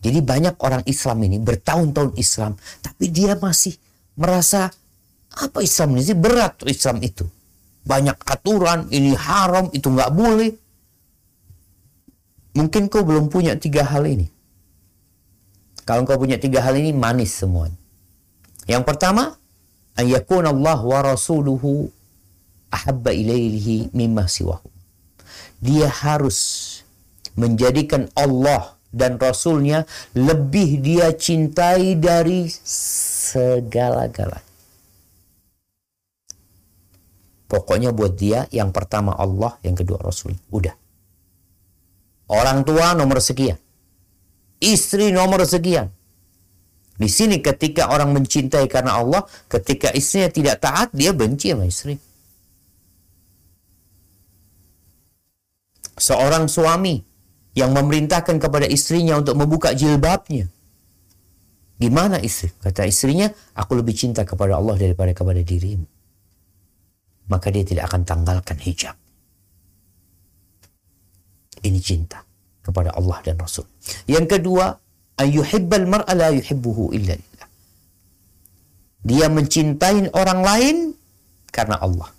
Jadi 0.00 0.24
banyak 0.24 0.56
orang 0.64 0.80
Islam 0.88 1.20
ini 1.28 1.36
bertahun-tahun 1.36 2.16
Islam, 2.16 2.56
tapi 2.80 3.12
dia 3.12 3.36
masih 3.36 3.76
merasa 4.16 4.72
apa 5.36 5.60
Islam 5.60 6.00
ini 6.00 6.02
sih 6.08 6.16
berat 6.16 6.64
Islam 6.64 7.04
itu. 7.04 7.28
Banyak 7.84 8.24
aturan, 8.24 8.88
ini 8.88 9.12
haram, 9.12 9.68
itu 9.76 9.92
nggak 9.92 10.08
boleh. 10.08 10.56
Mungkin 12.56 12.88
kau 12.88 13.04
belum 13.04 13.28
punya 13.28 13.60
tiga 13.60 13.84
hal 13.84 14.08
ini. 14.08 14.32
Kalau 15.84 16.08
kau 16.08 16.16
punya 16.16 16.40
tiga 16.40 16.64
hal 16.64 16.72
ini 16.72 16.96
manis 16.96 17.36
semuanya. 17.36 17.76
Yang 18.64 18.88
pertama, 18.88 19.36
ayakun 20.00 20.48
Allah 20.48 20.80
wa 20.80 21.04
rasuluhu 21.04 21.99
ahabba 22.70 23.12
ilaihi 23.12 23.90
mimma 23.92 24.26
siwahu. 24.30 24.70
Dia 25.60 25.90
harus 25.90 26.38
menjadikan 27.36 28.08
Allah 28.16 28.74
dan 28.90 29.18
Rasulnya 29.20 29.86
lebih 30.16 30.82
dia 30.82 31.14
cintai 31.14 31.94
dari 32.00 32.50
segala-galanya. 32.50 34.48
Pokoknya 37.50 37.90
buat 37.90 38.14
dia 38.14 38.46
yang 38.54 38.70
pertama 38.70 39.10
Allah, 39.18 39.58
yang 39.66 39.74
kedua 39.74 39.98
Rasul. 39.98 40.38
Udah. 40.54 40.70
Orang 42.30 42.62
tua 42.62 42.94
nomor 42.94 43.18
sekian. 43.18 43.58
Istri 44.62 45.10
nomor 45.10 45.42
sekian. 45.42 45.90
Di 46.94 47.08
sini 47.10 47.42
ketika 47.42 47.90
orang 47.90 48.14
mencintai 48.14 48.70
karena 48.70 49.02
Allah, 49.02 49.26
ketika 49.50 49.90
istrinya 49.90 50.30
tidak 50.30 50.56
taat, 50.62 50.88
dia 50.94 51.10
benci 51.10 51.50
sama 51.50 51.66
istri. 51.66 51.98
Seorang 56.00 56.48
suami 56.48 56.96
yang 57.52 57.76
memerintahkan 57.76 58.40
kepada 58.40 58.64
istrinya 58.64 59.20
untuk 59.20 59.36
membuka 59.36 59.76
jilbabnya. 59.76 60.48
Gimana 61.80 62.20
istri? 62.20 62.52
Kata 62.60 62.84
istrinya, 62.88 63.28
aku 63.56 63.76
lebih 63.76 63.92
cinta 63.96 64.24
kepada 64.24 64.56
Allah 64.56 64.76
daripada 64.76 65.12
kepada 65.12 65.40
dirimu. 65.44 65.84
maka 67.30 67.46
dia 67.54 67.62
tidak 67.62 67.86
akan 67.86 68.02
tanggalkan 68.02 68.58
hijab. 68.58 68.98
Ini 71.62 71.78
cinta 71.78 72.26
kepada 72.58 72.90
Allah 72.98 73.22
dan 73.22 73.38
Rasul. 73.38 73.70
Yang 74.10 74.34
kedua, 74.34 74.74
ayyuhibbal 75.14 75.86
mar'a 75.86 76.10
la 76.18 76.34
yuhibbuhu 76.34 76.90
illa. 76.90 77.14
Dia 79.06 79.30
mencintai 79.30 80.10
orang 80.10 80.40
lain 80.42 80.76
karena 81.54 81.78
Allah. 81.78 82.10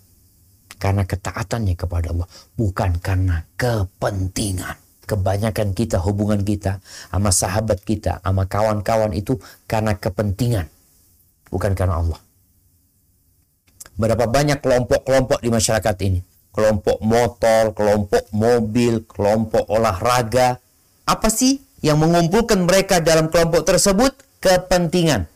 Karena 0.82 1.06
ketaatannya 1.06 1.78
kepada 1.78 2.10
Allah. 2.10 2.26
Bukan 2.58 2.98
karena 2.98 3.46
kepentingan. 3.54 4.82
Kebanyakan 5.06 5.78
kita, 5.78 6.02
hubungan 6.02 6.42
kita 6.42 6.82
sama 7.14 7.30
sahabat 7.30 7.86
kita, 7.86 8.18
sama 8.26 8.50
kawan-kawan 8.50 9.14
itu 9.14 9.38
karena 9.70 9.94
kepentingan. 9.94 10.66
Bukan 11.54 11.78
karena 11.78 12.02
Allah. 12.02 12.18
Berapa 13.94 14.26
banyak 14.26 14.58
kelompok-kelompok 14.58 15.46
di 15.46 15.54
masyarakat 15.54 15.96
ini. 16.02 16.20
Kelompok 16.50 16.98
motor, 17.06 17.78
kelompok 17.78 18.26
mobil, 18.34 19.06
kelompok 19.06 19.70
olahraga. 19.70 20.58
Apa 21.06 21.30
sih 21.30 21.62
yang 21.86 22.02
mengumpulkan 22.02 22.66
mereka 22.66 23.04
dalam 23.04 23.30
kelompok 23.30 23.70
tersebut? 23.70 24.18
Kepentingan. 24.42 25.30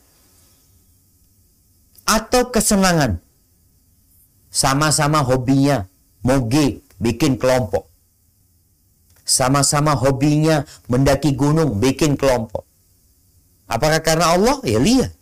Atau 2.02 2.50
kesenangan 2.50 3.22
sama-sama 4.56 5.20
hobinya 5.20 5.84
moge, 6.24 6.80
bikin 6.96 7.36
kelompok. 7.36 7.84
Sama-sama 9.26 9.92
hobinya 9.92 10.64
mendaki 10.88 11.36
gunung, 11.36 11.76
bikin 11.76 12.16
kelompok. 12.16 12.64
Apakah 13.68 14.00
karena 14.00 14.32
Allah? 14.32 14.56
Ya 14.64 14.80
lihat. 14.80 15.12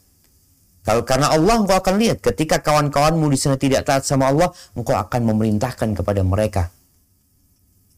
Kalau 0.84 1.02
karena 1.02 1.32
Allah 1.32 1.64
engkau 1.64 1.80
akan 1.80 1.96
lihat 1.96 2.20
ketika 2.20 2.60
kawan-kawanmu 2.60 3.32
di 3.32 3.40
sana 3.40 3.56
tidak 3.56 3.88
taat 3.88 4.04
sama 4.04 4.28
Allah, 4.28 4.52
engkau 4.76 4.94
akan 4.94 5.20
memerintahkan 5.32 5.96
kepada 5.96 6.22
mereka 6.22 6.70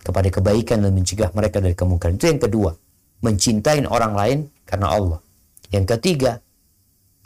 kepada 0.06 0.30
kebaikan 0.30 0.86
dan 0.86 0.94
mencegah 0.94 1.34
mereka 1.34 1.58
dari 1.58 1.74
kemungkaran. 1.74 2.14
Itu 2.14 2.30
yang 2.30 2.38
kedua, 2.38 2.70
mencintai 3.26 3.82
orang 3.90 4.14
lain 4.14 4.38
karena 4.62 4.94
Allah. 4.94 5.18
Yang 5.74 5.98
ketiga, 5.98 6.38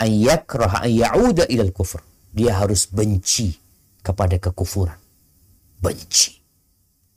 ayyakraha 0.01 0.89
ayyauda 0.89 1.45
ilal 1.53 1.77
kufur. 1.77 2.01
Dia 2.33 2.57
harus 2.57 2.89
benci 2.89 3.61
kepada 4.01 4.37
kekufuran. 4.41 4.97
Benci. 5.81 6.41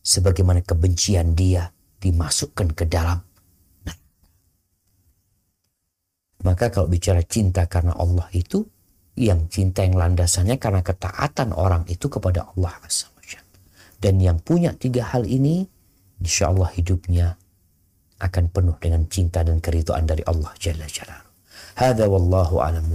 Sebagaimana 0.04 0.64
kebencian 0.64 1.32
dia 1.36 1.72
dimasukkan 2.04 2.76
ke 2.76 2.86
dalam. 2.88 3.24
Maka 6.44 6.68
kalau 6.68 6.92
bicara 6.92 7.24
cinta 7.24 7.64
karena 7.72 7.96
Allah 7.96 8.28
itu, 8.36 8.68
yang 9.16 9.48
cinta 9.48 9.88
yang 9.88 9.96
landasannya 9.96 10.60
karena 10.60 10.84
ketaatan 10.84 11.56
orang 11.56 11.88
itu 11.88 12.12
kepada 12.12 12.52
Allah 12.52 12.76
Dan 14.04 14.20
yang 14.20 14.44
punya 14.44 14.76
tiga 14.76 15.08
hal 15.16 15.24
ini, 15.24 15.64
insya 16.20 16.52
Allah 16.52 16.68
hidupnya 16.76 17.40
akan 18.20 18.52
penuh 18.52 18.76
dengan 18.84 19.08
cinta 19.08 19.40
dan 19.48 19.64
keriduan 19.64 20.04
dari 20.04 20.28
Allah 20.28 20.52
Jalla. 20.60 20.84
Hada 21.80 22.12
wallahu 22.12 22.60
alam. 22.60 22.92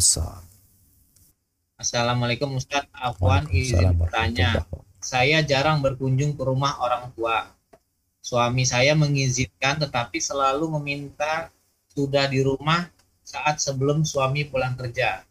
Assalamualaikum 1.78 2.58
Ustaz 2.58 2.90
Afwan 2.90 3.46
izin 3.54 3.94
bertanya. 3.94 4.66
Saya 4.98 5.46
jarang 5.46 5.78
berkunjung 5.78 6.34
ke 6.34 6.42
rumah 6.42 6.74
orang 6.82 7.14
tua. 7.14 7.54
Suami 8.18 8.66
saya 8.66 8.98
mengizinkan 8.98 9.78
tetapi 9.78 10.18
selalu 10.18 10.74
meminta 10.74 11.54
sudah 11.94 12.26
di 12.26 12.42
rumah 12.42 12.90
saat 13.22 13.62
sebelum 13.62 14.02
suami 14.02 14.42
pulang 14.50 14.74
kerja. 14.74 15.22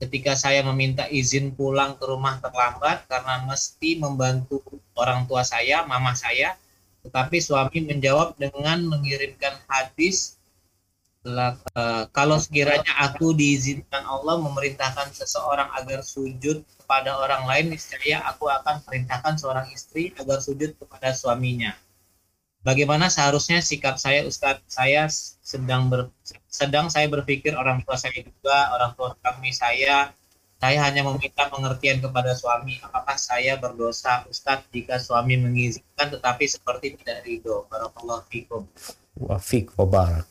Ketika 0.00 0.32
saya 0.32 0.64
meminta 0.64 1.04
izin 1.12 1.52
pulang 1.52 2.00
ke 2.00 2.08
rumah 2.08 2.40
terlambat 2.40 3.04
karena 3.04 3.44
mesti 3.44 4.00
membantu 4.00 4.64
orang 4.96 5.28
tua 5.28 5.44
saya, 5.44 5.84
mama 5.84 6.16
saya, 6.16 6.56
tetapi 7.04 7.36
suami 7.36 7.84
menjawab 7.84 8.40
dengan 8.40 8.80
mengirimkan 8.88 9.60
hadis 9.68 10.40
uh, 11.24 12.04
kalau 12.10 12.36
sekiranya 12.42 12.90
aku 12.98 13.30
diizinkan 13.30 14.02
Allah 14.02 14.42
memerintahkan 14.42 15.14
seseorang 15.14 15.70
agar 15.78 16.02
sujud 16.02 16.66
kepada 16.82 17.14
orang 17.14 17.46
lain, 17.46 17.70
niscaya 17.70 18.26
aku 18.26 18.50
akan 18.50 18.82
perintahkan 18.82 19.38
seorang 19.38 19.70
istri 19.70 20.10
agar 20.18 20.42
sujud 20.42 20.74
kepada 20.76 21.14
suaminya. 21.14 21.78
Bagaimana 22.62 23.10
seharusnya 23.10 23.58
sikap 23.58 23.98
saya 23.98 24.22
Ustadz? 24.22 24.62
Saya 24.70 25.10
sedang 25.42 25.90
ber, 25.90 26.14
sedang 26.46 26.86
saya 26.86 27.10
berpikir 27.10 27.58
orang 27.58 27.82
tua 27.82 27.98
saya 27.98 28.22
juga, 28.22 28.70
orang 28.70 28.94
tua 28.94 29.18
kami 29.18 29.50
saya, 29.50 30.14
saya 30.62 30.78
hanya 30.86 31.02
meminta 31.02 31.50
pengertian 31.50 31.98
kepada 31.98 32.38
suami. 32.38 32.78
Apakah 32.86 33.18
saya 33.18 33.58
berdosa 33.58 34.22
Ustadz 34.30 34.70
jika 34.70 35.02
suami 35.02 35.34
mengizinkan 35.42 36.06
tetapi 36.06 36.46
seperti 36.46 36.94
tidak 37.02 37.26
ridho? 37.26 37.66
Barakallahu 37.66 38.22
fikum. 38.30 38.62
Wa 39.18 39.42
wa 39.42 39.86
barak. 39.90 40.30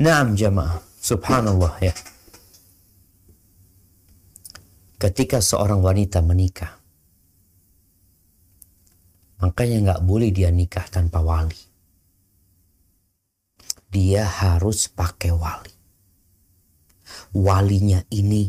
Naam 0.00 0.32
jamaah, 0.32 0.80
subhanallah 0.96 1.76
ya. 1.84 1.92
Ketika 4.96 5.44
seorang 5.44 5.84
wanita 5.84 6.24
menikah, 6.24 6.80
makanya 9.44 9.76
nggak 9.84 10.00
boleh 10.00 10.32
dia 10.32 10.48
nikah 10.48 10.88
tanpa 10.88 11.20
wali. 11.20 11.60
Dia 13.92 14.24
harus 14.24 14.88
pakai 14.88 15.36
wali. 15.36 15.74
Walinya 17.36 18.00
ini 18.08 18.48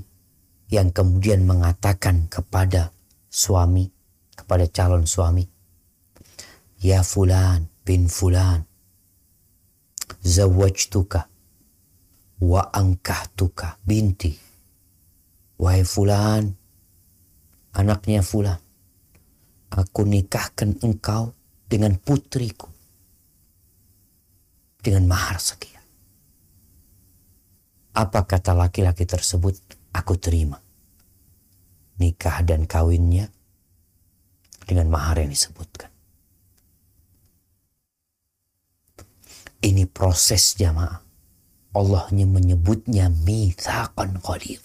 yang 0.72 0.95
kemudian 0.95 1.43
mengatakan 1.43 2.32
kepada 2.32 2.95
suami, 3.28 3.91
kepada 4.39 4.72
calon 4.72 5.04
suami, 5.04 5.43
Ya 6.80 7.04
fulan 7.04 7.68
bin 7.84 8.08
fulan, 8.08 8.64
zawajtuka 10.24 11.30
wa 12.41 12.73
angkahtuka 12.73 13.77
binti. 13.85 14.33
Wahai 15.61 15.85
fulan 15.85 16.57
anaknya 17.77 18.25
fulan 18.25 18.57
aku 19.71 20.03
nikahkan 20.03 20.75
engkau 20.83 21.31
dengan 21.71 21.95
putriku. 21.95 22.67
Dengan 24.81 25.05
mahar 25.05 25.37
sekian. 25.37 25.85
Apa 27.93 28.25
kata 28.25 28.57
laki-laki 28.57 29.05
tersebut? 29.05 29.61
Aku 29.93 30.17
terima. 30.17 30.57
Nikah 32.01 32.41
dan 32.41 32.65
kawinnya 32.65 33.29
dengan 34.65 34.89
mahar 34.89 35.21
yang 35.21 35.29
disebutkan. 35.29 35.93
Ini 39.61 39.85
proses 39.85 40.57
jamaah 40.57 41.11
Allah 41.72 42.03
menyebutnya 42.11 43.07
mithaqan 43.07 44.19
ghalidh. 44.19 44.63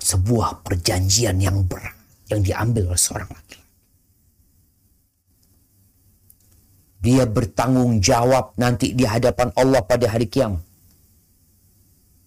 Sebuah 0.00 0.64
perjanjian 0.64 1.36
yang 1.42 1.66
berat 1.68 1.96
yang 2.32 2.40
diambil 2.40 2.92
oleh 2.92 3.00
seorang 3.00 3.28
laki-laki. 3.28 3.64
Dia 7.04 7.24
bertanggung 7.28 8.02
jawab 8.02 8.56
nanti 8.58 8.96
di 8.96 9.04
hadapan 9.06 9.52
Allah 9.54 9.84
pada 9.84 10.08
hari 10.10 10.26
kiamat. 10.26 10.64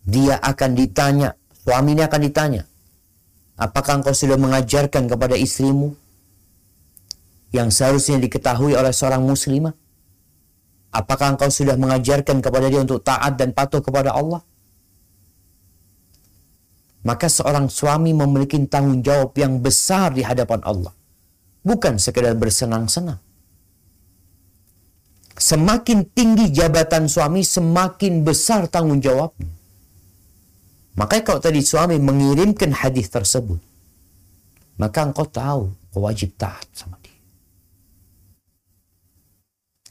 Dia 0.08 0.40
akan 0.40 0.72
ditanya, 0.78 1.36
suaminya 1.66 2.08
akan 2.08 2.22
ditanya, 2.24 2.64
apakah 3.60 4.00
engkau 4.00 4.16
sudah 4.16 4.40
mengajarkan 4.40 5.10
kepada 5.12 5.36
istrimu 5.36 5.94
yang 7.52 7.74
seharusnya 7.74 8.22
diketahui 8.22 8.74
oleh 8.78 8.94
seorang 8.96 9.26
muslimah? 9.26 9.76
Apakah 10.90 11.38
engkau 11.38 11.54
sudah 11.54 11.78
mengajarkan 11.78 12.42
kepada 12.42 12.66
dia 12.66 12.82
untuk 12.82 13.06
taat 13.06 13.38
dan 13.38 13.54
patuh 13.54 13.82
kepada 13.82 14.10
Allah? 14.10 14.42
Maka 17.06 17.32
seorang 17.32 17.72
suami 17.72 18.12
memiliki 18.12 18.60
tanggung 18.68 19.06
jawab 19.06 19.32
yang 19.38 19.62
besar 19.62 20.12
di 20.12 20.26
hadapan 20.26 20.60
Allah. 20.66 20.92
Bukan 21.64 22.02
sekedar 22.02 22.36
bersenang-senang. 22.36 23.22
Semakin 25.40 26.04
tinggi 26.12 26.52
jabatan 26.52 27.08
suami, 27.08 27.48
semakin 27.48 28.28
besar 28.28 28.68
tanggung 28.68 29.00
jawabnya. 29.00 29.48
Makanya 31.00 31.24
kalau 31.24 31.40
tadi 31.40 31.64
suami 31.64 31.96
mengirimkan 31.96 32.76
hadis 32.76 33.08
tersebut, 33.08 33.64
maka 34.76 35.00
engkau 35.08 35.24
tahu 35.24 35.72
wajib 35.96 36.36
taat 36.36 36.68
sama 36.76 36.99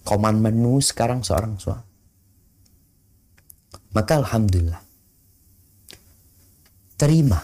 koman 0.09 0.40
menu 0.40 0.80
sekarang 0.80 1.20
seorang 1.20 1.61
suami. 1.61 1.84
Maka 3.92 4.24
Alhamdulillah. 4.24 4.80
Terima 6.96 7.36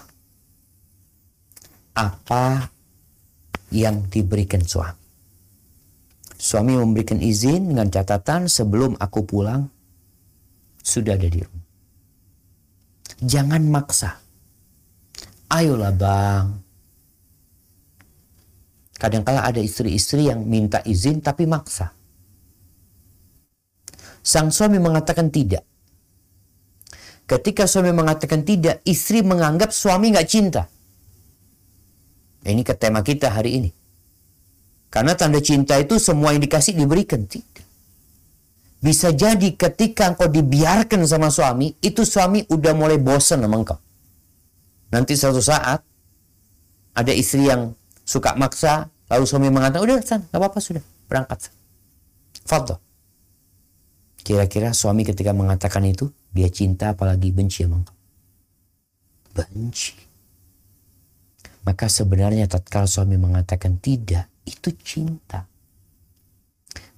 apa 1.93 2.73
yang 3.69 4.09
diberikan 4.09 4.65
suami. 4.65 5.05
Suami 6.41 6.73
memberikan 6.81 7.21
izin 7.21 7.71
dengan 7.71 7.93
catatan 7.93 8.49
sebelum 8.49 8.97
aku 8.97 9.29
pulang 9.29 9.69
sudah 10.81 11.21
ada 11.21 11.29
di 11.29 11.45
rumah. 11.45 11.69
Jangan 13.21 13.63
maksa. 13.69 14.11
Ayolah 15.53 15.95
bang. 15.95 16.47
Kadangkala 18.99 19.45
ada 19.47 19.61
istri-istri 19.61 20.33
yang 20.33 20.49
minta 20.49 20.83
izin 20.83 21.21
tapi 21.21 21.47
maksa. 21.47 21.93
Sang 24.25 24.49
suami 24.49 24.81
mengatakan 24.81 25.29
tidak. 25.29 25.69
Ketika 27.29 27.69
suami 27.69 27.93
mengatakan 27.93 28.41
tidak, 28.41 28.81
istri 28.89 29.21
menganggap 29.21 29.69
suami 29.69 30.17
nggak 30.17 30.29
cinta. 30.29 30.65
Ini 32.45 32.65
ke 32.65 32.73
tema 32.77 33.05
kita 33.05 33.29
hari 33.33 33.61
ini. 33.61 33.71
Karena 34.89 35.13
tanda 35.13 35.41
cinta 35.45 35.77
itu 35.77 36.01
semua 36.01 36.33
yang 36.33 36.41
dikasih 36.41 36.73
diberikan. 36.73 37.25
Tidak. 37.29 37.65
Bisa 38.85 39.17
jadi 39.17 39.57
ketika 39.57 40.13
engkau 40.13 40.29
dibiarkan 40.29 41.09
sama 41.09 41.33
suami, 41.33 41.73
itu 41.81 42.05
suami 42.05 42.45
udah 42.53 42.73
mulai 42.77 43.01
bosan 43.01 43.41
sama 43.41 43.57
engkau. 43.57 43.81
Nanti 44.93 45.17
suatu 45.17 45.41
saat, 45.41 45.81
ada 46.93 47.13
istri 47.17 47.49
yang 47.49 47.73
suka 48.05 48.37
maksa, 48.37 48.93
lalu 49.09 49.25
suami 49.25 49.49
mengatakan, 49.49 49.89
udah 49.89 49.97
san, 50.05 50.21
gak 50.29 50.37
apa-apa 50.37 50.61
sudah, 50.61 50.85
berangkat. 51.09 51.49
Fadol. 52.45 52.77
Kira-kira 54.25 54.73
suami 54.73 55.05
ketika 55.05 55.37
mengatakan 55.37 55.85
itu, 55.85 56.09
dia 56.33 56.49
cinta 56.49 56.97
apalagi 56.97 57.29
benci 57.29 57.69
engkau. 57.69 57.93
Benci. 59.37 59.93
Maka 61.69 61.93
sebenarnya 61.93 62.49
tatkala 62.49 62.89
suami 62.89 63.21
mengatakan 63.21 63.77
tidak, 63.85 64.33
itu 64.49 64.73
cinta. 64.81 65.45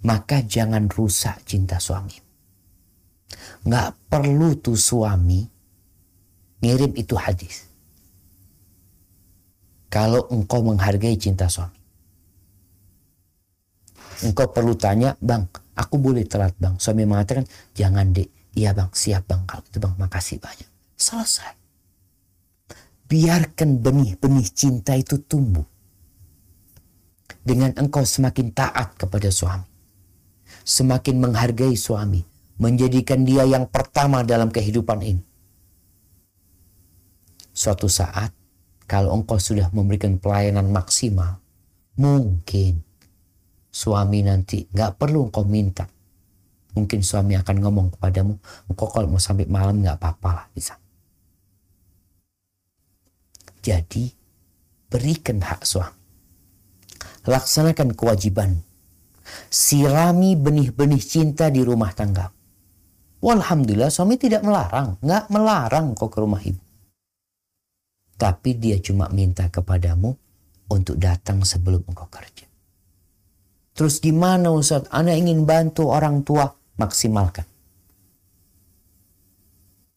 Maka 0.06 0.46
jangan 0.46 0.86
rusak 0.86 1.42
cinta 1.42 1.82
suami. 1.82 2.14
Nggak 3.66 4.06
perlu 4.06 4.54
tuh 4.62 4.78
suami 4.78 5.42
ngirim 6.62 6.94
itu 6.94 7.18
hadis. 7.18 7.66
Kalau 9.90 10.30
engkau 10.30 10.62
menghargai 10.62 11.18
cinta 11.18 11.50
suami. 11.50 11.74
Engkau 14.22 14.46
perlu 14.50 14.78
tanya, 14.78 15.18
bang, 15.18 15.46
aku 15.76 16.00
boleh 16.00 16.24
telat 16.24 16.56
bang. 16.56 16.74
Suami 16.80 17.04
mengatakan, 17.04 17.44
jangan 17.76 18.10
dek. 18.10 18.32
Iya 18.56 18.72
bang, 18.72 18.90
siap 18.90 19.28
bang. 19.28 19.44
Kalau 19.44 19.62
itu 19.68 19.78
bang, 19.78 19.94
makasih 20.00 20.40
banyak. 20.40 20.68
Selesai 20.96 21.66
biarkan 23.06 23.78
benih-benih 23.82 24.46
cinta 24.50 24.98
itu 24.98 25.22
tumbuh. 25.22 25.64
Dengan 27.46 27.70
engkau 27.78 28.02
semakin 28.02 28.50
taat 28.50 28.98
kepada 28.98 29.30
suami. 29.30 29.70
Semakin 30.66 31.22
menghargai 31.22 31.78
suami. 31.78 32.26
Menjadikan 32.58 33.22
dia 33.22 33.46
yang 33.46 33.70
pertama 33.70 34.26
dalam 34.26 34.50
kehidupan 34.50 34.98
ini. 35.04 35.22
Suatu 37.54 37.86
saat, 37.86 38.34
kalau 38.90 39.14
engkau 39.14 39.38
sudah 39.38 39.70
memberikan 39.70 40.18
pelayanan 40.18 40.74
maksimal, 40.74 41.38
mungkin 41.94 42.82
suami 43.76 44.24
nanti 44.24 44.64
nggak 44.72 44.96
perlu 44.96 45.28
engkau 45.28 45.44
minta. 45.44 45.84
Mungkin 46.72 47.00
suami 47.04 47.36
akan 47.36 47.56
ngomong 47.60 47.86
kepadamu, 47.96 48.40
engkau 48.72 48.88
kalau 48.88 49.12
mau 49.12 49.20
sampai 49.20 49.44
malam 49.44 49.84
nggak 49.84 50.00
apa-apa 50.00 50.30
lah 50.32 50.46
bisa. 50.52 50.80
Jadi 53.60 54.08
berikan 54.88 55.44
hak 55.44 55.68
suami. 55.68 56.00
Laksanakan 57.26 57.92
kewajiban. 57.92 58.64
Sirami 59.50 60.38
benih-benih 60.38 61.02
cinta 61.02 61.50
di 61.50 61.66
rumah 61.66 61.90
tangga. 61.90 62.30
Walhamdulillah 63.18 63.90
suami 63.90 64.14
tidak 64.14 64.46
melarang. 64.46 64.94
Nggak 65.02 65.24
melarang 65.34 65.86
kau 65.98 66.06
ke 66.06 66.22
rumah 66.22 66.38
ibu. 66.46 66.62
Tapi 68.16 68.50
dia 68.56 68.78
cuma 68.78 69.10
minta 69.10 69.50
kepadamu 69.50 70.14
untuk 70.70 70.94
datang 70.96 71.42
sebelum 71.42 71.82
engkau 71.90 72.06
kerja. 72.06 72.45
Terus 73.76 74.00
gimana 74.00 74.48
Ustaz? 74.50 74.88
Anda 74.88 75.12
ingin 75.12 75.44
bantu 75.44 75.92
orang 75.92 76.24
tua? 76.24 76.48
Maksimalkan. 76.80 77.44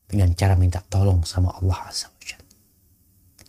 Dengan 0.10 0.36
cara 0.36 0.60
minta 0.60 0.84
tolong 0.84 1.24
sama 1.24 1.56
Allah 1.60 1.88
Azza 1.88 2.12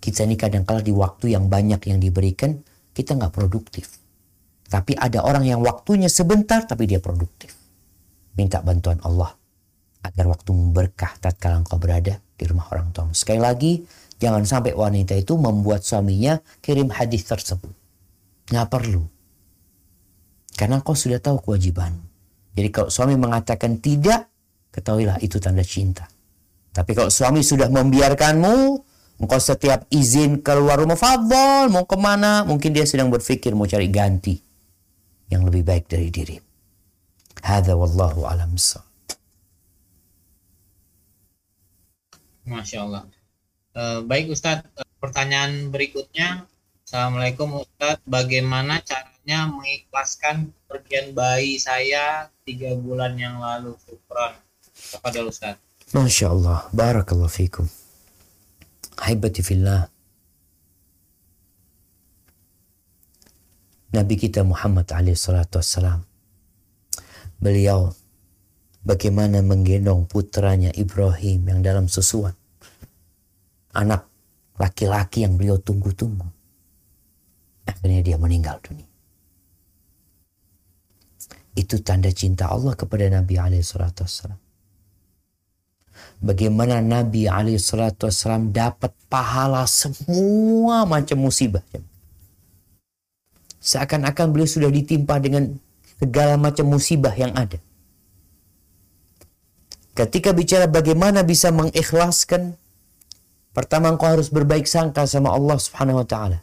kita 0.01 0.24
ini 0.24 0.35
kadang-kala 0.35 0.81
di 0.81 0.91
waktu 0.97 1.37
yang 1.37 1.53
banyak 1.53 1.85
yang 1.93 2.01
diberikan, 2.01 2.57
kita 2.97 3.14
nggak 3.14 3.37
produktif. 3.37 4.01
Tapi 4.66 4.97
ada 4.97 5.20
orang 5.20 5.45
yang 5.45 5.61
waktunya 5.61 6.09
sebentar 6.09 6.64
tapi 6.64 6.89
dia 6.89 6.99
produktif. 6.99 7.53
Minta 8.35 8.64
bantuan 8.64 8.97
Allah 9.05 9.37
agar 10.01 10.24
waktu 10.33 10.51
berkah 10.72 11.12
tatkala 11.20 11.61
engkau 11.61 11.76
berada 11.76 12.16
di 12.16 12.45
rumah 12.49 12.64
orang 12.72 12.89
tua. 12.97 13.12
Sekali 13.12 13.37
lagi, 13.45 13.85
jangan 14.16 14.49
sampai 14.49 14.72
wanita 14.72 15.12
itu 15.12 15.37
membuat 15.37 15.85
suaminya 15.85 16.41
kirim 16.64 16.89
hadis 16.89 17.28
tersebut. 17.28 17.70
Nggak 18.49 18.68
perlu. 18.72 19.05
Karena 20.55 20.82
kau 20.82 20.94
sudah 20.94 21.22
tahu 21.22 21.42
kewajiban. 21.42 21.94
Jadi 22.55 22.68
kalau 22.74 22.90
suami 22.90 23.14
mengatakan 23.14 23.78
tidak, 23.78 24.28
ketahuilah 24.74 25.22
itu 25.22 25.38
tanda 25.38 25.62
cinta. 25.62 26.07
Tapi 26.70 26.94
kalau 26.94 27.11
suami 27.11 27.42
sudah 27.42 27.70
membiarkanmu, 27.70 28.86
Engkau 29.20 29.36
setiap 29.36 29.84
izin 29.92 30.40
keluar 30.40 30.80
rumah 30.80 30.96
fadol, 30.96 31.68
mau 31.68 31.84
ke 31.84 31.92
mana? 32.01 32.40
Mungkin 32.48 32.72
dia 32.72 32.88
sedang 32.88 33.12
berpikir 33.12 33.53
mau 33.53 33.68
cari 33.68 33.92
ganti 33.92 34.32
yang 35.28 35.44
lebih 35.44 35.61
baik 35.61 35.92
dari 35.92 36.09
diri. 36.09 36.40
Hada 37.44 37.76
wallahu 37.76 38.24
alam 38.24 38.57
Masya 42.48 42.78
Allah. 42.80 43.05
Uh, 43.76 44.01
baik 44.09 44.32
Ustadz, 44.32 44.64
uh, 44.80 44.88
pertanyaan 45.05 45.68
berikutnya. 45.68 46.48
Assalamualaikum 46.88 47.61
Ustadz, 47.61 48.01
bagaimana 48.09 48.80
caranya 49.20 49.52
mengikhlaskan 49.52 50.50
pergian 50.66 51.12
bayi 51.14 51.60
saya 51.60 52.30
tiga 52.42 52.72
bulan 52.74 53.14
yang 53.20 53.36
lalu? 53.38 53.76
Syukron 53.84 54.32
kepada 54.72 55.18
Ustadz. 55.28 55.62
Masya 55.92 56.26
Allah, 56.30 56.58
barakallahu 56.72 57.30
fikum. 57.30 57.66
Haibati 58.98 59.42
fillah. 59.42 59.90
Nabi 63.90 64.14
kita 64.14 64.46
Muhammad 64.46 64.86
alaihissalam. 64.90 66.06
Beliau 67.42 67.90
bagaimana 68.86 69.42
menggendong 69.42 70.06
putranya 70.06 70.70
Ibrahim 70.74 71.42
yang 71.50 71.60
dalam 71.62 71.86
susuan. 71.90 72.34
Anak 73.74 74.06
laki-laki 74.58 75.26
yang 75.26 75.34
beliau 75.34 75.58
tunggu-tunggu. 75.58 76.26
Akhirnya 77.66 78.02
dia 78.02 78.16
meninggal 78.18 78.62
dunia. 78.62 78.89
Itu 81.61 81.84
tanda 81.84 82.08
cinta 82.20 82.48
Allah 82.48 82.72
kepada 82.72 83.04
Nabi 83.12 83.36
alaihissalam 83.36 84.40
bagaimana 86.20 86.84
Nabi 86.84 87.26
Alaihissalam 87.26 88.52
dapat 88.52 88.93
pahala 89.09 89.64
semua 89.64 90.85
macam 90.85 91.18
musibah. 91.18 91.64
Seakan-akan 93.60 94.32
beliau 94.32 94.48
sudah 94.48 94.72
ditimpa 94.72 95.20
dengan 95.20 95.52
segala 96.01 96.40
macam 96.40 96.68
musibah 96.68 97.12
yang 97.12 97.32
ada. 97.36 97.60
Ketika 99.93 100.32
bicara 100.32 100.64
bagaimana 100.64 101.20
bisa 101.20 101.52
mengikhlaskan, 101.52 102.56
pertama 103.52 103.93
engkau 103.93 104.09
harus 104.09 104.32
berbaik 104.32 104.64
sangka 104.64 105.05
sama 105.05 105.28
Allah 105.35 105.60
Subhanahu 105.60 106.01
wa 106.01 106.06
taala. 106.09 106.39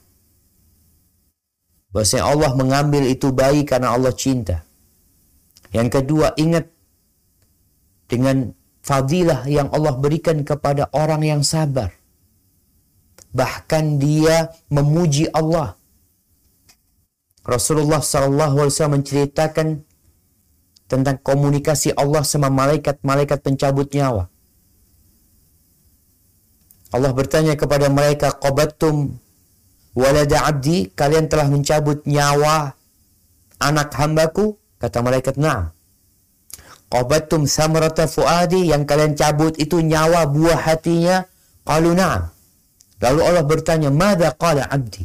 Bahwasanya 1.90 2.30
Allah 2.30 2.52
mengambil 2.54 3.10
itu 3.10 3.34
bayi 3.34 3.66
karena 3.66 3.96
Allah 3.98 4.14
cinta. 4.14 4.67
Yang 5.78 6.02
kedua, 6.02 6.34
ingat 6.42 6.66
dengan 8.10 8.58
fadilah 8.82 9.46
yang 9.46 9.70
Allah 9.70 9.94
berikan 9.94 10.42
kepada 10.42 10.90
orang 10.90 11.22
yang 11.22 11.42
sabar. 11.46 11.94
Bahkan 13.30 14.02
dia 14.02 14.50
memuji 14.74 15.30
Allah. 15.30 15.78
Rasulullah 17.46 18.02
SAW 18.02 18.74
menceritakan 18.98 19.86
tentang 20.90 21.18
komunikasi 21.22 21.94
Allah 21.94 22.26
sama 22.26 22.50
malaikat-malaikat 22.50 23.40
pencabut 23.46 23.94
nyawa. 23.94 24.34
Allah 26.90 27.12
bertanya 27.14 27.54
kepada 27.54 27.92
mereka, 27.92 28.34
Qabattum 28.34 29.20
walada 29.94 30.48
abdi, 30.48 30.90
kalian 30.96 31.30
telah 31.30 31.46
mencabut 31.52 32.02
nyawa 32.08 32.74
anak 33.62 33.94
hambaku? 33.94 34.58
Kata 34.78 35.02
malaikat, 35.02 35.36
na'am. 35.42 35.74
Qabattum 36.88 37.50
samrata 37.50 38.08
fuadi 38.08 38.72
yang 38.72 38.88
kalian 38.88 39.18
cabut 39.18 39.58
itu 39.60 39.82
nyawa 39.84 40.30
buah 40.30 40.70
hatinya. 40.72 41.26
Qalu 41.68 41.92
na'am. 41.98 42.32
Lalu 43.04 43.20
Allah 43.22 43.44
bertanya, 43.44 43.90
"Mada 43.92 44.32
qala 44.34 44.66
'abdi?" 44.70 45.04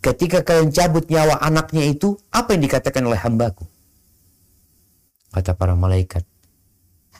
Ketika 0.00 0.44
kalian 0.44 0.72
cabut 0.72 1.08
nyawa 1.08 1.40
anaknya 1.40 1.84
itu, 1.84 2.16
apa 2.32 2.52
yang 2.56 2.62
dikatakan 2.68 3.04
oleh 3.04 3.20
hambaku? 3.20 3.64
Kata 5.32 5.56
para 5.56 5.74
malaikat, 5.74 6.22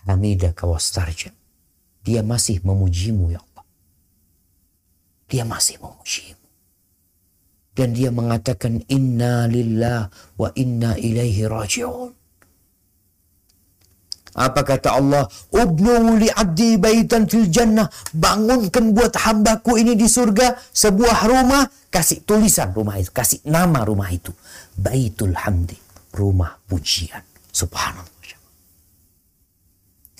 Hamidaka 0.05 0.68
wastarja. 0.68 1.32
Dia 2.05 2.20
masih 2.20 2.60
memujimu 2.60 3.32
ya 3.32 3.40
Allah. 3.40 3.64
dia 5.24 5.42
masih 5.42 5.80
memujimu. 5.80 6.34
Dan 7.74 7.90
dia 7.90 8.14
mengatakan 8.14 8.86
inna 8.86 9.51
lillah 9.51 10.06
wa 10.38 10.48
inna 10.55 10.94
ilaihi 10.94 11.42
raji'un. 11.51 12.10
Apa 14.34 14.66
kata 14.66 14.98
Allah? 14.98 15.30
Ubnu 15.55 16.18
li 16.18 16.26
abdi 16.26 16.74
baitan 16.74 17.30
fil 17.30 17.46
jannah. 17.46 17.86
Bangunkan 18.10 18.90
buat 18.90 19.14
hambaku 19.14 19.78
ini 19.78 19.94
di 19.94 20.10
surga 20.10 20.59
sebuah 20.74 21.30
rumah. 21.30 21.62
Kasih 21.90 22.26
tulisan 22.26 22.74
rumah 22.74 22.98
itu. 22.98 23.14
Kasih 23.14 23.46
nama 23.46 23.86
rumah 23.86 24.10
itu. 24.10 24.34
Baitul 24.74 25.38
Hamdi. 25.38 25.78
Rumah 26.14 26.66
pujian. 26.66 27.22
Subhanallah. 27.55 28.10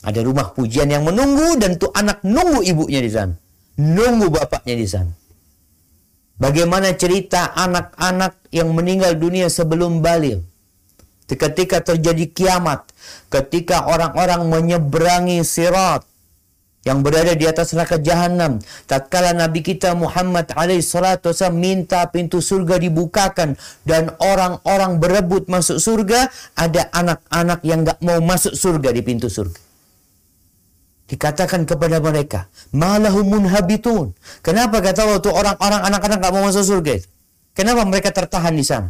Ada 0.05 0.21
rumah 0.21 0.53
pujian 0.53 0.93
yang 0.93 1.03
menunggu 1.09 1.57
dan 1.57 1.81
tuh 1.81 1.89
anak 1.97 2.21
nunggu 2.23 2.61
ibunya 2.61 3.01
di 3.01 3.09
sana. 3.09 3.35
Nunggu 3.81 4.29
bapaknya 4.29 4.77
di 4.77 4.87
sana. 4.87 5.11
Bagaimana 6.45 6.93
cerita 6.93 7.57
anak-anak 7.57 8.53
yang 8.53 8.69
meninggal 8.77 9.17
dunia 9.17 9.49
sebelum 9.49 10.05
balik? 10.05 10.45
Ketika 11.25 11.81
terjadi 11.81 12.29
kiamat, 12.29 12.85
ketika 13.33 13.89
orang-orang 13.89 14.53
menyeberangi 14.53 15.41
sirat 15.41 16.05
yang 16.85 17.01
berada 17.01 17.33
di 17.33 17.49
atas 17.49 17.73
neraka 17.73 17.97
jahanam, 17.97 18.61
tatkala 18.85 19.33
Nabi 19.33 19.65
kita 19.65 19.97
Muhammad 19.97 20.53
alaihi 20.53 20.85
salatu 20.85 21.33
minta 21.49 22.05
pintu 22.13 22.45
surga 22.45 22.77
dibukakan 22.77 23.57
dan 23.89 24.13
orang-orang 24.21 25.01
berebut 25.01 25.49
masuk 25.49 25.81
surga, 25.81 26.29
ada 26.61 26.93
anak-anak 26.93 27.65
yang 27.65 27.89
nggak 27.89 28.05
mau 28.05 28.21
masuk 28.21 28.53
surga 28.53 28.93
di 28.93 29.01
pintu 29.01 29.33
surga. 29.33 29.74
Dikatakan 31.05 31.69
kepada 31.69 32.01
mereka, 32.01 32.49
malahumun 32.73 33.45
habitun. 33.53 34.17
Kenapa 34.41 34.81
kata 34.81 35.05
waktu 35.05 35.29
orang-orang 35.29 35.85
anak-anak 35.85 36.17
nggak 36.17 36.33
mau 36.33 36.49
masuk 36.49 36.65
surga? 36.65 36.97
Kenapa 37.53 37.85
mereka 37.85 38.09
tertahan 38.09 38.57
di 38.57 38.65
sana? 38.65 38.89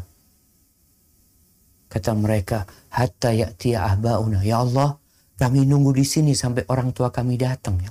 Kata 1.90 2.14
mereka, 2.14 2.70
hatta 2.94 3.34
ya'tiya 3.34 3.82
ahbauna. 3.82 4.46
Ya 4.46 4.62
Allah, 4.62 4.98
kami 5.38 5.66
nunggu 5.66 5.94
di 5.94 6.06
sini 6.06 6.38
sampai 6.38 6.62
orang 6.70 6.94
tua 6.94 7.10
kami 7.10 7.34
datang. 7.34 7.78
Ya 7.82 7.90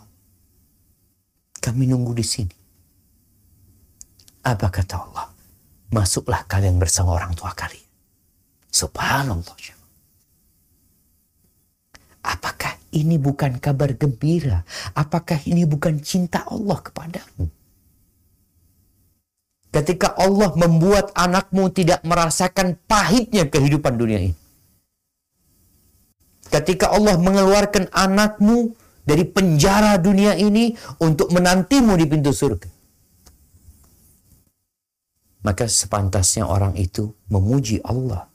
Kami 1.64 1.88
nunggu 1.88 2.12
di 2.16 2.24
sini. 2.24 2.56
Apa 4.44 4.68
kata 4.68 4.96
Allah? 5.00 5.32
Masuklah 5.92 6.44
kalian 6.48 6.80
bersama 6.80 7.16
orang 7.16 7.32
tua 7.36 7.56
kalian. 7.56 7.88
Subhanallah. 8.68 9.56
Apakah 12.24 12.83
ini 12.94 13.18
bukan 13.18 13.58
kabar 13.58 13.98
gembira? 13.98 14.62
Apakah 14.94 15.42
ini 15.50 15.66
bukan 15.66 15.98
cinta 16.00 16.46
Allah 16.46 16.78
kepadamu? 16.80 17.50
ketika 19.74 20.14
Allah 20.14 20.54
membuat 20.54 21.10
anakmu 21.18 21.74
tidak 21.74 22.06
merasakan 22.06 22.78
pahitnya 22.86 23.50
kehidupan 23.50 23.98
dunia 23.98 24.30
ini. 24.30 24.38
Ketika 26.54 26.94
Allah 26.94 27.18
mengeluarkan 27.18 27.90
anakmu 27.90 28.78
dari 29.02 29.26
penjara 29.26 29.98
dunia 29.98 30.38
ini 30.38 30.78
untuk 31.02 31.34
menantimu 31.34 31.98
di 31.98 32.06
pintu 32.06 32.30
surga. 32.30 32.70
Maka 35.44 35.66
sepantasnya 35.66 36.46
orang 36.46 36.78
itu 36.78 37.10
memuji 37.28 37.82
Allah. 37.84 38.30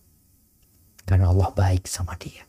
Karena 1.06 1.30
Allah 1.32 1.48
baik 1.54 1.88
sama 1.88 2.18
dia. 2.20 2.44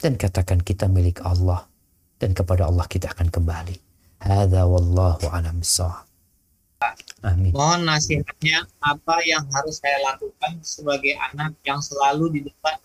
Dan 0.00 0.16
katakan 0.16 0.64
kita 0.64 0.88
milik 0.88 1.20
Allah. 1.20 1.68
Dan 2.16 2.32
kepada 2.32 2.68
Allah 2.68 2.88
kita 2.88 3.12
akan 3.12 3.28
kembali. 3.28 3.76
Hadha 4.20 4.64
wallahu 4.64 5.28
alam. 5.28 5.60
Amin. 7.20 7.52
Mohon 7.52 7.92
nasihatnya 7.92 8.64
apa 8.80 9.20
yang 9.28 9.44
harus 9.52 9.76
saya 9.80 10.00
lakukan 10.00 10.64
sebagai 10.64 11.12
anak 11.32 11.52
yang 11.68 11.84
selalu 11.84 12.40
didebat 12.40 12.80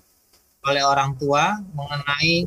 oleh 0.68 0.84
orang 0.84 1.16
tua 1.16 1.56
mengenai 1.72 2.44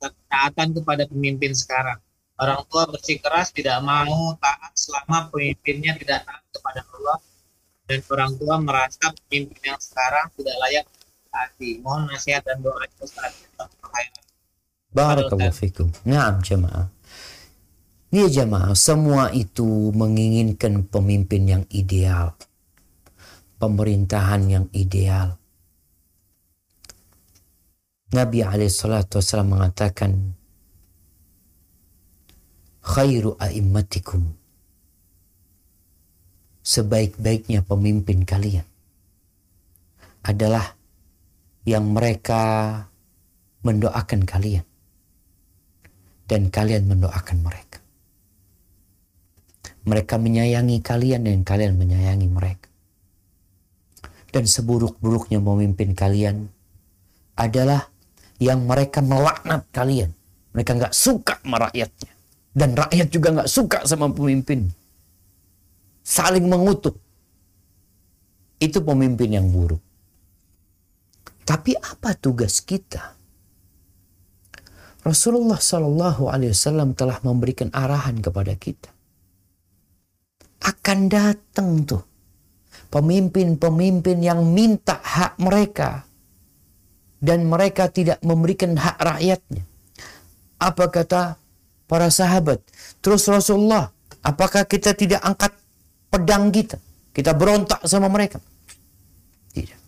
ketaatan 0.00 0.72
kepada 0.72 1.04
pemimpin 1.04 1.52
sekarang. 1.52 2.00
Orang 2.38 2.64
tua 2.70 2.88
bersikeras 2.88 3.52
tidak 3.52 3.82
mau 3.84 4.32
taat 4.38 4.72
selama 4.72 5.28
pemimpinnya 5.28 5.98
tidak 6.00 6.24
taat 6.24 6.44
kepada 6.54 6.80
Allah 6.96 7.18
dan 7.90 7.98
orang 8.08 8.32
tua 8.38 8.54
merasa 8.62 9.10
pemimpin 9.26 9.74
yang 9.74 9.80
sekarang 9.82 10.30
tidak 10.38 10.56
layak 10.64 10.86
taati. 11.28 11.82
Mohon 11.82 12.14
nasihat 12.14 12.46
dan 12.46 12.62
doa 12.62 12.84
Ustaz. 13.02 13.47
Barakallahu 14.92 15.52
fikum. 15.52 15.92
Naam 16.08 16.40
jemaah. 16.40 16.88
Ya 18.08 18.24
jamaah, 18.24 18.72
semua 18.72 19.28
itu 19.36 19.92
menginginkan 19.92 20.88
pemimpin 20.88 21.44
yang 21.44 21.64
ideal. 21.68 22.32
Pemerintahan 23.60 24.48
yang 24.48 24.66
ideal. 24.72 25.36
Nabi 28.08 28.40
SAW 28.40 29.44
mengatakan, 29.44 30.32
Khairu 32.80 33.36
a'immatikum. 33.36 34.32
Sebaik-baiknya 36.64 37.60
pemimpin 37.60 38.24
kalian 38.24 38.64
adalah 40.24 40.76
yang 41.68 41.92
mereka 41.92 42.84
mendoakan 43.68 44.24
kalian 44.24 44.64
dan 46.28 46.48
kalian 46.48 46.88
mendoakan 46.88 47.44
mereka. 47.44 47.80
Mereka 49.88 50.20
menyayangi 50.20 50.84
kalian 50.84 51.24
dan 51.24 51.40
kalian 51.44 51.80
menyayangi 51.80 52.28
mereka. 52.28 52.68
Dan 54.28 54.44
seburuk-buruknya 54.44 55.40
memimpin 55.40 55.96
kalian 55.96 56.52
adalah 57.32 57.88
yang 58.36 58.68
mereka 58.68 59.00
melaknat 59.00 59.64
kalian. 59.72 60.12
Mereka 60.52 60.76
nggak 60.76 60.92
suka 60.92 61.40
sama 61.40 61.68
rakyatnya. 61.68 62.12
Dan 62.52 62.76
rakyat 62.76 63.08
juga 63.08 63.28
nggak 63.40 63.50
suka 63.50 63.78
sama 63.88 64.12
pemimpin. 64.12 64.68
Saling 66.04 66.44
mengutuk. 66.44 67.00
Itu 68.60 68.84
pemimpin 68.84 69.32
yang 69.32 69.48
buruk. 69.48 69.80
Tapi 71.48 71.72
apa 71.80 72.12
tugas 72.12 72.60
kita? 72.60 73.17
Rasulullah 75.08 75.56
Shallallahu 75.56 76.28
Alaihi 76.28 76.52
Wasallam 76.52 76.92
telah 76.92 77.16
memberikan 77.24 77.72
arahan 77.72 78.20
kepada 78.20 78.52
kita 78.60 78.92
akan 80.68 80.98
datang 81.08 81.86
tuh 81.88 82.02
pemimpin-pemimpin 82.92 84.20
yang 84.20 84.44
minta 84.52 85.00
hak 85.00 85.40
mereka 85.40 86.04
dan 87.18 87.46
mereka 87.46 87.90
tidak 87.90 88.18
memberikan 88.22 88.78
hak 88.78 88.96
rakyatnya. 88.98 89.64
Apa 90.58 90.90
kata 90.90 91.38
para 91.86 92.10
sahabat? 92.10 92.62
Terus 93.02 93.26
Rasulullah, 93.30 93.90
apakah 94.22 94.66
kita 94.66 94.94
tidak 94.94 95.22
angkat 95.22 95.54
pedang 96.10 96.50
kita? 96.50 96.78
Kita 97.14 97.34
berontak 97.34 97.82
sama 97.86 98.06
mereka? 98.06 98.38
Tidak. 99.54 99.80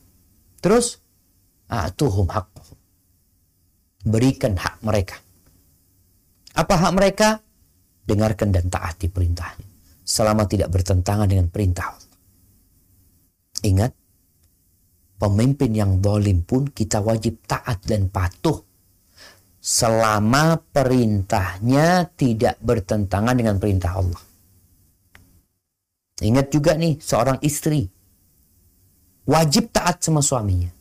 Terus, 0.59 0.99
atuhum 1.71 2.27
hak. 2.31 2.47
Berikan 4.01 4.57
hak 4.57 4.81
mereka. 4.81 5.21
Apa 6.57 6.75
hak 6.77 6.93
mereka? 6.97 7.29
Dengarkan 8.05 8.51
dan 8.51 8.67
taati 8.73 9.07
perintahnya 9.07 9.71
selama 10.11 10.51
tidak 10.51 10.75
bertentangan 10.75 11.31
dengan 11.31 11.47
perintah 11.47 11.95
Allah. 11.95 12.19
Ingat, 13.63 13.93
pemimpin 15.23 15.71
yang 15.71 16.03
dolim 16.03 16.43
pun 16.43 16.67
kita 16.67 16.99
wajib 16.99 17.45
taat 17.47 17.85
dan 17.87 18.11
patuh 18.11 18.59
selama 19.61 20.59
perintahnya 20.73 22.11
tidak 22.17 22.59
bertentangan 22.59 23.37
dengan 23.37 23.61
perintah 23.63 23.93
Allah. 24.01 24.23
Ingat 26.25 26.47
juga 26.51 26.75
nih, 26.75 26.99
seorang 26.99 27.39
istri 27.45 27.87
wajib 29.29 29.71
taat 29.71 30.03
sama 30.03 30.25
suaminya. 30.25 30.80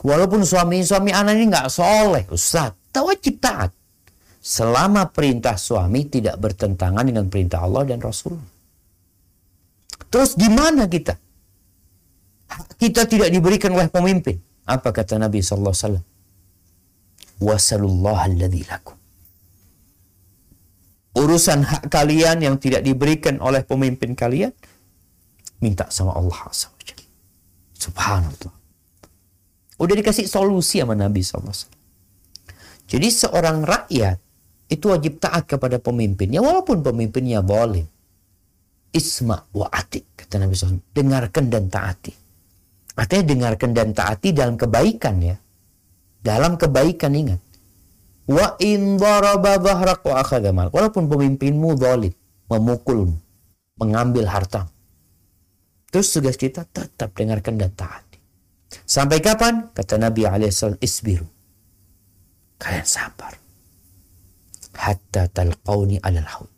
Walaupun 0.00 0.40
suami 0.48 0.80
suami 0.80 1.12
anak 1.12 1.36
ini 1.36 1.52
nggak 1.52 1.68
soleh, 1.68 2.24
Ustaz, 2.32 2.72
wajib 2.96 3.36
taat 3.36 3.70
selama 4.40 5.12
perintah 5.12 5.60
suami 5.60 6.08
tidak 6.08 6.40
bertentangan 6.40 7.04
dengan 7.04 7.28
perintah 7.28 7.60
Allah 7.60 7.84
dan 7.84 8.00
Rasul. 8.00 8.40
Terus 10.08 10.34
gimana 10.34 10.88
kita? 10.88 11.14
Kita 12.80 13.04
tidak 13.06 13.28
diberikan 13.30 13.76
oleh 13.76 13.92
pemimpin. 13.92 14.40
Apa 14.64 14.90
kata 14.90 15.20
Nabi 15.20 15.44
sallallahu 15.44 15.70
alaihi 15.76 15.86
wasallam? 15.86 16.06
Urusan 21.14 21.60
hak 21.66 21.92
kalian 21.92 22.40
yang 22.40 22.56
tidak 22.56 22.80
diberikan 22.86 23.38
oleh 23.44 23.60
pemimpin 23.66 24.16
kalian 24.16 24.56
minta 25.60 25.86
sama 25.92 26.16
Allah. 26.16 26.48
Subhanallah. 27.76 28.59
Udah 29.80 29.96
dikasih 29.96 30.28
solusi 30.28 30.84
sama 30.84 30.92
Nabi 30.92 31.24
SAW. 31.24 31.72
Jadi 32.84 33.08
seorang 33.08 33.64
rakyat 33.64 34.20
itu 34.68 34.92
wajib 34.92 35.16
taat 35.18 35.48
kepada 35.48 35.80
pemimpinnya 35.80 36.44
walaupun 36.44 36.84
pemimpinnya 36.84 37.40
boleh. 37.40 37.88
Isma 38.92 39.40
wa 39.56 39.70
atik 39.72 40.20
kata 40.20 40.36
Nabi 40.36 40.52
SAW. 40.52 40.84
Dengarkan 40.92 41.48
dan 41.48 41.72
taati. 41.72 42.12
Artinya 43.00 43.24
dengarkan 43.24 43.70
dan 43.72 43.96
taati 43.96 44.36
dalam 44.36 44.60
kebaikan 44.60 45.16
ya. 45.24 45.36
Dalam 46.20 46.60
kebaikan 46.60 47.16
ingat. 47.16 47.40
Wa 48.28 48.60
in 48.60 49.00
wa. 49.00 49.16
Walaupun 50.68 51.08
pemimpinmu 51.08 51.80
zalim, 51.80 52.12
memukul, 52.52 53.08
mengambil 53.80 54.28
harta. 54.28 54.68
Terus 55.90 56.12
tugas 56.12 56.36
kita 56.36 56.66
tetap 56.68 57.16
dengarkan 57.16 57.56
dan 57.56 57.72
taati. 57.74 58.09
Sampai 58.86 59.18
kapan? 59.18 59.70
Kata 59.74 59.98
Nabi 59.98 60.26
SAW, 60.26 60.78
isbiru. 60.78 61.26
Kalian 62.60 62.86
sabar 62.86 63.40
hatta 64.80 65.28
talqauni 65.28 66.00
alal 66.00 66.28
haud. 66.28 66.50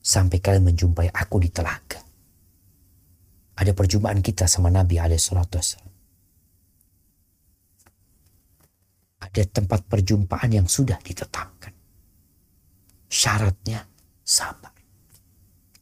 Sampai 0.00 0.38
kalian 0.38 0.64
menjumpai 0.70 1.10
aku 1.10 1.42
di 1.42 1.50
telaga. 1.50 1.98
Ada 3.56 3.72
perjumpaan 3.72 4.20
kita 4.20 4.46
sama 4.46 4.70
Nabi 4.70 5.00
alaihissalatu 5.00 5.58
Ada 9.16 9.42
tempat 9.48 9.88
perjumpaan 9.90 10.52
yang 10.52 10.68
sudah 10.70 11.00
ditetapkan. 11.02 11.72
Syaratnya 13.10 13.82
sabar. 14.22 14.75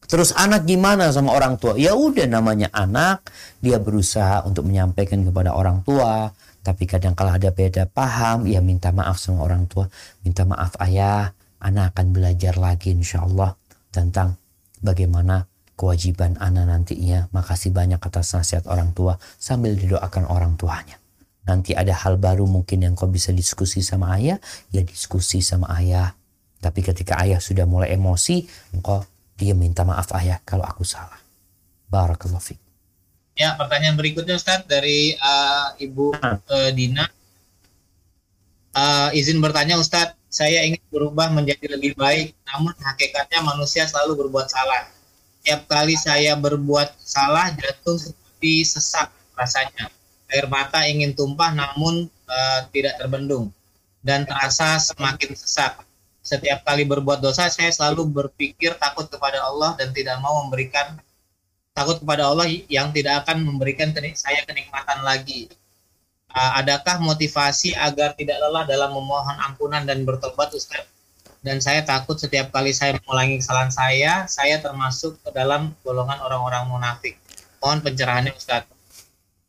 Terus 0.05 0.37
anak 0.37 0.69
gimana 0.69 1.09
sama 1.11 1.33
orang 1.33 1.57
tua? 1.57 1.75
Ya 1.81 1.97
udah 1.97 2.29
namanya 2.29 2.69
anak, 2.71 3.25
dia 3.65 3.81
berusaha 3.81 4.45
untuk 4.45 4.69
menyampaikan 4.69 5.25
kepada 5.25 5.57
orang 5.57 5.81
tua, 5.81 6.29
tapi 6.65 6.89
kadang 6.89 7.13
kalau 7.13 7.37
ada 7.37 7.53
beda 7.53 7.85
paham, 7.89 8.49
ya 8.49 8.65
minta 8.65 8.89
maaf 8.93 9.21
sama 9.21 9.45
orang 9.45 9.69
tua. 9.69 9.89
Minta 10.25 10.49
maaf 10.49 10.77
ayah, 10.81 11.33
anak 11.61 11.93
akan 11.97 12.07
belajar 12.13 12.57
lagi 12.57 12.97
insya 12.97 13.25
Allah 13.25 13.53
tentang 13.93 14.37
bagaimana 14.81 15.45
kewajiban 15.77 16.41
anak 16.41 16.69
nantinya. 16.69 17.29
Makasih 17.33 17.73
banyak 17.73 18.01
atas 18.01 18.33
nasihat 18.33 18.65
orang 18.65 18.97
tua 18.97 19.21
sambil 19.37 19.77
didoakan 19.77 20.25
orang 20.29 20.57
tuanya. 20.57 20.97
Nanti 21.45 21.77
ada 21.77 21.93
hal 21.93 22.17
baru 22.17 22.49
mungkin 22.49 22.81
yang 22.81 22.97
kau 22.97 23.13
bisa 23.13 23.29
diskusi 23.29 23.85
sama 23.85 24.17
ayah, 24.17 24.41
ya 24.73 24.81
diskusi 24.81 25.45
sama 25.45 25.69
ayah. 25.77 26.17
Tapi 26.65 26.81
ketika 26.81 27.21
ayah 27.21 27.45
sudah 27.45 27.69
mulai 27.69 27.93
emosi, 27.93 28.49
engkau 28.73 29.05
dia 29.35 29.53
minta 29.53 29.83
maaf 29.83 30.11
ayah 30.19 30.39
kalau 30.47 30.63
aku 30.63 30.87
salah. 30.87 31.19
Barakallahu 31.91 32.43
fiqh. 32.43 32.63
Ya, 33.35 33.59
pertanyaan 33.59 33.99
berikutnya 33.99 34.39
Ustaz 34.39 34.63
dari 34.71 35.19
uh, 35.19 35.75
Ibu 35.75 36.15
uh, 36.23 36.71
Dina. 36.71 37.11
Uh, 38.75 39.11
izin 39.15 39.43
bertanya 39.43 39.75
Ustadz, 39.79 40.15
saya 40.31 40.67
ingin 40.67 40.83
berubah 40.91 41.31
menjadi 41.31 41.79
lebih 41.79 41.95
baik, 41.95 42.35
namun 42.47 42.75
hakikatnya 42.79 43.43
manusia 43.43 43.87
selalu 43.87 44.27
berbuat 44.27 44.51
salah. 44.51 44.91
Tiap 45.47 45.67
kali 45.67 45.95
saya 45.95 46.35
berbuat 46.39 46.95
salah, 47.03 47.55
jatuh 47.55 47.99
seperti 47.99 48.67
sesak 48.67 49.11
rasanya. 49.35 49.91
Air 50.31 50.51
mata 50.51 50.83
ingin 50.87 51.15
tumpah 51.15 51.55
namun 51.55 52.11
uh, 52.27 52.61
tidak 52.71 52.99
terbendung 52.99 53.51
dan 54.03 54.27
terasa 54.27 54.79
semakin 54.79 55.35
sesak. 55.39 55.83
Setiap 56.25 56.65
kali 56.65 56.89
berbuat 56.89 57.21
dosa, 57.21 57.53
saya 57.53 57.69
selalu 57.69 58.09
berpikir 58.09 58.81
takut 58.81 59.05
kepada 59.13 59.45
Allah 59.45 59.77
dan 59.77 59.93
tidak 59.93 60.17
mau 60.25 60.41
memberikan 60.41 60.97
takut 61.77 62.01
kepada 62.01 62.33
Allah 62.33 62.49
yang 62.49 62.97
tidak 62.97 63.29
akan 63.29 63.45
memberikan 63.45 63.93
saya 64.17 64.41
kenikmatan 64.49 65.05
lagi. 65.05 65.53
Adakah 66.33 67.05
motivasi 67.05 67.77
agar 67.77 68.17
tidak 68.17 68.41
lelah 68.41 68.65
dalam 68.65 68.97
memohon 68.97 69.37
ampunan 69.53 69.85
dan 69.85 70.09
bertobat 70.09 70.49
Ustaz? 70.57 70.89
Dan 71.45 71.61
saya 71.61 71.85
takut 71.85 72.17
setiap 72.17 72.49
kali 72.49 72.73
saya 72.73 72.97
mengulangi 73.05 73.45
kesalahan 73.45 73.69
saya, 73.69 74.13
saya 74.25 74.65
termasuk 74.65 75.21
ke 75.21 75.29
dalam 75.29 75.77
golongan 75.85 76.25
orang-orang 76.25 76.65
munafik. 76.73 77.21
Mohon 77.61 77.85
pencerahannya 77.85 78.33
Ustaz. 78.33 78.65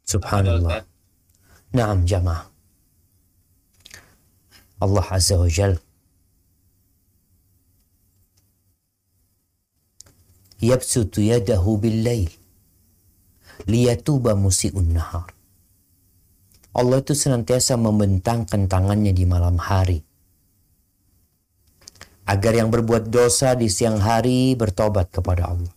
Subhanallah. 0.03 0.83
Naam 1.71 2.03
jamaah. 2.03 2.51
Allah 4.83 5.07
Azza 5.07 5.39
wa 5.39 5.47
Jal 5.47 5.79
yabsutu 10.59 11.19
yadahu 11.19 11.79
bil-lail 11.79 12.31
liyatuba 13.63 14.35
musi'un 14.35 14.91
nahar. 14.91 15.31
Allah 16.75 16.99
itu 16.99 17.15
senantiasa 17.15 17.79
membentangkan 17.79 18.67
tangannya 18.67 19.15
di 19.15 19.23
malam 19.23 19.55
hari. 19.55 20.03
Agar 22.27 22.57
yang 22.57 22.73
berbuat 22.73 23.07
dosa 23.07 23.55
di 23.55 23.71
siang 23.71 24.01
hari 24.01 24.59
bertobat 24.59 25.07
kepada 25.13 25.55
Allah. 25.55 25.73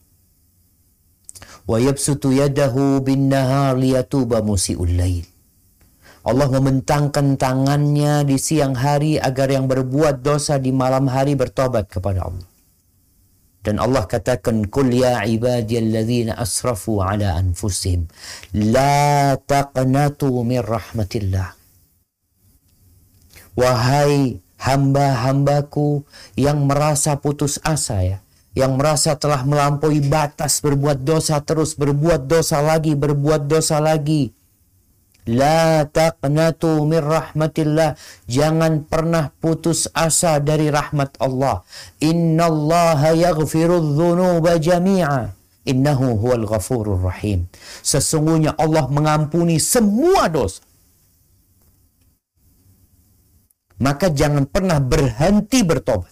Wa 1.69 1.79
yabsutu 1.79 2.35
yadahu 2.35 3.05
bin 3.05 3.31
nahar 3.31 3.79
liyatuba 3.79 4.43
musi'ul 4.43 4.99
lail. 4.99 5.27
Allah 6.27 6.51
membentangkan 6.51 7.39
tangannya 7.39 8.27
di 8.27 8.37
siang 8.37 8.75
hari 8.75 9.23
agar 9.23 9.55
yang 9.55 9.71
berbuat 9.71 10.21
dosa 10.21 10.59
di 10.59 10.75
malam 10.75 11.07
hari 11.07 11.39
bertobat 11.39 11.87
kepada 11.89 12.27
Allah. 12.27 12.49
Dan 13.69 13.77
Allah 13.85 14.09
katakan, 14.09 14.65
Kul 14.73 14.97
ya 14.97 15.29
ibadiyalladzina 15.29 16.41
asrafu 16.41 17.05
ala 17.05 17.37
anfusihim. 17.37 18.09
La 18.57 19.37
taqnatu 19.37 20.41
min 20.41 20.65
rahmatillah. 20.65 21.53
Wahai 23.61 24.41
hamba-hambaku 24.57 26.01
yang 26.33 26.65
merasa 26.65 27.21
putus 27.21 27.61
asa 27.61 28.01
ya. 28.01 28.19
Yang 28.57 28.73
merasa 28.81 29.11
telah 29.21 29.45
melampaui 29.45 30.01
batas 30.01 30.65
berbuat 30.65 31.05
dosa 31.05 31.37
terus, 31.45 31.77
berbuat 31.77 32.25
dosa 32.25 32.65
lagi, 32.65 32.97
berbuat 32.97 33.53
dosa 33.53 33.85
lagi. 33.85 34.33
La 35.29 35.85
taqnatu 35.85 36.89
min 36.89 37.05
rahmatillah. 37.05 38.01
Jangan 38.25 38.89
pernah 38.89 39.29
putus 39.37 39.85
asa 39.93 40.41
dari 40.41 40.73
rahmat 40.73 41.21
Allah. 41.21 41.69
Inna 42.01 42.49
Allah 42.49 43.13
yaghfiru 43.13 43.77
dhunuba 43.93 44.57
jami'a. 44.57 45.37
Innahu 45.69 46.17
huwal 46.17 46.49
ghafurur 46.49 46.97
rahim. 46.97 47.45
Sesungguhnya 47.85 48.57
Allah 48.57 48.89
mengampuni 48.89 49.61
semua 49.61 50.33
dosa. 50.33 50.65
Maka 53.77 54.09
jangan 54.09 54.49
pernah 54.49 54.81
berhenti 54.81 55.61
bertobat. 55.61 56.11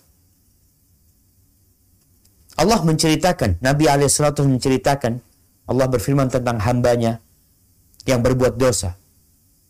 Allah 2.57 2.81
menceritakan, 2.85 3.61
Nabi 3.65 3.85
alaihissalatu 3.85 4.45
menceritakan, 4.45 5.21
Allah 5.67 5.87
berfirman 5.89 6.29
tentang 6.33 6.57
hambanya 6.63 7.21
yang 8.07 8.23
berbuat 8.23 8.57
dosa. 8.57 8.97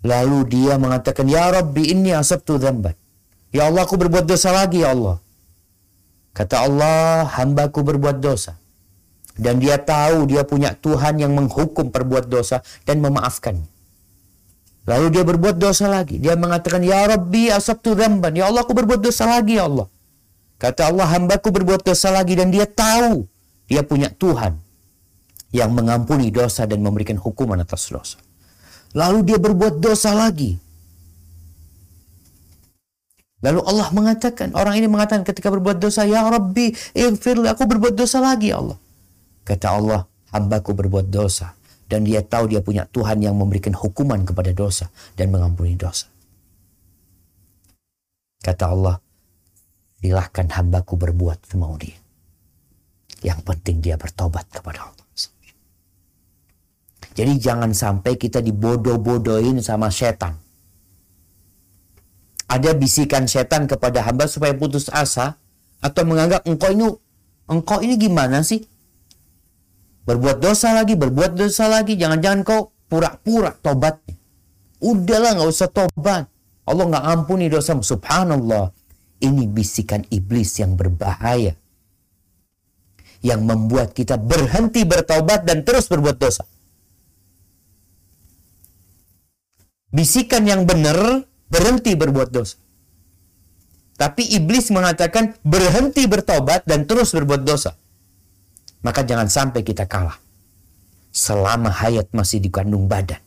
Lalu 0.05 0.39
dia 0.51 0.77
mengatakan, 0.77 1.25
Ya 1.31 1.49
Rabbi 1.49 1.93
inni 1.93 2.13
asabtu 2.13 2.61
dhamban. 2.61 2.95
Ya 3.55 3.71
Allah 3.71 3.89
aku 3.89 3.97
berbuat 3.97 4.29
dosa 4.29 4.53
lagi 4.53 4.85
ya 4.85 4.93
Allah. 4.93 5.17
Kata 6.37 6.69
Allah, 6.69 7.25
hambaku 7.25 7.81
berbuat 7.81 8.21
dosa. 8.21 8.61
Dan 9.37 9.61
dia 9.61 9.81
tahu 9.81 10.29
dia 10.29 10.45
punya 10.45 10.77
Tuhan 10.77 11.21
yang 11.21 11.33
menghukum 11.33 11.89
perbuat 11.89 12.29
dosa 12.29 12.61
dan 12.85 13.01
memaafkan. 13.01 13.61
Lalu 14.87 15.07
dia 15.19 15.25
berbuat 15.25 15.57
dosa 15.57 15.89
lagi. 15.89 16.21
Dia 16.21 16.37
mengatakan, 16.37 16.85
Ya 16.85 17.05
Rabbi 17.09 17.51
asabtu 17.51 17.97
dhamban. 17.97 18.37
Ya 18.37 18.47
Allah 18.49 18.63
aku 18.65 18.77
berbuat 18.77 19.01
dosa 19.01 19.25
lagi 19.27 19.57
ya 19.59 19.67
Allah. 19.67 19.89
Kata 20.57 20.89
Allah, 20.89 21.07
hambaku 21.17 21.53
berbuat 21.53 21.85
dosa 21.85 22.09
lagi 22.13 22.33
dan 22.33 22.49
dia 22.49 22.65
tahu 22.65 23.29
dia 23.69 23.83
punya 23.85 24.09
Tuhan 24.09 24.57
yang 25.53 25.71
mengampuni 25.73 26.33
dosa 26.33 26.65
dan 26.65 26.81
memberikan 26.81 27.19
hukuman 27.21 27.61
atas 27.61 27.93
dosa. 27.93 28.19
Lalu 28.97 29.19
dia 29.29 29.37
berbuat 29.37 29.77
dosa 29.77 30.17
lagi. 30.17 30.57
Lalu 33.45 33.61
Allah 33.69 33.89
mengatakan, 33.93 34.57
orang 34.57 34.81
ini 34.81 34.89
mengatakan 34.89 35.21
ketika 35.21 35.53
berbuat 35.53 35.77
dosa, 35.77 36.09
Ya 36.09 36.25
Rabbi, 36.25 36.73
ighfirli, 36.97 37.45
aku 37.53 37.69
berbuat 37.69 37.93
dosa 37.93 38.25
lagi 38.25 38.51
ya 38.51 38.65
Allah. 38.65 38.81
Kata 39.45 39.67
Allah, 39.77 40.01
hambaku 40.33 40.73
berbuat 40.73 41.13
dosa. 41.13 41.53
Dan 41.87 42.03
dia 42.03 42.19
tahu 42.25 42.51
dia 42.51 42.59
punya 42.59 42.83
Tuhan 42.91 43.23
yang 43.23 43.39
memberikan 43.39 43.71
hukuman 43.71 44.27
kepada 44.27 44.51
dosa 44.51 44.91
dan 45.15 45.31
mengampuni 45.31 45.79
dosa. 45.79 46.11
Kata 48.43 48.65
Allah, 48.75 48.99
silahkan 50.03 50.51
hambaku 50.51 50.99
berbuat 50.99 51.47
semau 51.47 51.79
dia. 51.79 51.95
Yang 53.23 53.39
penting 53.47 53.79
dia 53.79 53.95
bertobat 53.95 54.51
kepada 54.51 54.91
Allah. 54.91 55.06
Jadi 57.17 57.41
jangan 57.41 57.73
sampai 57.73 58.21
kita 58.21 58.45
dibodoh-bodohin 58.45 59.65
sama 59.65 59.89
setan. 59.89 60.37
Ada 62.47 62.77
bisikan 62.77 63.25
setan 63.25 63.65
kepada 63.65 64.05
hamba 64.05 64.29
supaya 64.29 64.53
putus 64.53 64.93
asa 64.93 65.41
atau 65.81 66.03
menganggap 66.05 66.45
engkau 66.45 66.71
ini 66.71 66.87
engkau 67.49 67.81
ini 67.81 67.97
gimana 67.97 68.45
sih? 68.45 68.63
Berbuat 70.07 70.39
dosa 70.39 70.77
lagi, 70.77 70.95
berbuat 70.95 71.35
dosa 71.35 71.67
lagi, 71.67 71.99
jangan-jangan 71.99 72.47
kau 72.47 72.71
pura-pura 72.87 73.51
tobatnya. 73.59 74.15
Udahlah 74.79 75.41
nggak 75.41 75.51
usah 75.51 75.73
tobat. 75.73 76.31
Allah 76.69 76.85
nggak 76.87 77.07
ampuni 77.17 77.51
dosa. 77.51 77.75
Subhanallah. 77.75 78.71
Ini 79.17 79.49
bisikan 79.49 80.05
iblis 80.13 80.61
yang 80.61 80.77
berbahaya. 80.77 81.57
Yang 83.25 83.41
membuat 83.43 83.97
kita 83.97 84.21
berhenti 84.21 84.85
bertobat 84.85 85.49
dan 85.49 85.65
terus 85.65 85.89
berbuat 85.89 86.21
dosa. 86.21 86.45
Bisikan 89.97 90.45
yang 90.45 90.69
benar 90.69 91.25
berhenti 91.49 91.97
berbuat 91.97 92.29
dosa. 92.29 92.61
Tapi 93.97 94.29
iblis 94.37 94.69
mengatakan 94.69 95.41
berhenti 95.41 96.05
bertobat 96.05 96.69
dan 96.69 96.85
terus 96.85 97.17
berbuat 97.17 97.49
dosa. 97.49 97.73
Maka 98.85 99.09
jangan 99.09 99.33
sampai 99.33 99.65
kita 99.65 99.89
kalah. 99.89 100.21
Selama 101.17 101.73
hayat 101.73 102.13
masih 102.13 102.45
dikandung 102.45 102.93
badan. 102.93 103.25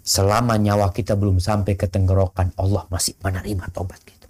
Selama 0.00 0.56
nyawa 0.56 0.96
kita 0.96 1.12
belum 1.12 1.44
sampai 1.44 1.76
ke 1.76 1.84
tenggorokan, 1.84 2.56
Allah 2.56 2.88
masih 2.88 3.20
menerima 3.20 3.68
tobat 3.68 4.00
kita. 4.00 4.26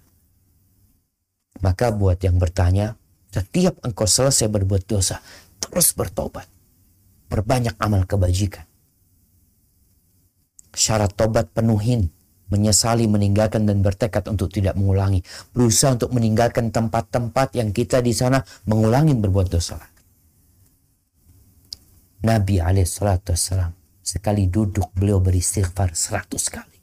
Maka 1.63 1.95
buat 1.95 2.19
yang 2.27 2.43
bertanya, 2.43 2.99
setiap 3.31 3.79
engkau 3.87 4.11
selesai 4.11 4.51
berbuat 4.51 4.83
dosa, 4.91 5.23
terus 5.63 5.95
bertobat. 5.95 6.51
Perbanyak 7.31 7.79
amal 7.79 8.03
kebajikan. 8.03 8.67
Syarat 10.71 11.15
tobat 11.19 11.51
penuhin 11.51 12.11
menyesali, 12.51 13.07
meninggalkan 13.07 13.65
dan 13.65 13.81
bertekad 13.81 14.27
untuk 14.27 14.51
tidak 14.51 14.75
mengulangi. 14.75 15.23
Berusaha 15.55 15.97
untuk 15.97 16.11
meninggalkan 16.11 16.75
tempat-tempat 16.75 17.55
yang 17.57 17.71
kita 17.71 18.03
di 18.03 18.11
sana 18.11 18.43
mengulangi 18.67 19.15
berbuat 19.15 19.49
dosa. 19.49 19.79
Nabi 22.21 22.61
alaihissalam 22.61 23.73
sekali 24.05 24.51
duduk 24.51 24.93
beliau 24.93 25.23
beristighfar 25.23 25.97
seratus 25.97 26.53
kali. 26.53 26.77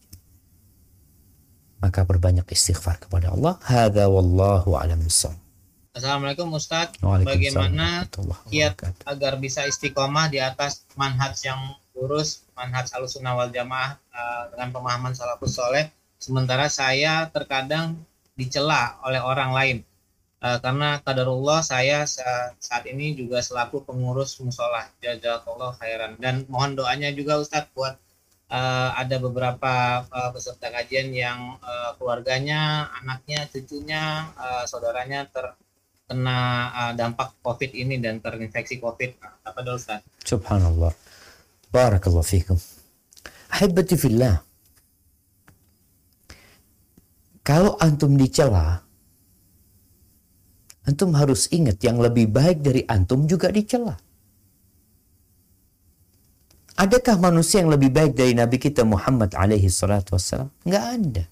Maka 1.78 2.02
berbanyak 2.10 2.48
istighfar 2.50 2.98
kepada 2.98 3.30
Allah. 3.38 3.62
Hada 3.62 4.10
wallahu 4.10 4.74
alam 4.74 4.98
Assalamualaikum. 5.06 6.50
Waalaikumsalam 6.50 7.22
Bagaimana 7.22 7.88
kiat 8.50 8.82
agar 9.06 9.38
bisa 9.38 9.70
istiqomah 9.70 10.26
di 10.34 10.42
atas 10.42 10.90
manhaj 10.98 11.38
yang 11.46 11.78
lurus, 11.94 12.47
manhaj 12.58 12.90
alusunnah 12.98 13.38
wal 13.38 13.54
jamaah 13.54 14.02
eh, 14.12 14.44
dengan 14.52 14.74
pemahaman 14.74 15.14
salafus 15.14 15.54
soleh. 15.54 15.94
Sementara 16.18 16.66
saya 16.68 17.30
terkadang 17.30 18.02
dicela 18.34 18.98
oleh 19.06 19.22
orang 19.22 19.54
lain. 19.54 19.78
Eh, 20.38 20.58
karena 20.62 20.98
kadarullah 21.02 21.62
saya 21.62 22.06
sa- 22.10 22.54
saat 22.58 22.86
ini 22.90 23.14
juga 23.14 23.42
selaku 23.42 23.86
pengurus 23.86 24.38
musola 24.42 24.86
jazakallah 25.02 25.78
khairan 25.78 26.18
dan 26.18 26.46
mohon 26.50 26.74
doanya 26.74 27.10
juga 27.14 27.38
Ustadz 27.38 27.74
buat 27.78 27.98
eh, 28.50 28.90
ada 28.98 29.18
beberapa 29.18 29.74
peserta 30.34 30.72
kajian 30.72 31.12
yang 31.14 31.60
keluarganya, 31.98 32.88
anaknya, 33.02 33.44
cucunya, 33.52 34.30
saudaranya 34.70 35.28
terkena 35.28 36.40
eh, 36.72 36.94
dampak 36.96 37.36
COVID 37.44 37.72
ini 37.74 37.98
dan 38.00 38.22
terinfeksi 38.22 38.78
COVID. 38.80 39.44
Apa 39.44 39.60
Ustaz? 39.74 40.00
Subhanallah. 40.24 40.94
Barakallahu 41.72 42.26
fikum. 42.26 42.58
Ahibati 43.52 43.96
fillah. 43.96 44.44
Kalau 47.48 47.80
antum 47.80 48.20
dicela, 48.20 48.84
antum 50.84 51.16
harus 51.16 51.48
ingat 51.56 51.80
yang 51.80 51.96
lebih 52.04 52.28
baik 52.28 52.60
dari 52.60 52.84
antum 52.92 53.24
juga 53.24 53.48
dicela. 53.48 53.96
Adakah 56.78 57.18
manusia 57.18 57.64
yang 57.64 57.74
lebih 57.74 57.90
baik 57.90 58.14
dari 58.14 58.38
Nabi 58.38 58.62
kita 58.62 58.86
Muhammad 58.86 59.34
alaihi 59.34 59.66
salatu 59.72 60.14
wassalam? 60.14 60.54
Nggak 60.62 60.86
ada. 60.86 61.24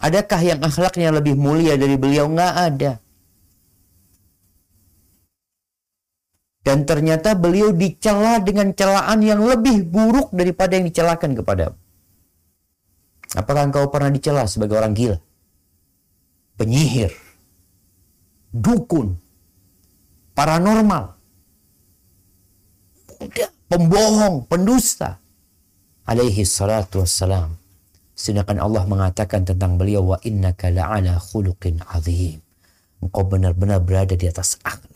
Adakah 0.00 0.40
yang 0.40 0.60
akhlaknya 0.62 1.08
lebih 1.10 1.34
mulia 1.34 1.74
dari 1.74 1.98
beliau? 1.98 2.30
Nggak 2.30 2.54
ada. 2.54 2.92
Dan 6.60 6.84
ternyata 6.84 7.32
beliau 7.32 7.72
dicela 7.72 8.36
dengan 8.44 8.76
celaan 8.76 9.24
yang 9.24 9.40
lebih 9.40 9.88
buruk 9.88 10.28
daripada 10.36 10.76
yang 10.76 10.84
dicelakan 10.84 11.32
kepada. 11.32 11.72
Apakah 13.32 13.70
engkau 13.70 13.88
pernah 13.88 14.12
dicela 14.12 14.44
sebagai 14.44 14.76
orang 14.76 14.92
gila? 14.92 15.18
Penyihir. 16.60 17.14
Dukun. 18.52 19.16
Paranormal. 20.36 21.16
Pembohong, 23.70 24.50
pendusta. 24.50 25.22
Alaihi 26.04 26.42
salatu 26.42 27.06
wassalam. 27.06 27.54
Sedangkan 28.18 28.60
Allah 28.60 28.84
mengatakan 28.84 29.46
tentang 29.46 29.78
beliau 29.78 30.12
wa 30.12 30.18
innaka 30.26 30.68
la'ala 30.68 31.16
khuluqin 31.16 31.80
azim. 31.88 32.42
Engkau 33.00 33.24
benar-benar 33.24 33.80
berada 33.80 34.12
di 34.12 34.26
atas 34.28 34.58
akhlak. 34.60 34.89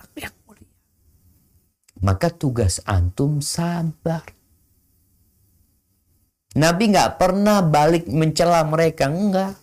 Maka 2.04 2.28
tugas 2.28 2.84
antum 2.84 3.40
sabar. 3.40 4.28
Nabi 6.52 6.92
nggak 6.92 7.16
pernah 7.16 7.64
balik 7.64 8.04
mencela 8.06 8.60
mereka, 8.68 9.08
enggak. 9.08 9.56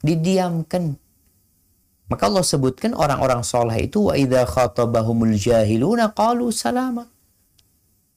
Didiamkan. 0.00 0.96
Maka 2.08 2.22
Allah 2.32 2.46
sebutkan 2.46 2.96
orang-orang 2.96 3.44
soleh 3.44 3.76
itu 3.84 4.08
wa 4.08 4.16
idza 4.16 4.48
khatabahumul 4.48 5.36
jahiluna 5.36 6.16
qalu 6.16 6.48
salama. 6.48 7.12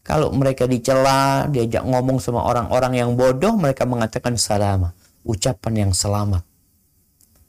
Kalau 0.07 0.31
mereka 0.31 0.63
dicela, 0.65 1.45
diajak 1.51 1.83
ngomong 1.83 2.23
sama 2.23 2.41
orang-orang 2.47 2.97
yang 2.97 3.13
bodoh, 3.13 3.53
mereka 3.59 3.83
mengatakan 3.83 4.39
salama, 4.39 4.95
ucapan 5.27 5.85
yang 5.85 5.91
selamat. 5.91 6.41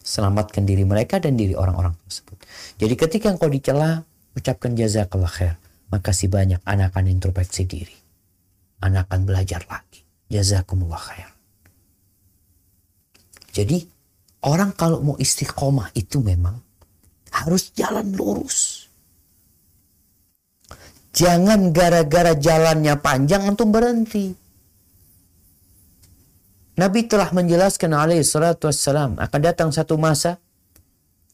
Selamatkan 0.02 0.66
diri 0.66 0.82
mereka 0.82 1.22
dan 1.22 1.38
diri 1.38 1.54
orang-orang 1.54 1.94
tersebut. 2.04 2.36
Jadi 2.82 2.94
ketika 2.98 3.30
engkau 3.30 3.48
dicela, 3.48 4.02
ucapkan 4.34 4.74
jazakallah 4.74 5.30
khair. 5.30 5.69
Makasih 5.90 6.30
banyak 6.30 6.62
anak 6.62 6.94
akan 6.94 7.10
introspeksi 7.10 7.66
diri. 7.66 7.96
Anak 8.80 9.10
akan 9.10 9.26
belajar 9.26 9.66
lagi. 9.66 10.06
Jazakumullah 10.30 11.02
khair. 11.02 11.30
Jadi 13.50 13.82
orang 14.46 14.70
kalau 14.78 15.02
mau 15.02 15.16
istiqomah 15.18 15.90
itu 15.98 16.22
memang 16.22 16.54
harus 17.34 17.74
jalan 17.74 18.06
lurus. 18.14 18.86
Jangan 21.10 21.74
gara-gara 21.74 22.38
jalannya 22.38 22.94
panjang 23.02 23.42
untuk 23.50 23.74
berhenti. 23.74 24.30
Nabi 26.78 27.04
telah 27.10 27.34
menjelaskan 27.34 27.92
alaihi 27.92 28.24
salatu 28.24 28.70
wassalam 28.70 29.18
akan 29.18 29.40
datang 29.42 29.68
satu 29.74 29.98
masa 29.98 30.38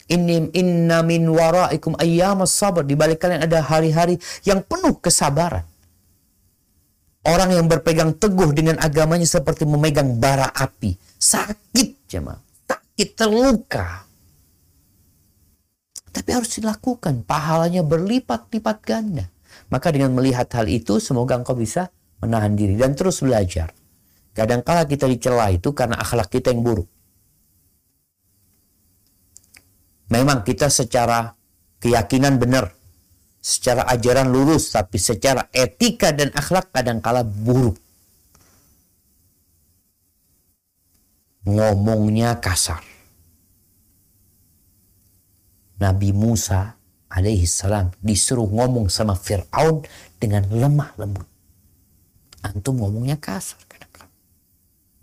Innim 0.06 0.54
inna 0.54 1.02
min 1.02 1.26
waraikum 1.26 1.98
ayyamas 1.98 2.54
sabar. 2.54 2.86
Di 2.86 2.94
balik 2.94 3.22
kalian 3.22 3.42
ada 3.42 3.58
hari-hari 3.62 4.22
yang 4.46 4.62
penuh 4.62 4.94
kesabaran. 5.02 5.66
Orang 7.26 7.50
yang 7.50 7.66
berpegang 7.66 8.14
teguh 8.14 8.54
dengan 8.54 8.78
agamanya 8.78 9.26
seperti 9.26 9.66
memegang 9.66 10.14
bara 10.22 10.46
api. 10.46 10.94
Sakit 11.18 12.06
jemaah. 12.06 12.38
Sakit 12.70 13.08
terluka. 13.18 14.06
Tapi 16.14 16.30
harus 16.30 16.54
dilakukan. 16.54 17.26
Pahalanya 17.26 17.82
berlipat-lipat 17.82 18.78
ganda. 18.86 19.26
Maka 19.66 19.90
dengan 19.90 20.14
melihat 20.14 20.46
hal 20.54 20.70
itu, 20.70 21.02
semoga 21.02 21.34
engkau 21.34 21.58
bisa 21.58 21.90
menahan 22.22 22.54
diri 22.54 22.78
dan 22.78 22.94
terus 22.94 23.18
belajar. 23.20 23.74
Kadangkala 24.30 24.86
kita 24.86 25.10
dicela 25.10 25.50
itu 25.50 25.74
karena 25.74 25.98
akhlak 25.98 26.30
kita 26.30 26.54
yang 26.54 26.62
buruk. 26.62 26.86
Memang 30.06 30.46
kita 30.46 30.70
secara 30.70 31.34
keyakinan 31.82 32.38
benar, 32.38 32.70
secara 33.42 33.90
ajaran 33.90 34.30
lurus, 34.30 34.70
tapi 34.70 35.02
secara 35.02 35.50
etika 35.50 36.14
dan 36.14 36.30
akhlak 36.30 36.70
kadangkala 36.70 37.26
buruk. 37.26 37.74
Ngomongnya 41.46 42.38
kasar. 42.38 42.82
Nabi 45.76 46.10
Musa 46.14 46.74
alaihi 47.10 47.46
salam 47.46 47.92
disuruh 48.00 48.48
ngomong 48.48 48.88
sama 48.88 49.14
Fir'aun 49.18 49.82
dengan 50.22 50.46
lemah 50.48 50.94
lembut. 50.98 51.26
Antum 52.46 52.78
ngomongnya 52.78 53.18
kasar. 53.18 53.65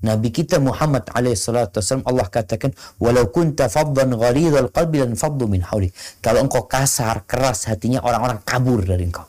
Nabi 0.04 0.36
kita 0.36 0.60
Muhammad 0.60 1.08
alaihi 1.16 1.40
salatu 1.40 1.80
wasallam 1.80 2.04
Allah 2.04 2.28
katakan 2.28 2.76
walau 3.00 3.32
kunta 3.32 3.72
faddan 3.72 4.12
ghalidhal 4.20 4.68
qalbi 4.68 5.00
lan 5.00 5.16
faddu 5.16 5.48
min 5.48 5.64
hawli. 5.64 5.90
Kalau 6.20 6.44
engkau 6.44 6.68
kasar, 6.68 7.24
keras 7.24 7.72
hatinya 7.72 8.04
orang-orang 8.04 8.44
kabur 8.44 8.84
dari 8.84 9.08
engkau. 9.08 9.24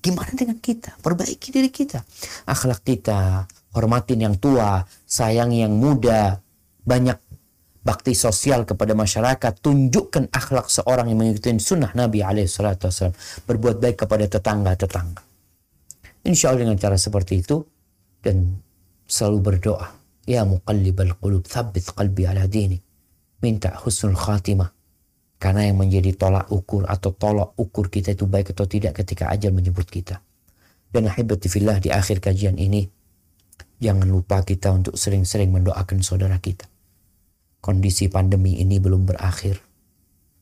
Gimana 0.00 0.32
dengan 0.32 0.56
kita? 0.60 0.96
Perbaiki 1.00 1.48
diri 1.52 1.68
kita. 1.68 2.00
Akhlak 2.48 2.80
kita, 2.84 3.48
hormatin 3.76 4.20
yang 4.20 4.36
tua, 4.40 4.84
sayang 5.04 5.52
yang 5.52 5.72
muda, 5.76 6.40
banyak 6.84 7.16
bakti 7.84 8.16
sosial 8.16 8.64
kepada 8.64 8.96
masyarakat, 8.96 9.52
tunjukkan 9.60 10.32
akhlak 10.32 10.72
seorang 10.72 11.12
yang 11.12 11.20
mengikuti 11.20 11.52
sunnah 11.60 11.92
Nabi 11.92 12.24
SAW, 12.24 13.12
berbuat 13.44 13.76
baik 13.76 14.08
kepada 14.08 14.24
tetangga-tetangga. 14.24 15.20
Insya 16.24 16.52
Allah 16.52 16.64
dengan 16.64 16.80
cara 16.80 16.96
seperti 16.96 17.44
itu, 17.44 17.60
dan 18.24 18.56
selalu 19.04 19.52
berdoa, 19.52 19.92
Ya 20.24 20.48
muqallibal 20.48 21.20
qulub, 21.20 21.44
thabbit 21.44 21.92
qalbi 21.92 22.24
ala 22.24 22.48
dini. 22.48 22.80
minta 23.44 23.76
husnul 23.76 24.16
khatimah. 24.16 24.72
Karena 25.36 25.68
yang 25.68 25.76
menjadi 25.76 26.16
tolak 26.16 26.48
ukur 26.48 26.88
atau 26.88 27.12
tolak 27.12 27.52
ukur 27.60 27.92
kita 27.92 28.16
itu 28.16 28.24
baik 28.24 28.56
atau 28.56 28.64
tidak 28.64 28.96
ketika 29.04 29.28
ajal 29.28 29.52
menyebut 29.52 29.84
kita. 29.84 30.24
Dan 30.88 31.12
ahibati 31.12 31.52
di 31.84 31.90
akhir 31.92 32.24
kajian 32.24 32.56
ini, 32.56 32.88
jangan 33.76 34.08
lupa 34.08 34.40
kita 34.40 34.72
untuk 34.72 34.96
sering-sering 34.96 35.52
mendoakan 35.52 36.00
saudara 36.00 36.40
kita. 36.40 36.64
Kondisi 37.60 38.08
pandemi 38.08 38.56
ini 38.64 38.80
belum 38.80 39.04
berakhir. 39.04 39.60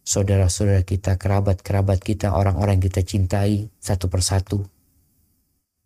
Saudara-saudara 0.06 0.86
kita, 0.86 1.18
kerabat-kerabat 1.18 1.98
kita, 1.98 2.34
orang-orang 2.34 2.78
kita 2.78 3.02
cintai 3.02 3.70
satu 3.82 4.06
persatu. 4.06 4.62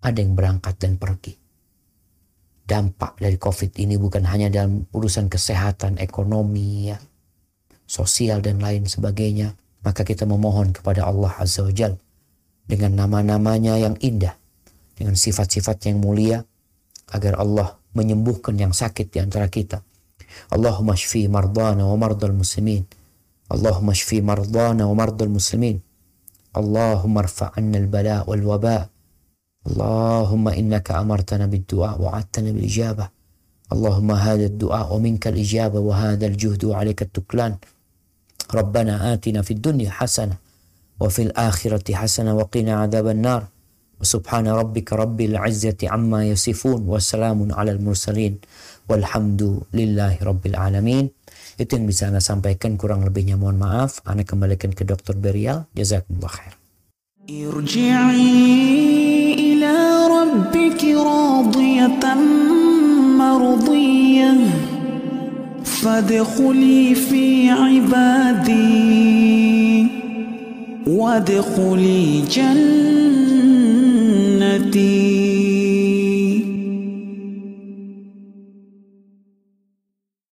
Ada 0.05 0.21
yang 0.21 0.37
berangkat 0.37 0.77
dan 0.77 1.01
pergi. 1.01 1.46
Dampak 2.67 3.23
dari 3.23 3.39
COVID 3.39 3.79
ini 3.79 3.95
bukan 3.95 4.27
hanya 4.27 4.51
dalam 4.51 4.91
urusan 4.91 5.31
kesehatan, 5.31 6.03
ekonomi, 6.03 6.91
ya, 6.91 6.99
sosial 7.87 8.43
dan 8.43 8.59
lain 8.59 8.91
sebagainya, 8.91 9.55
maka 9.87 10.03
kita 10.03 10.27
memohon 10.27 10.75
kepada 10.75 11.07
Allah 11.07 11.31
Azza 11.39 11.63
wa 11.63 11.71
Jal 11.71 11.95
dengan 12.67 12.99
nama-namanya 12.99 13.79
yang 13.79 13.95
indah, 14.03 14.35
dengan 14.99 15.15
sifat-sifat 15.15 15.87
yang 15.87 16.03
mulia, 16.03 16.43
agar 17.15 17.39
Allah 17.39 17.79
menyembuhkan 17.95 18.59
yang 18.59 18.75
sakit 18.75 19.15
di 19.15 19.23
antara 19.23 19.47
kita. 19.47 19.87
Allahumma 20.51 20.99
shfi 20.99 21.31
mardana 21.31 21.87
wa 21.87 21.97
mardal 21.97 22.35
muslimin. 22.35 22.83
Allahumma 23.47 23.95
shfi 23.95 24.21
mardana 24.21 24.91
wa 24.91 24.95
mardal 24.99 25.31
muslimin. 25.31 25.79
Allahumma 26.51 27.25
rfa'anna 27.25 27.79
al-bala 27.79 28.27
wal 28.27 28.43
waba. 28.43 28.91
Allahumma 29.66 30.58
innaka 30.58 30.98
amartana 30.98 31.46
bid-du'a 31.46 31.98
wa 32.02 32.18
'adtana 32.18 32.50
bil 32.54 32.66
ijabah. 32.66 33.10
اللهم 33.72 34.12
هذا 34.12 34.46
الدعاء 34.52 34.88
ومنك 34.96 35.28
الإجابة 35.28 35.80
وهذا 35.80 36.26
الجهد 36.28 36.62
وعليك 36.66 37.02
التكلان 37.02 37.56
ربنا 38.54 39.14
آتنا 39.14 39.42
في 39.42 39.52
الدنيا 39.52 39.92
حسنة 39.92 40.36
وفي 41.00 41.22
الآخرة 41.32 41.88
حسنة 41.96 42.36
وقنا 42.36 42.74
عذاب 42.84 43.08
النار 43.08 43.42
وسبحان 44.02 44.48
ربك 44.48 44.94
رب 44.94 45.22
العزة 45.22 45.80
عما 45.84 46.20
يصفون 46.36 46.82
وسلام 46.84 47.40
على 47.54 47.72
المرسلين 47.72 48.34
والحمد 48.90 49.42
لله 49.74 50.14
رب 50.20 50.44
العالمين 50.52 51.06
itu 51.62 51.78
yang 51.78 51.86
bisa 51.88 52.10
Anda 52.12 52.20
sampaikan 52.20 52.76
kurang 52.76 53.08
lebihnya 53.08 53.40
mohon 53.40 53.56
maaf 53.56 54.04
Anda 54.04 54.28
kembalikan 54.28 54.76
ke 54.76 54.84
Dr. 54.84 55.16
Berial 55.16 55.64
jazakumullah 55.78 56.34
khair 56.36 56.54
ارجعي 57.32 58.52
إلى 59.24 59.25
ربك 60.37 60.85
راضية 60.85 62.15
مرضية 63.19 64.35
فادخلي 65.65 66.95
في 66.95 67.51
عبادي. 67.51 68.77
وادخلي 70.87 72.23
جنتي. 74.61 75.56